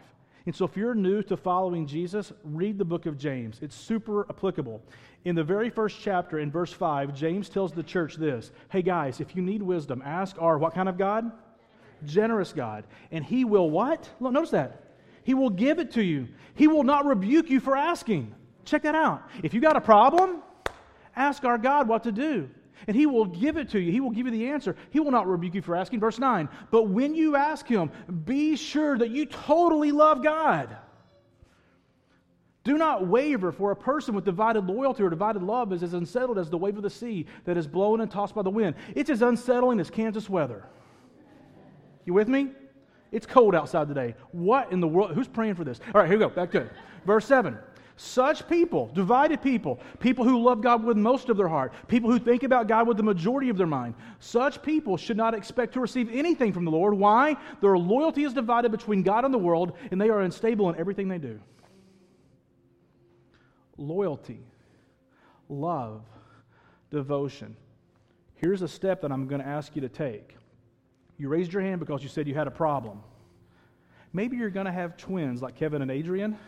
And 0.47 0.57
so, 0.57 0.65
if 0.65 0.77
you're 0.79 0.95
new 0.95 1.23
to 1.25 1.37
following 1.37 1.87
Jesus, 1.87 2.33
read 2.43 2.79
the 2.79 2.85
book 2.85 3.05
of 3.05 3.19
James. 3.19 3.59
It's 3.61 3.77
super 3.77 4.27
applicable. 4.31 4.83
In 5.25 5.35
the 5.35 5.45
very 5.45 5.69
first 5.69 6.01
chapter, 6.01 6.39
in 6.39 6.51
verse 6.51 6.73
5, 6.73 7.15
James 7.15 7.51
tells 7.51 7.73
the 7.73 7.83
church 7.83 8.17
this 8.17 8.51
Hey, 8.71 8.81
guys, 8.81 9.21
if 9.21 9.37
you 9.37 9.43
need 9.43 9.63
wisdom, 9.63 10.03
ask 10.05 10.41
our 10.41 10.57
what 10.57 10.75
kind 10.75 10.89
of 10.89 10.97
God? 10.97 11.31
Generous 12.05 12.53
God. 12.53 12.87
And 13.11 13.25
he 13.25 13.45
will 13.45 13.69
what? 13.69 14.09
Look, 14.21 14.33
notice 14.33 14.51
that. 14.51 14.85
He 15.23 15.35
will 15.35 15.51
give 15.51 15.79
it 15.79 15.91
to 15.93 16.03
you. 16.03 16.29
He 16.55 16.67
will 16.67 16.85
not 16.85 17.05
rebuke 17.05 17.51
you 17.51 17.61
for 17.61 17.77
asking. 17.77 18.35
Check 18.65 18.85
that 18.85 18.95
out. 18.95 19.29
If 19.43 19.53
you 19.53 19.61
got 19.61 19.77
a 19.77 19.81
problem, 19.83 20.43
ask 21.15 21.45
our 21.45 21.59
God 21.59 21.89
what 21.89 22.05
to 22.05 22.13
do 22.13 22.49
and 22.87 22.97
he 22.97 23.07
will 23.07 23.25
give 23.25 23.57
it 23.57 23.71
to 23.71 23.81
you. 23.81 23.91
He 23.91 24.01
will 24.01 24.11
give 24.11 24.27
you 24.27 24.33
the 24.33 24.49
answer. 24.49 24.77
He 24.91 25.01
will 25.01 25.11
not 25.11 25.27
rebuke 25.27 25.55
you 25.55 25.63
for 25.63 25.77
asking. 25.77 26.01
Verse 26.01 26.19
9, 26.19 26.49
but 26.71 26.85
when 26.85 27.15
you 27.15 27.37
ask 27.37 27.67
him, 27.67 27.91
be 28.25 28.57
sure 28.57 28.97
that 28.99 29.11
you 29.11 29.27
totally 29.27 29.93
love 29.93 30.23
God. 30.23 30.77
Do 32.65 32.77
not 32.77 33.07
waver, 33.07 33.51
for 33.51 33.71
a 33.71 33.77
person 33.77 34.15
with 34.15 34.27
divided 34.27 34.67
loyalty 34.67 35.03
or 35.03 35.09
divided 35.09 35.43
love 35.43 35.73
is 35.73 35.83
as 35.83 35.95
unsettled 35.95 36.39
as 36.39 36.51
the 36.51 36.59
wave 36.59 36.77
of 36.77 36.83
the 36.83 36.91
sea 36.91 37.25
that 37.45 37.57
is 37.57 37.67
blown 37.67 38.03
and 38.03 38.11
tossed 38.11 38.35
by 38.35 38.43
the 38.43 38.51
wind. 38.51 38.75
It's 38.95 39.09
as 39.09 39.23
unsettling 39.23 39.81
as 39.81 39.89
Kansas 39.89 40.29
weather. 40.29 40.67
You 42.05 42.13
with 42.13 42.29
me? 42.29 42.51
It's 43.11 43.25
cold 43.25 43.55
outside 43.55 43.89
today. 43.89 44.15
What 44.33 44.71
in 44.71 44.81
the 44.81 44.89
world? 44.89 45.15
Who's 45.15 45.29
praying 45.29 45.55
for 45.55 45.65
this? 45.65 45.81
All 45.95 46.01
right, 46.03 46.11
here 46.11 46.19
we 46.19 46.25
go. 46.25 46.29
Back 46.29 46.51
to 46.53 46.63
it. 46.63 46.73
Verse 47.07 47.25
7. 47.25 47.57
Such 48.01 48.49
people, 48.49 48.93
divided 48.95 49.43
people, 49.43 49.81
people 49.99 50.25
who 50.25 50.41
love 50.41 50.61
God 50.61 50.85
with 50.85 50.97
most 50.97 51.31
of 51.31 51.37
their 51.37 51.49
heart, 51.49 51.73
people 51.89 52.09
who 52.09 52.21
think 52.21 52.45
about 52.45 52.69
God 52.69 52.87
with 52.87 52.97
the 52.97 53.03
majority 53.03 53.49
of 53.49 53.59
their 53.59 53.67
mind, 53.67 53.95
such 54.21 54.63
people 54.63 54.97
should 54.97 55.17
not 55.17 55.35
expect 55.35 55.75
to 55.75 55.81
receive 55.81 56.09
anything 56.13 56.53
from 56.53 56.65
the 56.65 56.71
Lord. 56.71 56.95
Why? 56.95 57.37
Their 57.61 57.77
loyalty 57.77 58.23
is 58.23 58.33
divided 58.33 58.71
between 58.71 59.03
God 59.03 59.25
and 59.25 59.35
the 59.35 59.39
world, 59.39 59.77
and 59.91 60.01
they 60.01 60.11
are 60.11 60.21
unstable 60.21 60.69
in 60.71 60.79
everything 60.79 61.09
they 61.09 61.19
do. 61.19 61.41
Loyalty, 63.77 64.47
love, 65.49 66.03
devotion. 66.93 67.57
Here's 68.37 68.63
a 68.63 68.69
step 68.69 69.01
that 69.01 69.11
I'm 69.11 69.27
going 69.27 69.43
to 69.43 69.49
ask 69.49 69.75
you 69.75 69.83
to 69.83 69.89
take. 69.89 70.37
You 71.19 71.29
raised 71.29 71.53
your 71.53 71.63
hand 71.63 71.81
because 71.81 72.05
you 72.05 72.09
said 72.09 72.29
you 72.29 72.35
had 72.37 72.47
a 72.47 72.53
problem. 72.53 73.03
Maybe 74.13 74.37
you're 74.37 74.51
going 74.51 74.67
to 74.67 74.73
have 74.73 74.97
twins 74.97 75.43
like 75.43 75.57
Kevin 75.57 75.83
and 75.83 75.91
Adrian 75.91 76.39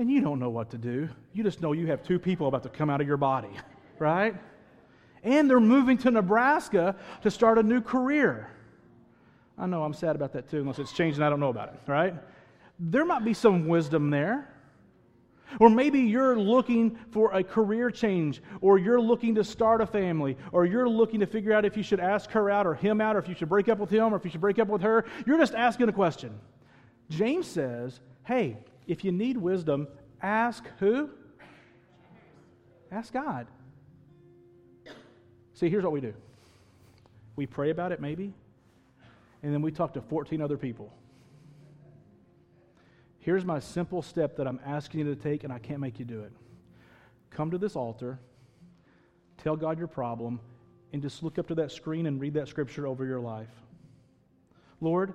and 0.00 0.10
you 0.10 0.22
don't 0.22 0.38
know 0.38 0.48
what 0.48 0.70
to 0.70 0.78
do. 0.78 1.10
You 1.34 1.44
just 1.44 1.60
know 1.60 1.72
you 1.72 1.88
have 1.88 2.02
two 2.02 2.18
people 2.18 2.48
about 2.48 2.62
to 2.62 2.70
come 2.70 2.88
out 2.88 3.02
of 3.02 3.06
your 3.06 3.18
body, 3.18 3.50
right? 3.98 4.34
And 5.22 5.48
they're 5.48 5.60
moving 5.60 5.98
to 5.98 6.10
Nebraska 6.10 6.96
to 7.20 7.30
start 7.30 7.58
a 7.58 7.62
new 7.62 7.82
career. 7.82 8.50
I 9.58 9.66
know 9.66 9.84
I'm 9.84 9.92
sad 9.92 10.16
about 10.16 10.32
that 10.32 10.48
too, 10.48 10.60
unless 10.60 10.78
it's 10.78 10.92
changed 10.92 11.18
and 11.18 11.24
I 11.24 11.28
don't 11.28 11.38
know 11.38 11.50
about 11.50 11.74
it, 11.74 11.80
right? 11.86 12.14
There 12.78 13.04
might 13.04 13.26
be 13.26 13.34
some 13.34 13.68
wisdom 13.68 14.08
there. 14.08 14.48
Or 15.58 15.68
maybe 15.68 16.00
you're 16.00 16.38
looking 16.38 16.96
for 17.10 17.34
a 17.34 17.42
career 17.42 17.90
change, 17.90 18.40
or 18.60 18.78
you're 18.78 19.00
looking 19.00 19.34
to 19.34 19.44
start 19.44 19.80
a 19.80 19.86
family, 19.86 20.38
or 20.52 20.64
you're 20.64 20.88
looking 20.88 21.20
to 21.20 21.26
figure 21.26 21.52
out 21.52 21.64
if 21.64 21.76
you 21.76 21.82
should 21.82 21.98
ask 21.98 22.30
her 22.30 22.48
out 22.48 22.68
or 22.68 22.74
him 22.74 23.00
out, 23.00 23.16
or 23.16 23.18
if 23.18 23.28
you 23.28 23.34
should 23.34 23.48
break 23.48 23.68
up 23.68 23.78
with 23.78 23.90
him, 23.90 24.14
or 24.14 24.16
if 24.16 24.24
you 24.24 24.30
should 24.30 24.40
break 24.40 24.60
up 24.60 24.68
with 24.68 24.80
her. 24.80 25.04
You're 25.26 25.38
just 25.38 25.54
asking 25.54 25.88
a 25.88 25.92
question. 25.92 26.38
James 27.10 27.48
says, 27.48 27.98
hey, 28.22 28.58
if 28.90 29.04
you 29.04 29.12
need 29.12 29.36
wisdom, 29.36 29.86
ask 30.20 30.64
who? 30.80 31.10
Ask 32.90 33.12
God. 33.12 33.46
See, 35.54 35.68
here's 35.68 35.84
what 35.84 35.92
we 35.92 36.00
do 36.00 36.12
we 37.36 37.46
pray 37.46 37.70
about 37.70 37.92
it, 37.92 38.00
maybe, 38.00 38.34
and 39.44 39.54
then 39.54 39.62
we 39.62 39.70
talk 39.70 39.94
to 39.94 40.00
14 40.00 40.42
other 40.42 40.56
people. 40.56 40.92
Here's 43.20 43.44
my 43.44 43.60
simple 43.60 44.02
step 44.02 44.36
that 44.36 44.48
I'm 44.48 44.58
asking 44.66 45.06
you 45.06 45.14
to 45.14 45.20
take, 45.20 45.44
and 45.44 45.52
I 45.52 45.60
can't 45.60 45.78
make 45.78 46.00
you 46.00 46.04
do 46.04 46.22
it. 46.22 46.32
Come 47.30 47.52
to 47.52 47.58
this 47.58 47.76
altar, 47.76 48.18
tell 49.38 49.54
God 49.54 49.78
your 49.78 49.86
problem, 49.86 50.40
and 50.92 51.00
just 51.00 51.22
look 51.22 51.38
up 51.38 51.46
to 51.46 51.54
that 51.54 51.70
screen 51.70 52.06
and 52.06 52.20
read 52.20 52.34
that 52.34 52.48
scripture 52.48 52.88
over 52.88 53.06
your 53.06 53.20
life. 53.20 53.52
Lord, 54.80 55.14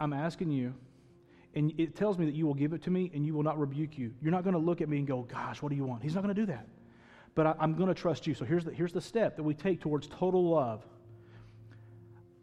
I'm 0.00 0.12
asking 0.12 0.50
you 0.50 0.74
and 1.56 1.72
it 1.78 1.96
tells 1.96 2.18
me 2.18 2.26
that 2.26 2.34
you 2.34 2.46
will 2.46 2.54
give 2.54 2.74
it 2.74 2.82
to 2.82 2.90
me 2.90 3.10
and 3.14 3.24
you 3.24 3.32
will 3.32 3.42
not 3.42 3.58
rebuke 3.58 3.96
you. 3.98 4.12
You're 4.20 4.30
not 4.30 4.44
going 4.44 4.52
to 4.52 4.60
look 4.60 4.82
at 4.82 4.88
me 4.90 4.98
and 4.98 5.06
go, 5.06 5.22
Gosh, 5.22 5.62
what 5.62 5.70
do 5.70 5.76
you 5.76 5.84
want? 5.84 6.02
He's 6.02 6.14
not 6.14 6.22
going 6.22 6.34
to 6.34 6.40
do 6.40 6.46
that. 6.46 6.68
But 7.34 7.46
I, 7.46 7.54
am 7.60 7.74
going 7.74 7.88
to 7.88 7.94
trust 7.94 8.26
you. 8.26 8.34
So 8.34 8.44
here's 8.44 8.64
the, 8.64 8.72
here's 8.72 8.92
the 8.92 9.00
step 9.00 9.36
that 9.36 9.42
we 9.42 9.54
take 9.54 9.80
towards 9.80 10.06
total 10.06 10.50
love. 10.50 10.84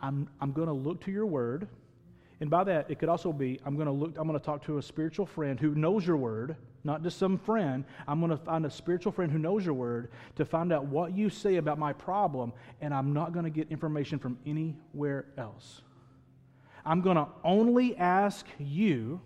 I'm, 0.02 0.28
I'm 0.42 0.52
going 0.52 0.68
to 0.68 0.74
look 0.74 1.02
to 1.06 1.12
your 1.12 1.28
word. 1.28 1.68
And 2.42 2.50
by 2.50 2.64
that, 2.66 2.90
it 2.90 3.00
could 3.00 3.08
also 3.08 3.32
be 3.32 3.60
I'm 3.66 3.76
going 3.76 3.86
to 3.86 3.92
look, 3.94 4.18
I'm 4.18 4.28
going 4.28 4.38
to 4.40 4.46
talk 4.46 4.66
to 4.66 4.80
a 4.80 4.82
spiritual 4.82 5.28
friend 5.28 5.60
who 5.60 5.76
knows 5.76 6.06
your 6.06 6.18
word, 6.18 6.56
not 6.84 7.04
just 7.04 7.20
some 7.20 7.38
friend. 7.38 7.86
I'm 8.08 8.20
going 8.20 8.32
to 8.32 8.44
find 8.44 8.66
a 8.66 8.72
spiritual 8.72 9.12
friend 9.12 9.32
who 9.32 9.38
knows 9.38 9.64
your 9.64 9.76
word 9.76 10.10
to 10.38 10.44
find 10.44 10.74
out 10.74 10.86
what 10.86 11.16
you 11.16 11.30
say 11.30 11.58
about 11.58 11.78
my 11.78 11.94
problem, 11.94 12.52
and 12.82 12.94
I'm 12.94 13.14
not 13.14 13.32
going 13.32 13.46
to 13.46 13.52
get 13.52 13.70
information 13.70 14.18
from 14.18 14.40
anywhere 14.46 15.26
else. 15.38 15.84
I'm 16.86 17.02
going 17.02 17.18
to 17.18 17.28
only 17.44 17.96
ask 17.98 18.46
you, 18.60 19.22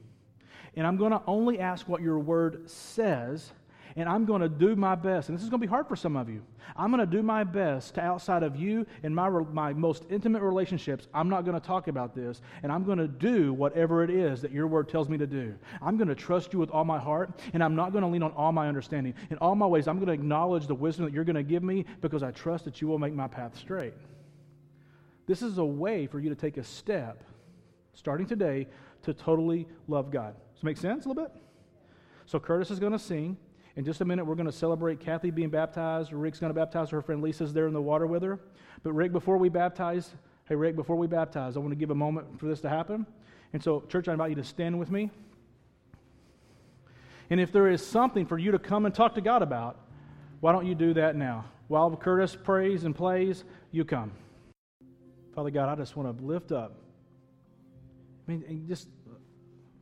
and 0.76 0.86
I'm 0.86 0.98
going 0.98 1.12
to 1.12 1.22
only 1.26 1.60
ask 1.60 1.88
what 1.88 2.02
your 2.02 2.20
word 2.20 2.70
says, 2.70 3.52
and 3.96 4.08
I'm 4.08 4.26
going 4.26 4.42
to 4.42 4.50
do 4.50 4.76
my 4.76 4.94
best. 4.94 5.30
And 5.30 5.38
this 5.38 5.44
is 5.44 5.50
going 5.50 5.60
to 5.60 5.66
be 5.66 5.70
hard 5.70 5.88
for 5.88 5.96
some 5.96 6.16
of 6.16 6.30
you. 6.30 6.44
I'm 6.76 6.92
going 6.92 7.00
to 7.00 7.12
do 7.12 7.24
my 7.24 7.44
best 7.44 7.96
to, 7.96 8.02
outside 8.02 8.44
of 8.44 8.56
you 8.56 8.86
and 9.02 9.16
my, 9.16 9.28
my 9.28 9.74
most 9.74 10.06
intimate 10.12 10.44
relationships, 10.44 11.08
I'm 11.16 11.30
not 11.30 11.46
going 11.46 11.60
to 11.60 11.66
talk 11.66 11.88
about 11.88 12.14
this, 12.14 12.42
and 12.62 12.72
I'm 12.72 12.84
going 12.84 13.00
to 13.00 13.08
do 13.08 13.54
whatever 13.54 14.04
it 14.04 14.12
is 14.12 14.40
that 14.44 14.52
your 14.52 14.68
word 14.68 14.88
tells 14.88 15.10
me 15.10 15.18
to 15.18 15.26
do. 15.26 15.56
I'm 15.82 15.98
going 15.98 16.10
to 16.10 16.16
trust 16.16 16.54
you 16.54 16.60
with 16.60 16.70
all 16.70 16.86
my 16.86 17.00
heart, 17.00 17.40
and 17.54 17.64
I'm 17.64 17.76
not 17.76 17.92
going 17.92 18.04
to 18.04 18.08
lean 18.08 18.22
on 18.22 18.32
all 18.34 18.52
my 18.52 18.68
understanding. 18.68 19.16
In 19.32 19.38
all 19.38 19.56
my 19.56 19.66
ways, 19.66 19.88
I'm 19.88 19.96
going 19.96 20.08
to 20.08 20.14
acknowledge 20.14 20.68
the 20.68 20.76
wisdom 20.76 21.06
that 21.06 21.14
you're 21.14 21.24
going 21.24 21.36
to 21.36 21.44
give 21.44 21.64
me 21.64 21.86
because 22.02 22.22
I 22.22 22.30
trust 22.30 22.66
that 22.66 22.82
you 22.82 22.88
will 22.88 23.00
make 23.00 23.16
my 23.16 23.28
path 23.28 23.58
straight. 23.58 23.96
This 25.26 25.42
is 25.42 25.58
a 25.58 25.66
way 25.66 26.06
for 26.06 26.20
you 26.20 26.30
to 26.30 26.36
take 26.36 26.58
a 26.58 26.64
step 26.64 27.24
starting 27.98 28.28
today, 28.28 28.68
to 29.02 29.14
totally 29.14 29.68
love 29.88 30.12
God. 30.12 30.36
Does 30.54 30.62
it 30.62 30.66
make 30.66 30.78
sense 30.78 31.06
a 31.06 31.10
little 31.10 31.24
bit? 31.24 31.32
So 32.28 32.40
Curtis 32.40 32.70
is 32.70 32.80
going 32.80 32.92
to 32.92 33.00
sing. 33.00 33.38
In 33.76 33.84
just 33.84 34.02
a 34.02 34.06
minute, 34.06 34.26
we're 34.26 34.36
going 34.36 34.48
to 34.48 34.52
celebrate 34.52 35.00
Kathy 35.00 35.32
being 35.32 35.50
baptized. 35.50 36.14
Rick's 36.14 36.40
going 36.40 36.54
to 36.54 36.60
baptize 36.60 36.92
her 36.92 37.02
friend 37.02 37.22
Lisa's 37.22 37.54
there 37.54 37.68
in 37.68 37.74
the 37.74 37.82
water 37.82 38.06
with 38.06 38.22
her. 38.22 38.40
But 38.84 38.94
Rick, 38.94 39.12
before 39.12 39.38
we 39.38 39.50
baptize, 39.50 40.12
hey 40.48 40.56
Rick, 40.56 40.76
before 40.76 40.96
we 40.96 41.08
baptize, 41.08 41.58
I 41.58 41.60
want 41.60 41.72
to 41.72 41.76
give 41.76 41.90
a 41.90 41.96
moment 41.96 42.40
for 42.40 42.46
this 42.46 42.62
to 42.62 42.70
happen. 42.70 43.06
And 43.54 43.64
so, 43.64 43.82
church, 43.90 44.08
I 44.08 44.12
invite 44.12 44.30
you 44.30 44.36
to 44.36 44.44
stand 44.44 44.78
with 44.78 44.92
me. 44.92 45.10
And 47.30 47.40
if 47.40 47.52
there 47.52 47.68
is 47.68 47.86
something 47.86 48.26
for 48.26 48.38
you 48.38 48.52
to 48.52 48.60
come 48.60 48.86
and 48.86 48.94
talk 48.94 49.16
to 49.16 49.22
God 49.22 49.42
about, 49.42 49.80
why 50.40 50.52
don't 50.52 50.68
you 50.68 50.76
do 50.76 50.94
that 50.94 51.16
now? 51.16 51.46
While 51.68 51.96
Curtis 51.96 52.36
prays 52.36 52.84
and 52.84 52.96
plays, 52.96 53.44
you 53.72 53.86
come. 53.86 54.12
Father 55.34 55.50
God, 55.50 55.70
I 55.70 55.76
just 55.76 55.96
want 55.96 56.18
to 56.18 56.24
lift 56.24 56.52
up 56.52 56.76
I 58.28 58.32
mean, 58.32 58.66
just, 58.68 58.90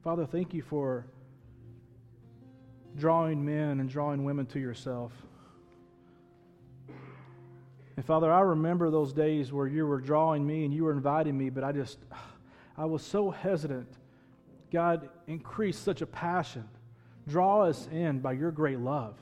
Father, 0.04 0.26
thank 0.26 0.54
you 0.54 0.62
for 0.62 1.08
drawing 2.96 3.44
men 3.44 3.80
and 3.80 3.90
drawing 3.90 4.24
women 4.24 4.46
to 4.48 4.60
yourself. 4.60 5.12
And 7.98 8.06
Father, 8.06 8.32
I 8.32 8.42
remember 8.42 8.92
those 8.92 9.14
days 9.14 9.52
where 9.52 9.68
you 9.68 9.88
were 9.88 10.00
drawing 10.00 10.46
me 10.46 10.66
and 10.66 10.74
you 10.74 10.84
were 10.84 10.92
inviting 10.92 11.38
me, 11.38 11.50
but 11.50 11.64
I 11.64 11.72
just, 11.72 11.98
I 12.78 12.86
was 12.86 13.02
so 13.02 13.32
hesitant. 13.32 13.88
God, 14.72 15.10
increase 15.28 15.78
such 15.78 16.02
a 16.02 16.06
passion. 16.06 16.68
Draw 17.28 17.64
us 17.64 17.88
in 17.92 18.20
by 18.20 18.34
your 18.34 18.52
great 18.52 18.80
love. 18.80 19.16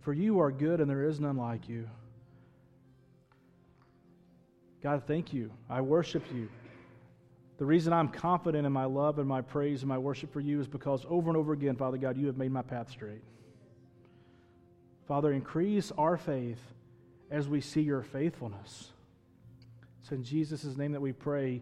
For 0.00 0.12
you 0.14 0.40
are 0.40 0.50
good 0.50 0.80
and 0.80 0.88
there 0.88 1.04
is 1.04 1.20
none 1.20 1.36
like 1.36 1.68
you. 1.68 1.88
God, 4.82 5.02
thank 5.06 5.34
you. 5.34 5.50
I 5.68 5.82
worship 5.82 6.22
you. 6.32 6.48
The 7.60 7.66
reason 7.66 7.92
I'm 7.92 8.08
confident 8.08 8.66
in 8.66 8.72
my 8.72 8.86
love 8.86 9.18
and 9.18 9.28
my 9.28 9.42
praise 9.42 9.82
and 9.82 9.88
my 9.90 9.98
worship 9.98 10.32
for 10.32 10.40
you 10.40 10.60
is 10.62 10.66
because 10.66 11.04
over 11.10 11.28
and 11.28 11.36
over 11.36 11.52
again, 11.52 11.76
Father 11.76 11.98
God, 11.98 12.16
you 12.16 12.26
have 12.26 12.38
made 12.38 12.50
my 12.50 12.62
path 12.62 12.90
straight. 12.90 13.20
Father, 15.06 15.30
increase 15.30 15.92
our 15.98 16.16
faith 16.16 16.58
as 17.30 17.48
we 17.48 17.60
see 17.60 17.82
your 17.82 18.00
faithfulness. 18.00 18.92
It's 20.00 20.10
in 20.10 20.24
Jesus' 20.24 20.74
name 20.78 20.92
that 20.92 21.02
we 21.02 21.12
pray. 21.12 21.60